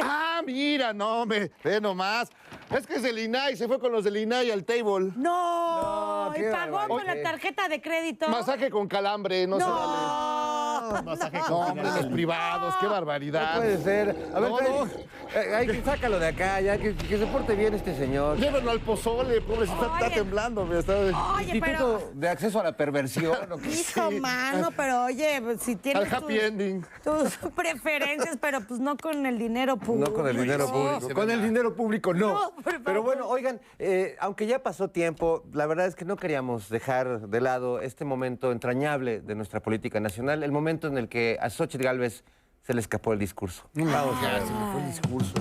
ah, 0.04 0.42
mira, 0.46 0.92
no, 0.92 1.26
me, 1.26 1.50
ve 1.64 1.80
nomás. 1.80 2.30
Es 2.70 2.86
que 2.86 2.94
es 2.94 3.02
del 3.02 3.18
INAI, 3.18 3.56
se 3.56 3.66
fue 3.66 3.80
con 3.80 3.90
los 3.90 4.04
del 4.04 4.16
INAI 4.18 4.52
al 4.52 4.64
table. 4.64 5.10
No, 5.16 6.30
No, 6.30 6.36
y 6.36 6.42
pagó 6.52 6.86
con 6.86 7.04
la 7.04 7.20
tarjeta 7.20 7.68
de 7.68 7.82
crédito. 7.82 8.28
Masaje 8.28 8.70
con 8.70 8.86
calambre, 8.86 9.48
no, 9.48 9.58
se 9.58 9.64
vale. 9.64 9.80
No. 9.80 11.02
Masaje 11.02 11.39
No, 11.48 11.59
con 11.61 11.70
hombre, 11.70 11.85
los 11.85 12.07
privados, 12.07 12.74
qué 12.81 12.87
No 12.87 12.92
barbaridad. 12.92 13.57
puede 13.57 13.79
ser. 13.83 14.11
A 14.35 14.40
ver, 14.40 14.50
No, 14.50 14.61
no. 14.61 14.87
eh, 14.87 15.55
hay 15.57 15.66
que 15.66 15.83
sácalo 15.83 16.18
de 16.18 16.29
acá, 16.29 16.61
ya, 16.61 16.79
que, 16.79 16.94
que 16.94 17.18
se 17.18 17.26
porte 17.26 17.55
bien 17.55 17.74
este 17.74 17.94
señor. 17.96 18.38
Llévenlo 18.38 18.70
al 18.70 18.81
pozole, 18.81 19.40
pobre, 19.40 19.64
está, 19.64 19.74
está 19.74 20.07
Oye. 20.07 20.14
temblando. 20.14 20.64
me 20.66 20.79
está- 20.79 20.98
Oye, 20.98 21.11
Instituto 21.55 21.61
pero... 21.62 22.11
de 22.14 22.29
acceso 22.29 22.61
a 22.61 22.64
la 22.64 22.72
perversión. 22.72 23.37
¿o 23.53 23.57
qué? 23.59 23.68
Hijo, 23.70 24.11
mano, 24.20 24.68
pero 24.76 25.05
oye, 25.05 25.40
si 25.61 25.76
tienes 25.76 26.12
Al 26.12 26.14
happy 26.22 26.35
tus, 26.35 26.42
ending. 26.44 26.87
tus 27.05 27.37
preferencias, 27.57 28.37
pero 28.40 28.61
pues 28.62 28.81
no 28.81 28.96
con 28.96 29.26
el 29.26 29.38
dinero 29.38 29.76
público. 29.76 30.11
No 30.11 30.14
con 30.16 30.29
el 30.29 30.37
dinero 30.37 30.66
público. 30.70 31.14
Con 31.14 31.31
el 31.31 31.42
dinero 31.42 31.74
público, 31.74 32.14
no. 32.14 32.31
No. 32.35 32.53
Pero 32.85 33.03
bueno, 33.03 33.26
oigan, 33.29 33.61
eh, 33.79 34.16
aunque 34.20 34.46
ya 34.46 34.62
pasó 34.62 34.88
tiempo, 34.90 35.44
la 35.53 35.66
verdad 35.66 35.87
es 35.87 35.94
que 35.94 36.05
no 36.05 36.16
queríamos 36.16 36.68
dejar 36.68 37.29
de 37.29 37.40
lado 37.40 37.81
este 37.81 38.05
momento 38.05 38.53
entrañable 38.53 39.20
de 39.20 39.35
nuestra 39.35 39.61
política 39.61 40.00
nacional, 40.00 40.42
el 40.42 40.53
momento 40.53 40.87
en 40.88 40.98
el 40.98 41.09
que 41.09 41.30
a 41.40 41.51
Xochitl 41.51 41.85
Gálvez 41.85 42.25
se 42.66 42.75
le 42.75 42.81
escapó 42.81 43.12
el 43.12 43.19
discurso. 43.19 43.62
Vamos 43.75 44.16
a 44.23 44.33
ver. 44.33 44.43
Se 44.43 44.53
me 44.53 44.73
fue 44.73 44.81
el 44.81 44.87
discurso. 44.87 45.35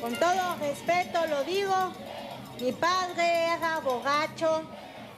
Con 0.00 0.14
todo 0.16 0.56
respeto 0.60 1.26
lo 1.26 1.44
digo, 1.44 1.92
mi 2.60 2.72
padre 2.72 3.44
era 3.56 3.80
borracho 3.80 4.62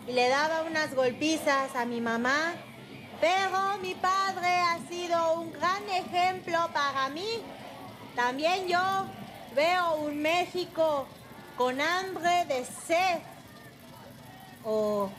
y 0.07 0.13
le 0.13 0.29
daba 0.29 0.63
unas 0.63 0.95
golpizas 0.95 1.75
a 1.75 1.85
mi 1.85 2.01
mamá, 2.01 2.55
pero 3.21 3.79
mi 3.81 3.95
padre 3.95 4.49
ha 4.49 4.79
sido 4.89 5.41
un 5.41 5.53
gran 5.53 5.89
ejemplo 5.89 6.59
para 6.73 7.09
mí. 7.09 7.43
También 8.15 8.69
yo 8.69 9.07
veo 9.55 9.95
un 9.97 10.21
México 10.21 11.07
con 11.57 11.81
hambre 11.81 12.45
de 12.47 12.65
sed 12.65 13.32
o 14.65 15.11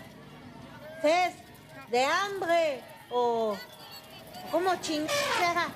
sed 1.02 1.32
de 1.90 2.06
hambre 2.06 2.82
o 3.10 3.56
¿Cómo 4.54 4.76
chingada? 4.82 5.70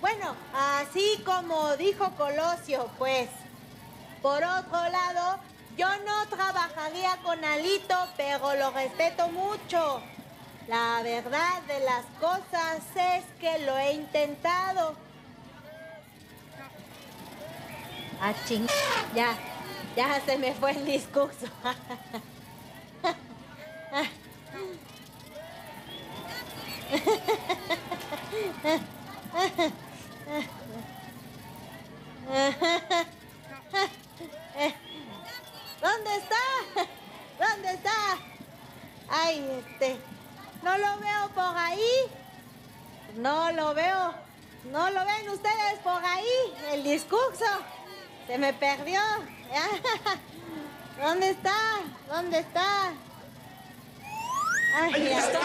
Bueno, 0.00 0.34
así 0.54 1.22
como 1.22 1.76
dijo 1.76 2.10
Colosio, 2.16 2.88
pues. 2.96 3.28
Por 4.22 4.42
otro 4.42 4.88
lado, 4.88 5.38
yo 5.76 5.86
no 6.06 6.26
trabajaría 6.28 7.18
con 7.22 7.44
Alito, 7.44 7.94
pero 8.16 8.54
lo 8.54 8.70
respeto 8.70 9.28
mucho. 9.28 10.00
La 10.66 11.02
verdad 11.02 11.60
de 11.68 11.80
las 11.80 12.06
cosas 12.18 12.80
es 12.96 13.24
que 13.38 13.58
lo 13.66 13.76
he 13.76 13.92
intentado. 13.92 14.94
Ah, 18.18 18.32
ching. 18.46 18.66
Ya, 19.14 19.36
ya 19.94 20.22
se 20.24 20.38
me 20.38 20.54
fue 20.54 20.70
el 20.70 20.86
discurso. 20.86 21.46
¿Dónde 35.80 36.16
está? 36.16 36.36
¿Dónde 37.38 37.72
está? 37.72 38.18
Ay, 39.10 39.46
este, 39.58 39.98
no 40.62 40.78
lo 40.78 40.96
veo 40.98 41.28
por 41.34 41.56
ahí. 41.58 41.82
No 43.16 43.52
lo 43.52 43.74
veo. 43.74 44.14
No 44.70 44.88
lo 44.88 45.04
ven 45.04 45.28
ustedes 45.28 45.78
por 45.84 46.02
ahí. 46.02 46.54
El 46.72 46.82
discurso. 46.82 47.44
Se 48.26 48.38
me 48.38 48.54
perdió. 48.54 49.00
¿Dónde 51.02 51.30
está? 51.30 51.80
¿Dónde 52.08 52.38
está? 52.38 52.94
Ahí 54.74 55.06
está. 55.12 55.40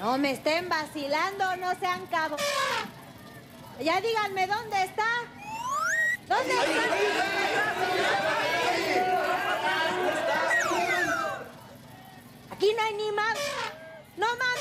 No 0.00 0.18
me 0.18 0.32
estén 0.32 0.68
vacilando, 0.68 1.56
no 1.56 1.74
sean 1.80 2.06
cabros. 2.06 2.40
Ya 3.80 4.00
díganme 4.00 4.46
dónde 4.46 4.82
está. 4.84 5.06
¿Dónde 6.28 6.52
está? 6.52 6.70
Aquí 12.52 12.74
no 12.76 12.82
hay 12.82 12.94
ni 12.94 13.12
más. 13.12 13.34
No 14.16 14.26
más. 14.36 14.58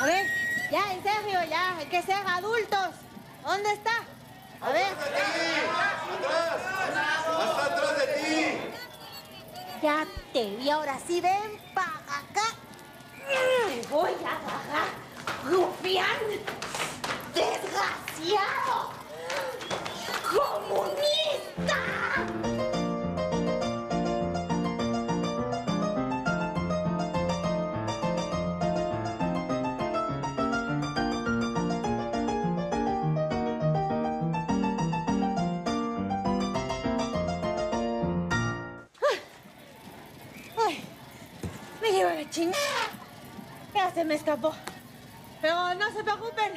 A 0.00 0.06
ver, 0.06 0.26
ya, 0.70 0.92
en 0.92 1.02
serio, 1.02 1.44
ya, 1.48 1.76
hay 1.76 1.86
que 1.86 2.02
ser 2.02 2.26
adultos. 2.26 2.88
¿Dónde 3.44 3.72
está? 3.72 4.04
A 4.60 4.70
ver. 4.70 4.96
Ya 9.82 10.06
te 10.32 10.56
vi, 10.56 10.70
ahora 10.70 10.98
sí, 11.06 11.20
ven 11.20 11.60
para 11.74 11.88
acá. 11.88 12.56
Te 13.28 13.86
voy 13.88 14.12
a 14.12 14.38
bajar, 14.46 14.88
rufián, 15.44 16.22
desgraciado. 17.34 18.90
¿Cómo 20.30 20.84
se 43.94 44.04
me 44.04 44.14
escapó. 44.14 44.52
Pero 45.40 45.74
no 45.74 45.92
se 45.92 46.02
preocupen. 46.02 46.52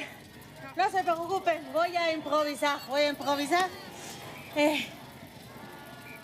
No 0.76 0.90
se 0.90 1.02
preocupen. 1.02 1.72
Voy 1.72 1.96
a 1.96 2.12
improvisar. 2.12 2.78
Voy 2.88 3.02
a 3.02 3.08
improvisar. 3.10 3.68
Eh, 4.56 4.86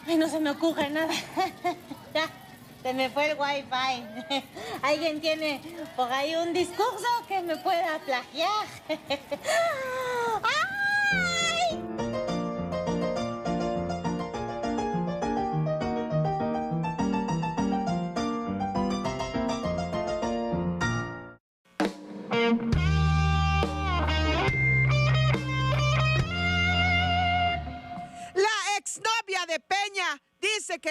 ay, 0.06 0.16
no 0.16 0.28
se 0.28 0.40
me 0.40 0.50
ocurre 0.50 0.90
nada. 0.90 1.12
ya, 2.14 2.28
se 2.82 2.94
me 2.94 3.10
fue 3.10 3.30
el 3.30 3.38
wifi. 3.38 4.44
¿Alguien 4.82 5.20
tiene 5.20 5.60
por 5.96 6.12
ahí 6.12 6.34
un 6.34 6.52
discurso 6.52 7.06
que 7.28 7.40
me 7.42 7.56
pueda 7.58 7.98
plagiar? 8.00 8.66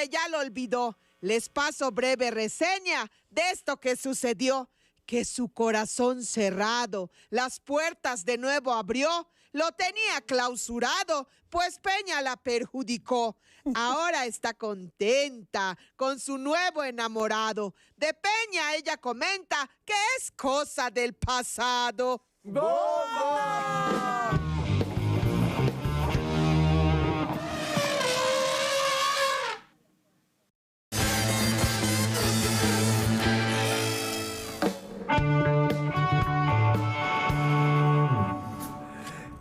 ya 0.10 0.28
lo 0.30 0.39
olvidó. 0.39 0.97
Les 1.22 1.49
paso 1.49 1.91
breve 1.91 2.32
reseña 2.32 3.10
de 3.30 3.41
esto 3.51 3.80
que 3.80 3.95
sucedió. 3.95 4.70
Que 5.06 5.26
su 5.26 5.49
corazón 5.49 6.24
cerrado, 6.24 7.12
las 7.30 7.60
puertas 7.60 8.24
de 8.24 8.38
nuevo 8.38 8.74
abrió, 8.74 9.28
lo 9.54 9.72
tenía 9.74 10.22
clausurado, 10.26 11.28
pues 11.49 11.78
Peña 11.80 12.22
la 12.22 12.38
perjudicó. 12.38 13.38
Ahora 13.76 14.26
está 14.26 14.54
contenta 14.54 15.78
con 15.95 16.20
su 16.20 16.38
nuevo 16.38 16.84
enamorado. 16.84 17.76
De 17.95 18.14
Peña 18.14 18.76
ella 18.76 18.97
comenta 18.97 19.70
que 19.86 19.93
es 20.18 20.32
cosa 20.32 20.89
del 20.89 21.14
pasado. 21.14 22.26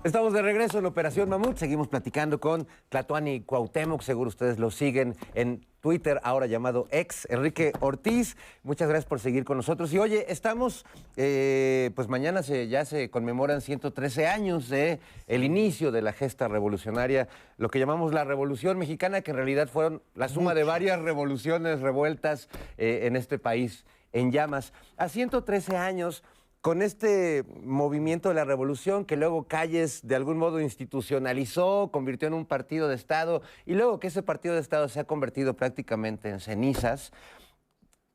Estamos 0.04 0.32
de 0.32 0.42
regreso 0.42 0.80
en 0.80 0.86
Operación 0.86 1.28
Mamut. 1.28 1.56
Seguimos 1.58 1.86
platicando 1.86 2.40
con 2.40 2.66
Tlatuani 2.88 3.42
Cuauhtémoc. 3.42 4.02
Seguro 4.02 4.26
ustedes 4.26 4.58
lo 4.58 4.72
siguen 4.72 5.14
en 5.34 5.64
Twitter, 5.80 6.18
ahora 6.24 6.46
llamado 6.46 6.88
ex 6.90 7.24
Enrique 7.30 7.72
Ortiz. 7.78 8.36
Muchas 8.64 8.88
gracias 8.88 9.08
por 9.08 9.20
seguir 9.20 9.44
con 9.44 9.58
nosotros. 9.58 9.92
Y 9.92 10.00
oye, 10.00 10.26
estamos, 10.28 10.84
eh, 11.16 11.92
pues 11.94 12.08
mañana 12.08 12.42
se, 12.42 12.66
ya 12.66 12.84
se 12.84 13.10
conmemoran 13.10 13.60
113 13.60 14.26
años 14.26 14.68
de 14.68 14.98
el 15.28 15.44
inicio 15.44 15.92
de 15.92 16.02
la 16.02 16.12
gesta 16.12 16.48
revolucionaria, 16.48 17.28
lo 17.56 17.68
que 17.68 17.78
llamamos 17.78 18.12
la 18.12 18.24
Revolución 18.24 18.78
Mexicana, 18.78 19.20
que 19.20 19.30
en 19.30 19.36
realidad 19.36 19.68
fueron 19.68 20.02
la 20.16 20.28
suma 20.28 20.52
de 20.54 20.64
varias 20.64 21.00
revoluciones 21.00 21.80
revueltas 21.80 22.48
eh, 22.76 23.02
en 23.04 23.14
este 23.14 23.38
país 23.38 23.84
en 24.12 24.32
llamas. 24.32 24.72
A 24.96 25.08
113 25.08 25.76
años 25.76 26.24
con 26.62 26.80
este 26.80 27.44
movimiento 27.64 28.28
de 28.28 28.36
la 28.36 28.44
revolución 28.44 29.04
que 29.04 29.16
luego 29.16 29.48
Calles 29.48 30.06
de 30.06 30.14
algún 30.14 30.38
modo 30.38 30.60
institucionalizó, 30.60 31.90
convirtió 31.92 32.28
en 32.28 32.34
un 32.34 32.46
partido 32.46 32.86
de 32.86 32.94
Estado 32.94 33.42
y 33.66 33.74
luego 33.74 33.98
que 33.98 34.06
ese 34.06 34.22
partido 34.22 34.54
de 34.54 34.60
Estado 34.60 34.88
se 34.88 35.00
ha 35.00 35.04
convertido 35.04 35.54
prácticamente 35.54 36.30
en 36.30 36.38
cenizas. 36.38 37.12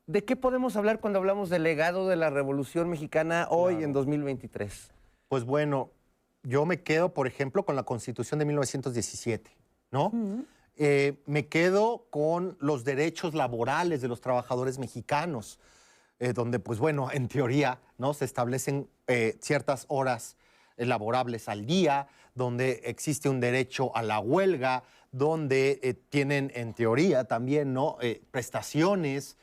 ¿De 0.06 0.24
qué 0.24 0.38
podemos 0.38 0.78
hablar 0.78 1.02
cuando 1.02 1.20
hablamos 1.20 1.50
del 1.50 1.64
legado 1.64 2.08
de 2.08 2.16
la 2.16 2.30
revolución 2.30 2.90
mexicana 2.90 3.48
hoy 3.52 3.84
en 3.84 3.92
2023? 3.92 4.94
Pues 5.28 5.44
bueno, 5.44 5.92
yo 6.44 6.66
me 6.66 6.82
quedo, 6.82 7.14
por 7.14 7.28
ejemplo, 7.28 7.66
con 7.66 7.76
la 7.76 7.84
Constitución 7.84 8.40
de 8.40 8.46
1917, 8.46 9.52
¿no? 9.92 10.14
Eh, 10.78 11.18
me 11.26 11.48
quedo 11.48 12.06
con 12.10 12.56
los 12.62 12.86
derechos 12.86 13.34
laborales 13.34 14.02
de 14.02 14.08
los 14.08 14.22
trabajadores 14.22 14.80
mexicanos, 14.80 15.60
eh, 16.20 16.34
donde, 16.34 16.60
pues 16.60 16.80
bueno, 16.80 17.10
en 17.12 17.28
teoría, 17.28 17.80
¿no? 17.98 18.14
Se 18.14 18.26
establecen 18.26 18.90
eh, 19.08 19.38
ciertas 19.40 19.86
horas 19.88 20.36
laborables 20.76 21.48
al 21.48 21.66
día, 21.66 22.08
donde 22.34 22.82
existe 22.86 23.30
un 23.30 23.40
derecho 23.40 23.96
a 23.96 24.02
la 24.02 24.20
huelga, 24.20 24.84
donde 25.12 25.80
eh, 25.84 25.94
tienen, 25.94 26.52
en 26.56 26.74
teoría, 26.74 27.26
también, 27.26 27.74
¿no? 27.74 27.98
Prestaciones. 28.32 29.38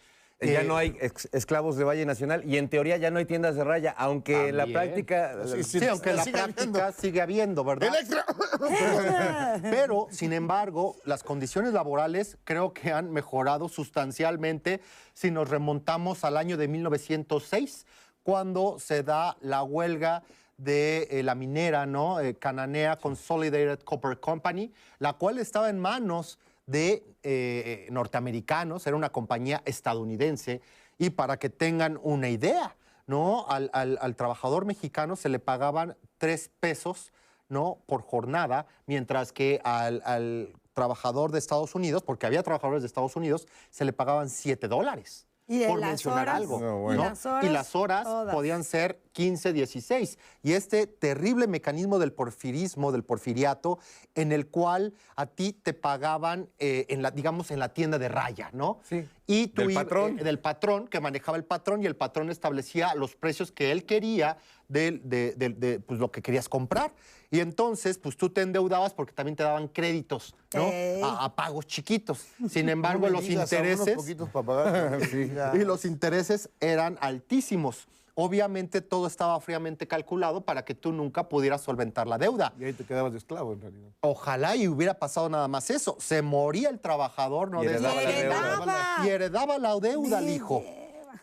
Ya 0.53 0.61
eh, 0.61 0.65
no 0.65 0.77
hay 0.77 0.97
ex- 1.01 1.29
esclavos 1.33 1.77
de 1.77 1.85
Valle 1.85 2.05
Nacional 2.07 2.43
y 2.45 2.57
en 2.59 2.69
teoría 2.69 2.97
ya 2.97 3.11
no 3.11 3.19
hay 3.19 3.25
tiendas 3.25 3.57
de 3.57 3.65
raya, 3.65 3.95
aunque 3.97 4.49
en 4.49 4.57
la 4.57 4.65
También. 4.65 4.83
práctica... 4.83 5.35
Sí, 5.63 5.87
aunque 5.87 6.11
en 6.11 6.17
la 6.17 6.25
práctica 6.25 6.93
sigue 6.93 7.21
habiendo, 7.23 7.65
¿verdad? 7.65 7.89
Pero, 9.63 10.09
sin 10.11 10.33
embargo, 10.33 10.97
las 11.05 11.23
condiciones 11.23 11.73
laborales 11.73 12.39
creo 12.45 12.73
que 12.73 12.93
han 12.93 13.11
mejorado 13.13 13.69
sustancialmente 13.69 14.81
si 15.13 15.31
nos 15.31 15.49
remontamos 15.51 16.25
al 16.25 16.37
año 16.37 16.57
de 16.57 16.69
1906, 16.69 17.87
cuando 18.23 18.79
se 18.79 19.03
da 19.03 19.37
la 19.41 19.63
huelga 19.63 20.23
de 20.57 21.09
eh, 21.11 21.23
la 21.23 21.35
minera, 21.35 21.85
¿no? 21.85 22.21
Eh, 22.21 22.35
Cananea 22.37 22.97
Consolidated 22.97 23.81
Copper 23.81 24.19
Company, 24.21 24.73
la 24.99 25.13
cual 25.15 25.39
estaba 25.39 25.69
en 25.69 25.79
manos 25.81 26.39
de 26.67 27.05
eh, 27.23 27.87
norteamericanos, 27.91 28.87
era 28.87 28.97
una 28.97 29.11
compañía 29.11 29.63
estadounidense, 29.65 30.61
y 30.99 31.11
para 31.11 31.39
que 31.39 31.51
tengan 31.51 31.99
una 32.03 32.29
idea, 32.29 32.77
¿no? 33.07 33.47
Al, 33.49 33.71
al- 33.73 33.99
al 34.01 34.17
trabajador 34.17 34.65
mexicano 34.65 35.17
se 35.17 35.29
le 35.29 35.39
pagaban 35.39 35.97
tres 36.19 36.51
pesos, 36.61 37.13
¿no? 37.49 37.79
Por 37.87 38.03
jornada, 38.03 38.67
mientras 38.87 39.33
que 39.33 39.61
al, 39.65 40.03
al 40.05 40.55
trabajador 40.73 41.31
de 41.33 41.39
Estados 41.39 41.75
Unidos, 41.75 42.03
porque 42.03 42.27
había 42.27 42.43
trabajadores 42.43 42.83
de 42.83 42.87
Estados 42.87 43.17
Unidos, 43.17 43.47
se 43.71 43.85
le 43.85 43.93
pagaban 43.93 44.31
siete 44.31 44.69
dólares. 44.69 45.27
Y 45.47 45.65
por 45.67 45.79
mencionar 45.81 46.23
horas, 46.23 46.37
algo. 46.37 46.59
No. 46.61 46.93
Y 46.93 46.97
las 46.97 47.27
horas, 47.27 47.45
y 47.45 47.49
las 47.51 47.77
horas 47.77 48.05
todas. 48.05 48.35
podían 48.35 48.65
ser 48.65 49.03
15, 49.13 49.53
16. 49.53 50.19
Y 50.43 50.53
este 50.53 50.87
terrible 50.87 51.47
mecanismo 51.47 51.99
del 51.99 52.13
porfirismo, 52.15 52.91
del 52.93 53.05
porfiriato, 53.05 53.79
en 54.15 54.33
el 54.33 54.47
cual 54.49 54.95
a 55.17 55.27
ti 55.27 55.53
te 55.53 55.75
pagaban, 55.75 56.49
eh, 56.59 56.87
en 56.89 57.03
la, 57.03 57.11
digamos, 57.11 57.51
en 57.51 57.59
la 57.59 57.75
tienda 57.75 57.99
de 57.99 58.09
raya, 58.09 58.49
¿no? 58.55 58.79
Sí. 58.89 59.07
Y 59.27 59.49
tú 59.49 59.63
Del 59.63 59.73
iba- 59.73 59.83
patrón. 59.83 60.19
eh, 60.19 60.25
del 60.25 60.39
patrón, 60.39 60.89
que 60.89 61.01
manejaba 61.01 61.37
el 61.37 61.45
patrón, 61.45 61.83
y 61.83 61.87
el 61.87 61.97
patrón 61.97 62.31
establecía 62.31 62.95
los 62.95 63.15
precios 63.15 63.53
que 63.53 63.71
él 63.71 63.85
quería 63.85 64.39
de, 64.69 64.93
de- 65.05 65.35
de- 65.37 65.51
de, 65.51 65.81
pues, 65.81 66.01
lo 66.01 66.11
que 66.11 66.23
querías 66.23 66.49
comprar. 66.49 66.95
Y 67.35 67.41
entonces, 67.41 67.99
pues 67.99 68.17
tú 68.17 68.31
te 68.31 68.43
endeudabas 68.43 68.95
porque 68.95 69.13
también 69.13 69.35
te 69.35 69.43
daban 69.43 69.67
créditos, 69.67 70.35
¿no? 70.55 70.71
A, 71.05 71.25
a 71.25 71.35
pagos 71.35 71.67
chiquitos. 71.67 72.25
Sin 72.49 72.69
embargo, 72.77 73.07
No 73.07 73.15
los 73.15 73.23
digas, 73.27 73.53
a 73.53 73.57
unos 73.57 73.69
intereses. 73.71 73.97
poquitos 73.97 74.29
para 74.31 74.47
pagar. 74.47 75.01
Sí. 75.11 75.33
y 75.55 75.65
los 75.65 75.85
intereses 75.85 76.49
eran 76.61 76.97
altísimos. 77.01 77.89
Obviamente 78.17 78.81
todo 78.81 79.09
estaba 79.09 79.41
fríamente 79.41 79.89
calculado 79.89 80.43
para 80.43 80.65
que 80.65 80.77
tú 80.77 80.93
nunca 80.93 81.29
pudieras 81.29 81.63
solventar 81.63 82.07
la 82.07 82.17
deuda. 82.19 82.53
Y 82.61 82.65
ahí 82.67 82.73
te 82.73 82.85
quedabas 82.85 83.11
de 83.11 83.19
esclavo, 83.19 83.55
en 83.55 83.61
realidad. 83.63 83.89
Ojalá 84.03 84.55
y 84.55 84.69
hubiera 84.69 84.95
pasado 84.95 85.29
nada 85.29 85.49
más 85.49 85.69
eso. 85.71 85.97
Se 85.99 86.23
moría 86.23 86.69
el 86.69 86.79
trabajador, 86.79 87.51
¿no? 87.51 87.65
Y 87.65 87.67
De 87.67 87.73
heredaba 87.73 87.97
la 87.97 88.05
manera. 88.05 88.57
deuda. 88.59 88.97
Y 89.05 89.09
heredaba 89.09 89.59
la 89.59 89.81
deuda 89.81 90.19
al 90.19 90.29
hijo. 90.29 90.63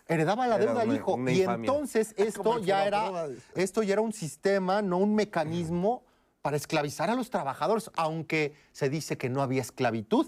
Heredaba 0.07 0.47
la 0.47 0.55
Era 0.55 0.65
deuda 0.65 0.81
al 0.81 0.95
hijo. 0.95 1.17
Y 1.27 1.41
infamia. 1.41 1.67
entonces 1.69 2.13
esto 2.17 2.43
Como 2.43 2.57
el 2.59 2.65
ya 2.65 2.85
era, 2.85 3.27
esto 3.55 3.83
ya 3.83 3.93
era 3.93 4.01
un 4.01 4.13
sistema, 4.13 4.81
no 4.81 4.97
un 4.97 5.15
mecanismo 5.15 6.03
para 6.41 6.57
esclavizar 6.57 7.09
a 7.11 7.15
los 7.15 7.29
trabajadores, 7.29 7.91
aunque 7.95 8.55
se 8.71 8.89
dice 8.89 9.15
que 9.15 9.29
no 9.29 9.43
había 9.43 9.61
esclavitud. 9.61 10.25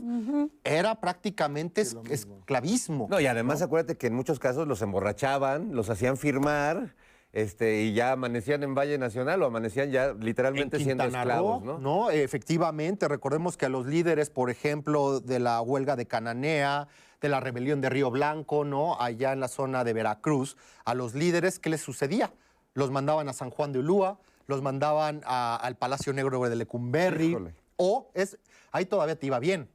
Era 0.64 1.02
prácticamente 1.02 1.82
es- 1.82 1.98
esclavismo. 2.10 3.08
No, 3.10 3.20
y 3.20 3.26
además 3.26 3.62
acuérdate 3.62 3.98
que 3.98 4.08
en 4.08 4.14
muchos 4.16 4.38
casos 4.40 4.68
los 4.68 4.82
emborrachaban, 4.82 5.74
los 5.76 5.90
hacían 5.90 6.18
firmar, 6.18 6.96
este, 7.32 7.82
y 7.82 7.94
ya 7.94 8.12
amanecían 8.12 8.62
en 8.62 8.76
Valle 8.76 9.00
Nacional 9.00 9.42
o 9.42 9.48
amanecían 9.48 9.90
ya 9.90 10.14
literalmente 10.14 10.78
en 10.78 10.84
siendo 10.84 11.04
esclavos, 11.06 11.64
Roo, 11.64 11.80
¿no? 11.80 12.12
Efectivamente, 12.12 13.08
recordemos 13.08 13.58
que 13.58 13.66
a 13.66 13.70
los 13.70 13.88
líderes, 13.88 14.30
por 14.30 14.52
ejemplo, 14.52 15.20
de 15.20 15.40
la 15.40 15.60
huelga 15.62 15.96
de 15.96 16.06
Cananea, 16.06 16.88
de 17.24 17.30
la 17.30 17.40
rebelión 17.40 17.80
de 17.80 17.90
Río 17.90 18.12
Blanco, 18.12 18.66
¿no? 18.66 19.00
Allá 19.02 19.32
en 19.32 19.40
la 19.40 19.48
zona 19.48 19.86
de 19.86 19.94
Veracruz, 19.94 20.58
a 20.84 20.94
los 20.94 21.16
líderes, 21.16 21.58
¿qué 21.58 21.70
les 21.70 21.80
sucedía? 21.82 22.34
Los 22.74 22.92
mandaban 22.92 23.30
a 23.30 23.34
San 23.34 23.50
Juan 23.50 23.72
de 23.72 23.80
Ulúa, 23.80 24.20
los 24.46 24.62
mandaban 24.62 25.22
a- 25.26 25.56
al 25.56 25.78
Palacio 25.78 26.12
Negro 26.12 26.44
de 26.50 26.56
Lecumberri, 26.58 27.32
O 27.78 28.12
es, 28.14 28.38
ahí 28.74 28.86
todavía 28.86 29.18
te 29.18 29.26
iba 29.26 29.40
bien, 29.40 29.70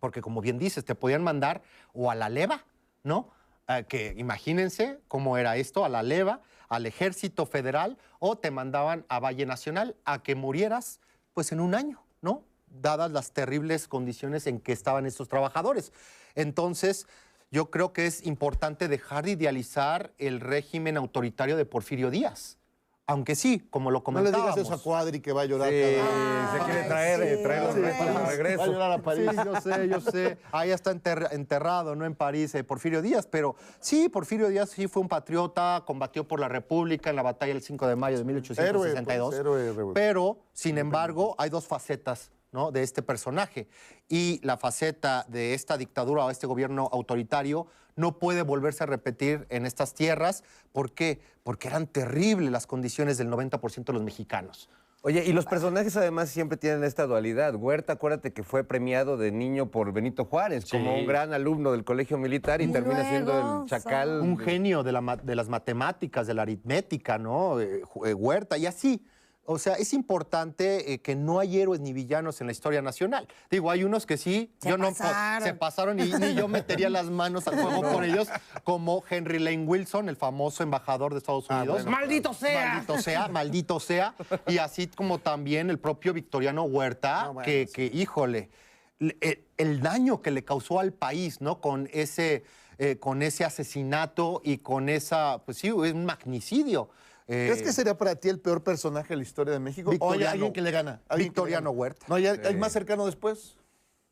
porque 0.00 0.20
como 0.20 0.40
bien 0.40 0.58
dices, 0.58 0.84
te 0.84 0.96
podían 0.96 1.22
mandar 1.22 1.62
o 1.92 2.10
a 2.10 2.16
la 2.16 2.28
leva, 2.28 2.64
¿no? 3.04 3.30
Eh, 3.68 3.84
que 3.88 4.12
imagínense 4.18 4.98
cómo 5.06 5.38
era 5.38 5.56
esto, 5.56 5.84
a 5.84 5.88
la 5.88 6.02
leva, 6.02 6.40
al 6.68 6.86
ejército 6.86 7.46
federal, 7.46 7.96
o 8.18 8.36
te 8.36 8.50
mandaban 8.50 9.06
a 9.08 9.20
Valle 9.20 9.46
Nacional 9.46 9.94
a 10.04 10.22
que 10.24 10.34
murieras 10.34 10.98
pues 11.34 11.52
en 11.52 11.60
un 11.60 11.74
año, 11.76 12.02
¿no? 12.20 12.42
Dadas 12.80 13.10
las 13.10 13.32
terribles 13.32 13.88
condiciones 13.88 14.46
en 14.46 14.60
que 14.60 14.72
estaban 14.72 15.06
estos 15.06 15.28
trabajadores. 15.28 15.92
Entonces, 16.34 17.06
yo 17.50 17.70
creo 17.70 17.92
que 17.92 18.06
es 18.06 18.26
importante 18.26 18.88
dejar 18.88 19.24
de 19.24 19.32
idealizar 19.32 20.12
el 20.18 20.40
régimen 20.40 20.96
autoritario 20.96 21.56
de 21.56 21.64
Porfirio 21.66 22.10
Díaz. 22.10 22.58
Aunque 23.06 23.36
sí, 23.36 23.60
como 23.70 23.90
lo 23.90 23.98
No 23.98 24.00
le 24.00 24.04
comentábamos. 24.04 24.54
digas 24.54 24.66
eso 24.66 24.74
a 24.74 24.82
Cuadri 24.82 25.20
que 25.20 25.30
va 25.34 25.42
a 25.42 25.44
llorar 25.44 25.68
Sí, 25.68 25.78
cada 25.78 26.52
se 26.58 26.64
quiere 26.64 26.88
traer, 26.88 27.42
traer 27.42 27.62
los 27.64 27.74
Sí, 27.74 27.80
restos 27.82 28.06
de 28.06 28.12
Va 28.14 28.18
a 28.24 28.30
regreso. 28.30 28.66
llorar 28.66 28.92
a 28.92 29.02
París. 29.02 29.30
Sí, 29.30 29.36
yo 29.44 29.60
sé, 29.60 29.88
yo 29.88 30.00
sé. 30.00 30.38
Ahí 30.52 30.70
está 30.70 30.90
enter- 30.90 31.28
enterrado, 31.32 31.94
¿no? 31.94 32.06
En 32.06 32.14
París, 32.14 32.54
eh, 32.54 32.64
Porfirio 32.64 33.02
Díaz. 33.02 33.26
Pero 33.30 33.56
sí, 33.78 34.08
Porfirio 34.08 34.48
Díaz 34.48 34.70
sí 34.70 34.88
fue 34.88 35.02
un 35.02 35.08
patriota, 35.08 35.82
combatió 35.86 36.26
por 36.26 36.40
la 36.40 36.48
República 36.48 37.10
en 37.10 37.16
la 37.16 37.22
batalla 37.22 37.52
del 37.52 37.62
5 37.62 37.86
de 37.86 37.94
mayo 37.94 38.16
de 38.16 38.24
1862. 38.24 39.34
Héroe, 39.34 39.64
pues, 39.66 39.76
héroe. 39.76 39.92
Pero, 39.94 40.38
sin 40.54 40.78
embargo, 40.78 41.34
hay 41.36 41.50
dos 41.50 41.66
facetas 41.66 42.30
¿no? 42.54 42.70
de 42.70 42.82
este 42.82 43.02
personaje. 43.02 43.66
Y 44.08 44.40
la 44.44 44.56
faceta 44.56 45.26
de 45.28 45.52
esta 45.54 45.76
dictadura 45.76 46.24
o 46.24 46.30
este 46.30 46.46
gobierno 46.46 46.88
autoritario 46.92 47.66
no 47.96 48.18
puede 48.18 48.42
volverse 48.42 48.84
a 48.84 48.86
repetir 48.86 49.44
en 49.50 49.66
estas 49.66 49.92
tierras. 49.92 50.44
¿Por 50.72 50.92
qué? 50.92 51.20
Porque 51.42 51.68
eran 51.68 51.86
terribles 51.88 52.50
las 52.52 52.66
condiciones 52.66 53.18
del 53.18 53.28
90% 53.28 53.84
de 53.84 53.92
los 53.92 54.02
mexicanos. 54.02 54.70
Oye, 55.02 55.22
y 55.26 55.32
los 55.34 55.44
personajes 55.44 55.94
además 55.98 56.30
siempre 56.30 56.56
tienen 56.56 56.82
esta 56.82 57.06
dualidad. 57.06 57.54
Huerta, 57.56 57.92
acuérdate 57.92 58.32
que 58.32 58.42
fue 58.42 58.64
premiado 58.64 59.18
de 59.18 59.32
niño 59.32 59.70
por 59.70 59.92
Benito 59.92 60.24
Juárez 60.24 60.64
como 60.70 60.94
un 60.94 61.06
gran 61.06 61.34
alumno 61.34 61.72
del 61.72 61.84
colegio 61.84 62.16
militar 62.16 62.62
y, 62.62 62.64
Y 62.64 62.68
termina 62.72 63.06
siendo 63.08 63.62
el 63.64 63.68
chacal. 63.68 64.20
Un 64.22 64.38
genio 64.38 64.82
de, 64.82 64.92
la 64.92 65.02
ma- 65.02 65.16
de 65.16 65.34
las 65.34 65.48
matemáticas, 65.50 66.26
de 66.26 66.32
la 66.34 66.42
aritmética, 66.42 67.18
¿no? 67.18 67.60
Eh, 67.60 67.82
eh, 68.06 68.14
Huerta, 68.14 68.56
y 68.56 68.64
así. 68.66 69.04
O 69.46 69.58
sea, 69.58 69.74
es 69.74 69.92
importante 69.92 70.92
eh, 70.92 71.00
que 71.00 71.14
no 71.14 71.38
hay 71.38 71.60
héroes 71.60 71.80
ni 71.80 71.92
villanos 71.92 72.40
en 72.40 72.46
la 72.46 72.52
historia 72.52 72.82
nacional. 72.82 73.28
Digo, 73.50 73.70
hay 73.70 73.84
unos 73.84 74.06
que 74.06 74.16
sí, 74.16 74.52
Se 74.60 74.70
yo 74.70 74.78
no 74.78 74.88
pasaron. 74.88 75.46
se 75.48 75.54
pasaron 75.54 76.00
y 76.00 76.12
ni 76.12 76.34
yo 76.34 76.48
metería 76.48 76.88
las 76.88 77.06
manos 77.06 77.46
al 77.48 77.58
fuego 77.58 77.82
por 77.92 78.04
ellos, 78.04 78.28
como 78.64 79.04
Henry 79.08 79.38
Lane 79.38 79.64
Wilson, 79.64 80.08
el 80.08 80.16
famoso 80.16 80.62
embajador 80.62 81.12
de 81.12 81.18
Estados 81.18 81.48
Unidos. 81.50 81.84
bueno. 81.84 81.90
¡Maldito 81.90 82.32
sea! 82.32 82.74
Maldito 82.74 82.98
sea, 82.98 83.28
maldito 83.28 83.80
sea. 83.80 84.14
Y 84.46 84.58
así 84.58 84.86
como 84.86 85.18
también 85.18 85.70
el 85.70 85.78
propio 85.78 86.12
Victoriano 86.12 86.64
Huerta, 86.64 87.28
bueno, 87.28 87.42
que, 87.44 87.68
que, 87.72 87.86
híjole, 87.86 88.50
el, 88.98 89.44
el 89.56 89.80
daño 89.80 90.22
que 90.22 90.30
le 90.30 90.44
causó 90.44 90.80
al 90.80 90.92
país, 90.92 91.40
¿no? 91.40 91.60
Con 91.60 91.88
ese, 91.92 92.44
eh, 92.78 92.96
con 92.98 93.22
ese 93.22 93.44
asesinato 93.44 94.40
y 94.44 94.58
con 94.58 94.88
esa, 94.88 95.42
pues 95.44 95.58
sí, 95.58 95.68
es 95.68 95.92
un 95.92 96.04
magnicidio. 96.04 96.90
Eh, 97.26 97.46
¿Crees 97.50 97.62
que 97.62 97.72
sería 97.72 97.96
para 97.96 98.14
ti 98.16 98.28
el 98.28 98.38
peor 98.38 98.62
personaje 98.62 99.08
de 99.08 99.16
la 99.16 99.22
historia 99.22 99.52
de 99.52 99.58
México? 99.60 99.88
¿O 99.88 99.92
hay 99.92 99.98
Victoriano. 99.98 100.30
alguien 100.32 100.52
que 100.52 100.60
le 100.62 100.70
gana? 100.70 100.90
¿Alguien 101.08 101.08
que 101.08 101.16
le 101.16 101.24
Victoriano 101.24 101.70
gana? 101.70 101.78
Huerta. 101.80 102.06
¿No 102.08 102.14
hay, 102.16 102.26
hay 102.26 102.38
Sí. 102.52 102.54
más 102.56 102.72
cercano 102.72 103.06
después? 103.06 103.56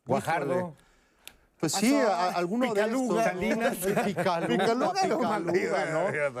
Guajardo. 0.05 0.75
Pues 1.59 1.71
sí, 1.73 1.95
a- 1.95 2.07
a- 2.07 2.31
alguno 2.31 2.67
Picaluga, 2.73 3.23
de 3.23 3.29
estos. 3.29 3.33
Salinas. 3.33 3.77
Picaluga, 4.05 4.47
Picaluga 4.47 5.39
lo 5.39 5.53
Picaluga, 5.53 5.85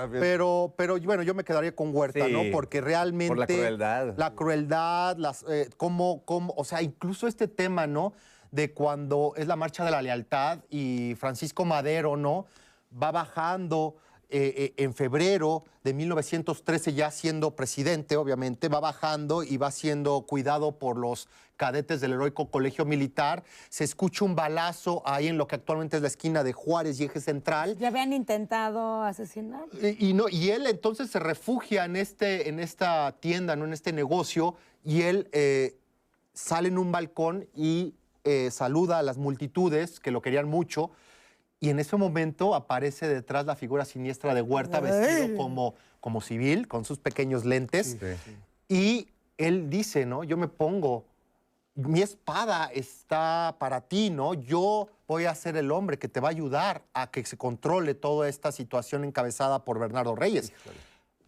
¿no? 0.01 0.09
Pero, 0.19 0.73
pero 0.75 0.99
bueno, 0.99 1.23
yo 1.23 1.33
me 1.33 1.45
quedaría 1.45 1.73
con 1.75 1.95
Huerta, 1.95 2.25
Sí, 2.25 2.31
¿no? 2.33 2.41
Porque 2.51 2.81
realmente... 2.81 3.29
por 3.29 3.37
la 3.37 3.45
crueldad. 3.47 4.13
La 4.17 4.33
crueldad, 4.33 5.15
las, 5.17 5.45
eh, 5.47 5.69
cómo, 5.77 6.23
cómo, 6.25 6.53
o 6.57 6.65
sea, 6.65 6.81
incluso 6.81 7.27
este 7.27 7.47
tema, 7.47 7.87
¿no? 7.87 8.11
De 8.51 8.73
cuando 8.73 9.33
es 9.37 9.47
la 9.47 9.55
marcha 9.55 9.85
de 9.85 9.91
la 9.91 10.01
lealtad 10.01 10.59
y 10.69 11.15
Francisco 11.17 11.63
Madero, 11.63 12.17
¿no? 12.17 12.45
Va 13.01 13.11
bajando 13.11 13.95
eh, 14.35 14.73
eh, 14.75 14.83
en 14.83 14.95
febrero 14.95 15.63
de 15.83 15.93
1913, 15.93 16.93
ya 16.93 17.11
siendo 17.11 17.55
presidente, 17.55 18.17
obviamente, 18.17 18.67
va 18.67 18.79
bajando 18.79 19.43
y 19.43 19.57
va 19.57 19.69
siendo 19.69 20.23
cuidado 20.23 20.79
por 20.79 20.97
los 20.97 21.29
cadetes 21.55 22.01
del 22.01 22.13
heroico 22.13 22.49
colegio 22.49 22.83
militar. 22.83 23.43
Se 23.69 23.83
escucha 23.83 24.25
un 24.25 24.35
balazo 24.35 25.03
ahí 25.05 25.27
en 25.27 25.37
lo 25.37 25.45
que 25.45 25.53
actualmente 25.53 25.97
es 25.97 26.01
la 26.01 26.07
esquina 26.07 26.43
de 26.43 26.51
Juárez 26.51 26.99
y 26.99 27.03
Eje 27.03 27.21
Central. 27.21 27.77
Ya 27.77 27.89
habían 27.89 28.11
intentado 28.11 29.03
asesinar. 29.03 29.65
Y, 29.79 30.09
y 30.09 30.13
no, 30.13 30.27
y 30.27 30.49
él 30.49 30.65
entonces 30.65 31.11
se 31.11 31.19
refugia 31.19 31.85
en, 31.85 31.95
este, 31.95 32.49
en 32.49 32.59
esta 32.59 33.15
tienda, 33.19 33.55
¿no? 33.55 33.65
en 33.65 33.73
este 33.73 33.93
negocio, 33.93 34.55
y 34.83 35.03
él 35.03 35.29
eh, 35.31 35.77
sale 36.33 36.69
en 36.69 36.79
un 36.79 36.91
balcón 36.91 37.47
y 37.55 37.93
eh, 38.23 38.49
saluda 38.51 38.97
a 38.97 39.03
las 39.03 39.17
multitudes 39.17 39.99
que 39.99 40.09
lo 40.09 40.23
querían 40.23 40.47
mucho. 40.47 40.89
Y 41.63 41.69
en 41.69 41.79
ese 41.79 41.95
momento 41.95 42.55
aparece 42.55 43.07
detrás 43.07 43.45
la 43.45 43.55
figura 43.55 43.85
siniestra 43.85 44.33
de 44.33 44.41
Huerta, 44.41 44.81
vestido 44.81 45.37
como, 45.37 45.75
como 46.01 46.19
civil, 46.19 46.67
con 46.67 46.83
sus 46.83 46.99
pequeños 46.99 47.45
lentes. 47.45 47.95
Y 48.67 49.07
él 49.37 49.69
dice, 49.69 50.05
¿no? 50.05 50.25
Yo 50.25 50.35
me 50.35 50.49
pongo, 50.49 51.05
mi 51.73 52.01
espada 52.01 52.69
está 52.73 53.55
para 53.59 53.79
ti, 53.79 54.09
¿no? 54.09 54.33
Yo 54.33 54.89
voy 55.07 55.23
a 55.23 55.33
ser 55.35 55.55
el 55.55 55.71
hombre 55.71 55.97
que 55.97 56.09
te 56.09 56.19
va 56.19 56.27
a 56.27 56.31
ayudar 56.31 56.83
a 56.93 57.09
que 57.09 57.23
se 57.23 57.37
controle 57.37 57.93
toda 57.93 58.27
esta 58.27 58.51
situación 58.51 59.05
encabezada 59.05 59.63
por 59.63 59.79
Bernardo 59.79 60.17
Reyes. 60.17 60.51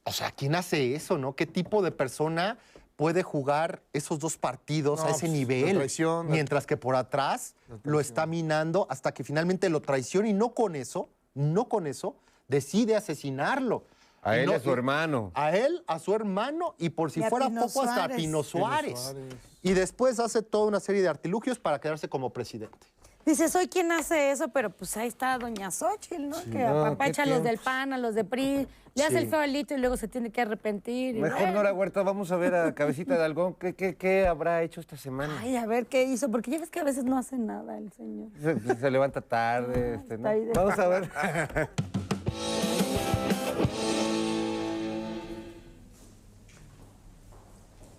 O 0.04 0.12
sea, 0.12 0.32
¿quién 0.32 0.54
hace 0.56 0.96
eso, 0.96 1.18
no? 1.18 1.34
¿Qué 1.34 1.46
tipo 1.46 1.82
de 1.82 1.92
persona 1.92 2.58
puede 2.96 3.24
jugar 3.24 3.82
esos 3.94 4.20
dos 4.20 4.38
partidos 4.38 5.00
No, 5.00 5.06
a 5.08 5.12
ese 5.12 5.22
pues, 5.22 5.32
nivel? 5.32 5.76
traición, 5.76 6.28
mientras 6.30 6.66
que 6.66 6.78
por 6.78 6.96
atrás 6.96 7.56
lo 7.84 8.00
está 8.00 8.26
minando 8.26 8.88
hasta 8.90 9.14
que 9.14 9.24
finalmente 9.24 9.70
lo 9.70 9.82
traiciona 9.82 10.30
y 10.30 10.34
no 10.34 10.54
con 10.54 10.76
eso, 10.76 11.10
no 11.34 11.68
con 11.68 11.88
eso, 11.88 12.16
decide 12.48 12.96
asesinarlo. 12.96 13.84
A 14.22 14.38
Y 14.38 14.40
él 14.40 14.44
y 14.46 14.48
no- 14.48 14.54
a 14.54 14.60
su 14.60 14.72
hermano. 14.72 15.32
A 15.36 15.56
él, 15.56 15.84
a 15.88 16.00
su 16.00 16.14
hermano 16.16 16.74
y 16.80 16.90
por 16.90 17.12
si 17.12 17.20
Y 17.20 17.24
fuera 17.24 17.48
Pino 17.48 17.62
poco 17.68 17.82
hasta 17.82 17.92
a 17.92 17.96
Suárez. 18.08 18.18
Pino. 18.18 18.44
Suárez. 18.44 19.16
Y 19.62 19.74
después 19.74 20.20
hace 20.20 20.42
toda 20.42 20.66
una 20.68 20.80
serie 20.80 21.02
de 21.02 21.10
artilugios 21.10 21.60
para 21.60 21.80
quedarse 21.80 22.08
como 22.10 22.32
presidente. 22.32 22.88
Dice, 23.26 23.50
soy 23.50 23.68
quien 23.68 23.92
hace 23.92 24.30
eso, 24.32 24.50
pero 24.50 24.70
pues 24.70 24.96
ahí 24.98 25.08
está 25.08 25.38
Doña 25.40 25.72
Xochitl, 25.72 26.30
¿no? 26.30 26.38
que 26.44 26.60
no, 26.60 26.86
apapacha 26.86 27.24
a 27.24 27.26
los 27.26 27.42
del. 27.44 27.58
PAN, 27.58 27.92
a 27.92 27.98
los 27.98 28.14
de 28.14 28.24
PRI, 28.24 28.68
le 28.94 29.04
hace 29.04 29.14
Sí. 29.18 29.24
el 29.24 29.30
feo 29.30 29.40
al 29.40 29.52
Lito 29.52 29.74
y 29.74 29.78
luego 29.78 29.98
se 29.98 30.08
tiene 30.08 30.30
que 30.32 30.42
arrepentir. 30.42 31.16
Mejor. 31.16 31.50
Nora 31.50 31.74
Huerta, 31.74 32.04
vamos 32.04 32.32
a 32.32 32.36
ver 32.38 32.54
a 32.54 32.76
Cabecita 32.76 33.18
de 33.18 33.24
Algón. 33.26 33.56
¿Qué, 33.56 33.74
qué, 33.74 33.96
qué 33.96 34.28
habrá 34.28 34.62
hecho 34.62 34.80
esta 34.80 34.96
semana? 34.96 35.36
Ay, 35.42 35.56
a 35.58 35.66
ver 35.66 35.88
qué 35.88 36.04
hizo, 36.04 36.30
porque 36.30 36.52
ya 36.52 36.60
ves 36.60 36.70
que 36.70 36.80
a 36.80 36.84
veces 36.84 37.04
no 37.04 37.18
hace 37.18 37.38
nada 37.38 37.78
el 37.80 37.92
señor. 37.94 38.30
Se, 38.40 38.76
se 38.76 38.92
levanta 38.92 39.22
tarde. 39.22 39.96
este, 39.96 40.18
¿no? 40.20 40.30
de- 40.30 40.52
Vamos 40.54 40.78
a 40.78 40.88
ver. 40.88 41.10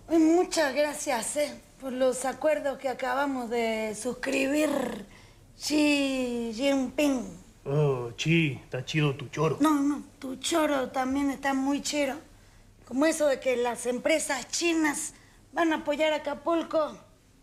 Muchas 0.09 0.73
gracias 0.73 1.35
eh, 1.37 1.53
por 1.81 1.91
los 1.91 2.25
acuerdos 2.25 2.77
que 2.77 2.89
acabamos 2.89 3.49
de 3.49 3.95
suscribir. 3.99 4.69
Xi 5.57 6.53
Jinping. 6.53 7.23
Oh, 7.65 8.11
chi, 8.15 8.59
está 8.63 8.85
chido 8.85 9.15
tu 9.15 9.27
choro. 9.29 9.57
No, 9.59 9.81
no, 9.81 10.03
tu 10.19 10.35
choro 10.35 10.89
también 10.89 11.31
está 11.31 11.53
muy 11.55 11.81
chido. 11.81 12.15
Como 12.85 13.05
eso 13.07 13.27
de 13.27 13.39
que 13.39 13.57
las 13.57 13.87
empresas 13.87 14.47
chinas 14.49 15.13
van 15.51 15.73
a 15.73 15.77
apoyar 15.77 16.13
a 16.13 16.17
Acapulco 16.17 16.95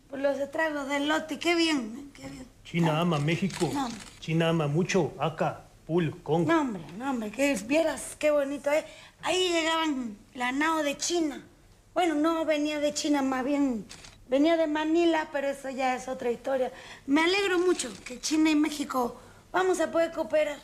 por 0.09 0.21
los 0.21 0.39
estragos 0.39 0.89
del 0.89 1.09
lote. 1.09 1.41
Qué 1.41 1.57
bien, 1.57 1.97
eh, 1.99 2.11
qué 2.15 2.29
bien. 2.29 2.47
China 2.63 3.01
ama 3.01 3.19
México. 3.19 3.69
No. 3.75 3.89
China 4.21 4.51
ama 4.51 4.69
mucho 4.69 5.13
acá, 5.19 5.65
Pul, 5.85 6.23
Kong. 6.23 6.47
No, 6.47 6.61
hombre, 6.61 6.83
no, 6.97 7.11
hombre, 7.11 7.33
que 7.33 7.55
vieras 7.67 8.17
qué 8.19 8.31
bonito 8.31 8.71
es. 8.71 8.85
Ahí 9.23 9.51
llegaban 9.51 10.17
la 10.35 10.53
nao 10.53 10.85
de 10.85 10.97
China. 10.97 11.45
Bueno, 11.93 12.15
no 12.15 12.45
venía 12.45 12.79
de 12.79 12.95
China, 12.95 13.23
más 13.23 13.45
bien 13.45 13.85
venía 14.29 14.57
de 14.57 14.67
Manila, 14.67 15.29
pero 15.33 15.49
eso 15.49 15.71
ya 15.71 15.95
es 15.97 16.09
otra 16.09 16.31
historia. 16.31 16.73
Me 17.07 17.23
alegro 17.23 17.59
mucho 17.59 17.91
que 18.05 18.21
China 18.21 18.51
y 18.51 18.55
México 18.55 19.21
vamos 19.53 19.81
a 19.81 19.91
poder 19.91 20.13
cooperar 20.13 20.59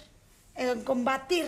en 0.54 0.82
combatir 0.84 1.46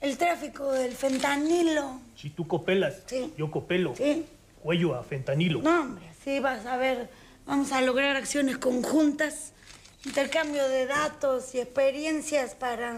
el 0.00 0.16
tráfico 0.16 0.70
del 0.72 0.92
fentanilo. 0.94 2.00
Si 2.16 2.30
tú 2.30 2.46
copelas, 2.46 3.02
Sí. 3.06 3.32
yo 3.36 3.50
copelo. 3.50 3.94
Sí. 3.96 4.26
Cuello 4.62 4.94
a 4.94 5.02
fentanilo. 5.02 5.60
No, 5.62 5.80
hombre, 5.80 6.04
sí 6.24 6.40
vas 6.40 6.66
a 6.66 6.76
ver, 6.76 7.08
vamos 7.46 7.72
a 7.72 7.80
lograr 7.82 8.16
acciones 8.16 8.58
conjuntas, 8.58 9.52
intercambio 10.04 10.68
de 10.68 10.86
datos 10.86 11.54
y 11.54 11.60
experiencias 11.60 12.54
para, 12.54 12.96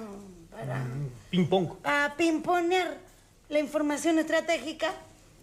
para, 0.51 0.85
Ping 1.31 1.47
pong. 1.47 1.77
para 1.83 2.17
pimponear 2.17 2.99
la 3.49 3.59
información 3.59 4.19
estratégica. 4.19 4.93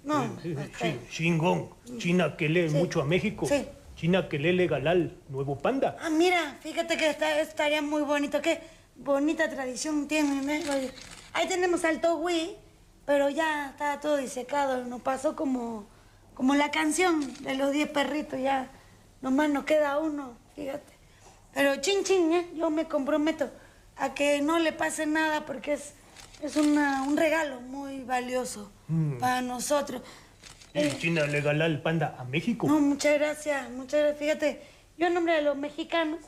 No, 0.08 0.24
este, 0.42 0.68
sí, 0.80 1.00
Chingón. 1.10 1.70
China 1.98 2.38
que 2.38 2.48
lee 2.48 2.70
mucho 2.70 3.02
a 3.02 3.06
México. 3.06 3.46
Sí. 3.46 3.66
China 3.98 4.30
que 4.30 4.40
lee 4.40 4.54
legal 4.54 4.88
al 4.88 5.18
nuevo 5.28 5.58
panda. 5.58 5.98
Ah, 6.00 6.10
mira, 6.10 6.58
fíjate 6.62 6.96
que 6.96 7.10
está, 7.10 7.42
estaría 7.42 7.82
muy 7.82 8.04
bonito. 8.04 8.42
Qué 8.42 8.62
bonita 8.96 9.50
tradición 9.50 10.08
tienen, 10.08 10.50
¿eh? 10.50 10.64
Ahí 11.34 11.48
tenemos 11.50 11.84
al 11.84 12.00
Togui, 12.00 12.56
pero 13.06 13.30
ya 13.30 13.72
está 13.72 14.00
todo 14.00 14.16
disecado. 14.16 14.86
Nos 14.86 15.02
pasó 15.02 15.36
como, 15.36 15.86
como 16.36 16.56
la 16.56 16.72
canción 16.72 17.34
de 17.44 17.56
los 17.56 17.74
10 17.74 17.90
perritos. 17.90 18.40
Ya 18.40 18.72
nomás 19.22 19.50
nos 19.50 19.66
queda 19.66 20.00
uno, 20.00 20.38
fíjate. 20.56 20.94
Pero 21.54 21.76
chin 21.82 22.06
chin, 22.06 22.32
¿eh? 22.32 22.48
yo 22.56 22.70
me 22.70 22.86
comprometo 22.86 23.52
a 23.98 24.14
que 24.14 24.42
no 24.42 24.58
le 24.58 24.72
pase 24.72 25.06
nada 25.06 25.46
porque 25.46 25.74
es, 25.74 25.96
es 26.42 26.56
una- 26.56 27.04
un 27.04 27.18
regalo 27.18 27.62
muy 27.62 28.04
valioso 28.04 28.72
Mm. 28.88 29.18
para 29.18 29.42
nosotros. 29.42 30.02
Eh, 30.74 30.92
¿Y 30.96 31.00
China 31.00 31.26
le 31.26 31.42
gala 31.42 31.66
el 31.66 31.82
panda 31.82 32.16
a 32.20 32.24
México? 32.24 32.68
No, 32.68 32.80
muchas 32.80 33.16
gracias, 33.18 33.70
muchas 33.72 34.00
gracias. 34.02 34.20
Fíjate, 34.20 34.62
yo 34.98 35.08
en 35.08 35.14
nombre 35.14 35.34
de 35.34 35.42
los 35.42 35.58
mexicanos 35.58 36.20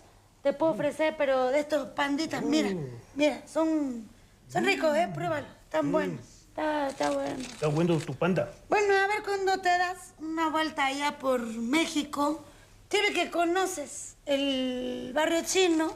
te 0.42 0.54
puedo 0.54 0.72
ofrecer, 0.72 1.16
pero 1.18 1.48
de 1.48 1.60
estos 1.60 1.90
panditas, 1.90 2.42
mira, 2.42 2.70
mira, 3.16 3.42
son, 3.48 4.08
son 4.48 4.64
ricos, 4.66 4.96
¿eh? 4.98 5.10
Pruébalo, 5.14 5.46
están 5.66 5.92
buenos, 5.92 6.22
está, 6.48 6.88
está 6.88 7.12
bueno. 7.12 7.40
Está 7.42 7.68
bueno 7.68 7.98
tu 8.00 8.16
panda. 8.16 8.52
Bueno, 8.70 8.94
a 8.96 9.08
ver 9.08 9.22
cuando 9.24 9.60
te 9.60 9.70
das 9.70 10.14
una 10.20 10.50
vuelta 10.50 10.86
allá 10.86 11.20
por 11.20 11.42
México, 11.42 12.44
tiene 12.88 13.12
que 13.14 13.30
conoces 13.30 14.16
el 14.26 15.12
barrio 15.14 15.42
chino, 15.46 15.94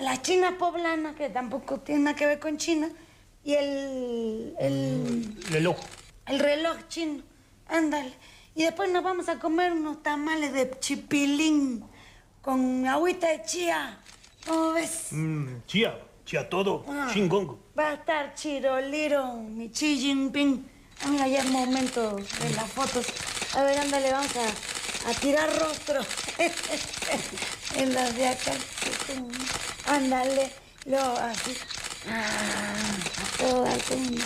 la 0.00 0.22
China 0.22 0.56
poblana, 0.58 1.14
que 1.14 1.28
tampoco 1.28 1.80
tiene 1.80 2.02
nada 2.04 2.16
que 2.16 2.24
ver 2.26 2.38
con 2.38 2.56
China, 2.56 2.88
y 3.46 3.54
el, 3.54 4.56
el, 4.58 5.36
Reloj. 5.50 5.76
el 6.26 6.40
reloj 6.40 6.76
chino. 6.88 7.22
Ándale. 7.68 8.12
Y 8.56 8.64
después 8.64 8.90
nos 8.90 9.04
vamos 9.04 9.28
a 9.28 9.38
comer 9.38 9.72
unos 9.72 10.02
tamales 10.02 10.52
de 10.52 10.68
chipilín 10.80 11.84
con 12.42 12.84
agüita 12.88 13.28
de 13.28 13.44
chía. 13.44 14.00
¿Cómo 14.48 14.72
ves? 14.72 15.12
Mm, 15.12 15.62
chía, 15.66 15.96
chía 16.24 16.48
todo. 16.48 16.84
Ah. 16.88 17.08
Chingón. 17.12 17.56
Va 17.78 17.90
a 17.90 17.94
estar 17.94 18.34
Chiroliro, 18.34 19.34
mi 19.34 19.68
Xi 19.70 19.96
Jinping. 19.96 20.68
Ah, 21.04 21.08
mira, 21.08 21.28
ya 21.28 21.38
es 21.38 21.50
momento 21.50 22.16
de 22.16 22.50
las 22.56 22.68
fotos. 22.72 23.06
A 23.54 23.62
ver, 23.62 23.78
ándale, 23.78 24.10
vamos 24.10 24.34
a, 24.36 25.10
a 25.10 25.14
tirar 25.20 25.48
rostro. 25.56 26.00
en 27.76 27.94
las 27.94 28.16
de 28.16 28.26
acá. 28.26 28.52
Ándale, 29.86 30.50
luego 30.84 31.16
así. 31.18 31.54
Ah, 32.08 32.74
a 33.22 33.38
todas. 33.38 33.82
con- 33.84 34.16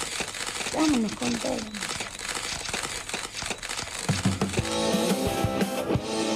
Vámonos 0.74 1.12
con 1.14 1.32
todo. 1.34 1.56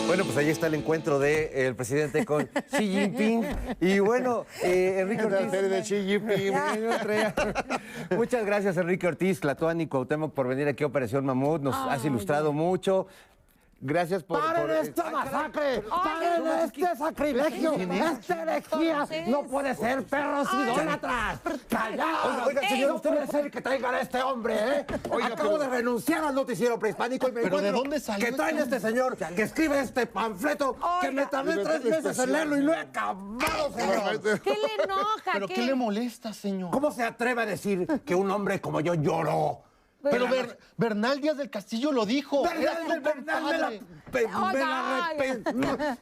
Bueno, 0.06 0.24
pues 0.26 0.36
ahí 0.36 0.48
está 0.50 0.66
el 0.68 0.74
encuentro 0.74 1.18
del 1.18 1.74
presidente 1.74 2.24
con 2.24 2.48
Xi 2.70 2.86
Jinping. 2.88 3.44
Y 3.80 3.98
bueno, 3.98 4.46
eh, 4.62 4.98
Enrique 5.00 5.24
Ortiz. 5.24 5.50
de 5.50 5.82
Xi 5.82 6.04
Jinping. 6.06 6.54
Muchas 8.16 8.44
gracias, 8.46 8.76
Enrique 8.76 9.06
Ortiz, 9.08 9.40
Tlatuani, 9.40 9.86
Cuauhtémoc, 9.88 10.32
por 10.32 10.46
venir 10.46 10.68
aquí 10.68 10.84
a 10.84 10.86
Operación 10.86 11.24
Mamut. 11.26 11.62
Nos 11.62 11.74
has 11.74 12.04
ilustrado 12.04 12.52
mucho. 12.52 13.06
Gracias 13.86 14.22
por... 14.24 14.40
¡Paren 14.40 14.62
por- 14.62 14.70
esta 14.70 15.10
masacre! 15.10 15.82
¡Paren 15.82 16.46
este 16.64 16.96
sacrilegio! 16.96 17.74
¡Esta 17.74 18.42
herejía! 18.42 19.06
¡No 19.26 19.42
puede 19.42 19.74
ser, 19.74 20.02
perros 20.04 20.48
idólatras! 20.54 21.40
¡Callaos! 21.68 22.24
Oiga, 22.24 22.44
oiga, 22.46 22.68
señor, 22.70 22.88
no 22.88 22.94
usted 22.96 23.10
puede 23.10 23.26
ser 23.26 23.50
que 23.50 23.60
traigan 23.60 23.94
a 23.94 24.00
este 24.00 24.22
hombre, 24.22 24.56
¿eh? 24.56 24.86
Oiga, 25.10 25.26
Acabo 25.26 25.50
pero- 25.50 25.58
de 25.58 25.68
renunciar 25.68 26.24
al 26.24 26.34
noticiero 26.34 26.78
prehispánico 26.78 27.28
y 27.28 27.32
me 27.32 27.42
¿Pero 27.42 27.58
de 27.58 27.68
encuentro 27.68 27.82
dónde 27.82 28.00
salió 28.00 28.24
que 28.26 28.32
traen 28.32 28.58
este 28.58 28.80
señor 28.80 29.16
que 29.18 29.42
escribe 29.42 29.78
este 29.80 30.06
panfleto 30.06 30.78
que 31.02 31.10
me 31.10 31.26
tardé 31.26 31.62
tres 31.62 31.84
meses 31.84 32.18
en 32.20 32.32
leerlo 32.32 32.56
y 32.56 32.64
no 32.64 32.72
he 32.72 32.78
acabado, 32.78 33.70
señor. 33.76 34.40
¿Qué 34.40 34.50
le 34.50 34.82
enoja? 34.84 35.30
¿Pero 35.34 35.46
qué 35.46 35.60
le 35.60 35.74
molesta, 35.74 36.32
señor? 36.32 36.70
¿Cómo 36.70 36.90
se 36.90 37.04
atreve 37.04 37.42
a 37.42 37.46
decir 37.46 37.86
que 38.06 38.14
un 38.14 38.30
hombre 38.30 38.62
como 38.62 38.80
yo 38.80 38.94
lloró? 38.94 39.62
Pero 40.10 40.28
Ber- 40.28 40.58
Bernal 40.76 41.20
Díaz 41.20 41.36
del 41.36 41.50
Castillo 41.50 41.92
lo 41.92 42.04
dijo. 42.06 42.42
Bernal, 42.42 42.62
Era 42.62 42.76
su 42.96 43.02
Bernal, 43.02 43.44
me 43.44 43.58
la, 43.58 43.68
pe- 44.10 44.26
me 44.44 44.58
la 44.58 45.08
repe- 45.16 45.96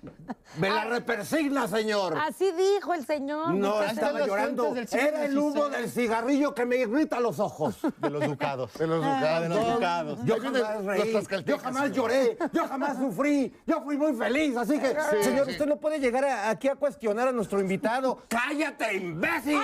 me 0.59 0.71
la 0.71 0.85
repersigna, 0.85 1.69
señor. 1.69 2.17
Así 2.19 2.51
dijo 2.53 2.93
el 2.95 3.07
señor. 3.07 3.55
No 3.55 3.81
¿qué 3.81 3.87
estaba 3.87 4.27
llorando. 4.27 4.75
Era 4.77 5.25
el 5.25 5.39
humo 5.39 5.69
del 5.69 5.91
cigarrillo 5.91 6.55
que 6.55 6.67
me 6.67 6.77
irrita 6.77 7.21
los 7.21 7.39
ojos. 7.41 7.77
De 7.99 8.11
los 8.11 8.27
ducados. 8.27 8.73
De 8.75 8.87
los 8.87 8.99
ducados. 9.05 9.43
de 9.43 9.49
los 9.49 9.75
ducados. 9.75 10.19
Yo 10.25 10.37
jamás 10.41 10.85
reí, 10.85 11.13
yo 11.47 11.59
jamás 11.59 11.93
lloré, 11.93 12.37
yo 12.53 12.69
jamás 12.69 12.99
sufrí, 12.99 13.55
yo 13.67 13.83
fui 13.83 13.97
muy 13.97 14.15
feliz, 14.15 14.57
así 14.57 14.79
que... 14.79 14.95
Señor, 15.23 15.49
usted 15.49 15.67
no 15.67 15.77
puede 15.77 15.99
llegar 15.99 16.25
a- 16.25 16.51
aquí 16.51 16.69
a 16.69 16.75
cuestionar 16.75 17.29
a 17.29 17.33
nuestro 17.33 17.61
invitado. 17.61 18.23
¡Cállate, 18.29 18.95
imbécil! 18.97 19.59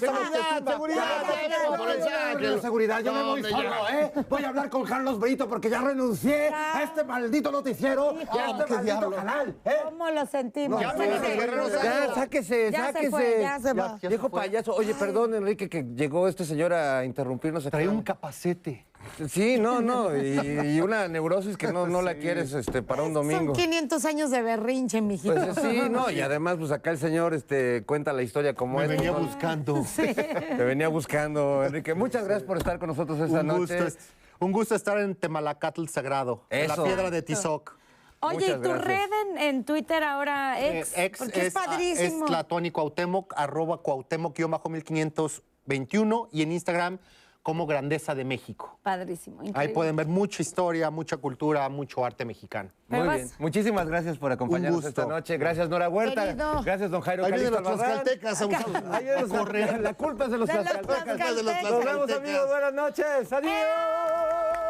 tumba. 0.06 0.72
seguridad, 0.72 1.04
Ya, 1.28 1.48
ya, 1.48 1.70
no, 1.70 1.76
por 1.76 1.90
el 1.90 1.98
no, 2.00 2.04
saque. 2.06 2.46
no, 2.48 2.60
seguridad, 2.74 3.00
yo 3.04 3.12
me 3.12 3.22
voy 3.22 3.40
¿Dónde 3.42 3.50
solo, 3.56 3.70
ya? 3.88 4.00
¿eh? 4.00 4.12
Voy 4.28 4.42
a 4.42 4.48
hablar 4.48 4.68
con 4.68 4.82
Carlos 4.84 5.20
Brito 5.20 5.48
porque 5.48 5.70
ya 5.70 5.80
renuncié 5.80 6.48
a 6.52 6.82
este 6.82 7.04
maldito 7.04 7.52
noticiero 7.52 8.14
y 8.14 8.38
a 8.38 8.50
este 8.50 8.66
maldito 8.66 8.82
diablo. 8.82 9.10
canal, 9.12 9.56
¿eh? 9.64 9.70
¿Cómo 9.84 10.10
lo 10.10 10.26
sentimos? 10.26 10.80
Ya, 10.80 10.90
Sáquese. 10.90 11.40
Ya, 11.84 12.14
sáquese, 12.14 12.70
Ya 12.72 12.86
se 12.86 12.92
sáquese. 12.92 13.10
fue, 13.10 13.38
ya 13.40 13.60
se 13.60 13.72
va. 13.74 13.98
Viejo 14.02 14.28
payaso. 14.28 14.74
Oye, 14.74 14.92
perdón, 14.94 15.34
Enrique, 15.34 15.68
que 15.68 15.84
llegó 15.94 16.26
este 16.26 16.44
señor 16.44 16.72
a 16.72 17.04
interrumpirnos. 17.04 17.62
Trae 17.70 17.86
un 17.88 18.02
capacete. 18.02 18.84
Sí, 19.28 19.58
no, 19.58 19.80
no. 19.80 20.14
Y, 20.16 20.38
y 20.76 20.80
una 20.80 21.08
neurosis 21.08 21.56
que 21.56 21.72
no, 21.72 21.86
no 21.86 22.02
la 22.02 22.16
quieres 22.16 22.52
este, 22.52 22.82
para 22.82 23.02
un 23.02 23.14
domingo. 23.14 23.54
Son 23.54 23.64
500 23.64 24.04
años 24.04 24.30
de 24.30 24.42
berrinche, 24.42 25.00
mijito. 25.00 25.34
Pues 25.34 25.56
sí, 25.62 25.82
no, 25.90 26.10
y 26.10 26.20
además, 26.20 26.56
pues 26.58 26.70
acá 26.70 26.90
el 26.90 26.98
señor 26.98 27.34
este, 27.34 27.82
cuenta 27.86 28.12
la 28.12 28.22
historia 28.22 28.54
como 28.54 28.78
Me 28.78 28.84
es. 28.84 28.90
venía 28.90 29.12
¿no? 29.12 29.20
buscando. 29.20 29.84
Te 29.96 30.64
venía 30.64 30.88
buscando, 30.88 31.64
Enrique. 31.64 31.94
Muchas 31.94 32.24
gracias 32.24 32.46
por 32.46 32.56
estar 32.56 32.78
con 32.78 32.88
nosotros 32.88 33.18
esta 33.20 33.40
Un 33.40 33.48
gusto, 33.58 33.74
noche. 33.74 33.86
es- 33.88 33.98
un 34.40 34.50
gusto 34.52 34.74
estar 34.74 34.98
en 34.98 35.14
Temalacatl 35.14 35.86
Sagrado, 35.86 36.44
en 36.50 36.68
la 36.68 36.74
Eso. 36.74 36.84
piedra 36.84 37.10
de 37.10 37.22
Tizoc. 37.22 37.76
Oye, 38.20 38.34
Muchas 38.36 38.50
¿y 38.50 38.54
tu 38.54 38.60
gracias. 38.70 38.84
red 38.86 39.10
en, 39.30 39.38
en 39.38 39.64
Twitter 39.64 40.02
ahora 40.02 40.60
ex? 40.60 40.96
Eh, 40.98 41.04
ex 41.04 41.18
porque 41.18 41.46
es, 41.46 41.56
ah, 41.56 41.62
padrísimo. 41.66 42.24
Es 42.24 42.30
Tlatuani 42.30 42.70
Cuauhtémoc, 42.70 43.32
arroba 43.36 43.80
Cuauhtémoc-1521 43.82 46.28
y 46.32 46.42
en 46.42 46.52
Instagram 46.52 46.98
como 47.44 47.66
Grandeza 47.66 48.14
de 48.14 48.24
México. 48.24 48.78
Padrísimo, 48.82 49.42
Ahí 49.52 49.68
pueden 49.68 49.94
ver 49.94 50.06
mucha 50.06 50.40
historia, 50.40 50.90
mucha 50.90 51.18
cultura, 51.18 51.68
mucho 51.68 52.02
arte 52.02 52.24
mexicano. 52.24 52.70
Muy 52.88 53.06
bien. 53.06 53.30
Muchísimas 53.38 53.86
gracias 53.86 54.16
por 54.16 54.32
acompañarnos 54.32 54.82
esta 54.82 55.04
noche. 55.04 55.36
Gracias, 55.36 55.68
Nora 55.68 55.90
Huerta. 55.90 56.24
Querido. 56.24 56.62
Gracias, 56.62 56.90
don 56.90 57.02
Jairo 57.02 57.26
Ahí 57.26 57.32
vienen 57.32 57.52
los 57.52 57.62
tlaxcaltecas 57.62 58.40
a 58.40 58.46
buscar- 58.46 58.84
Ahí 58.94 59.04
vienen 59.04 59.28
los- 59.28 59.80
La 59.82 59.92
culpa 59.94 60.24
es 60.24 60.30
de 60.30 60.38
los 60.38 60.48
tlaxcaltecas. 60.48 61.34
Nos 61.62 61.84
vemos, 61.84 62.10
amigos. 62.10 62.48
Buenas 62.48 62.72
noches. 62.72 63.30
Adiós. 63.32 64.63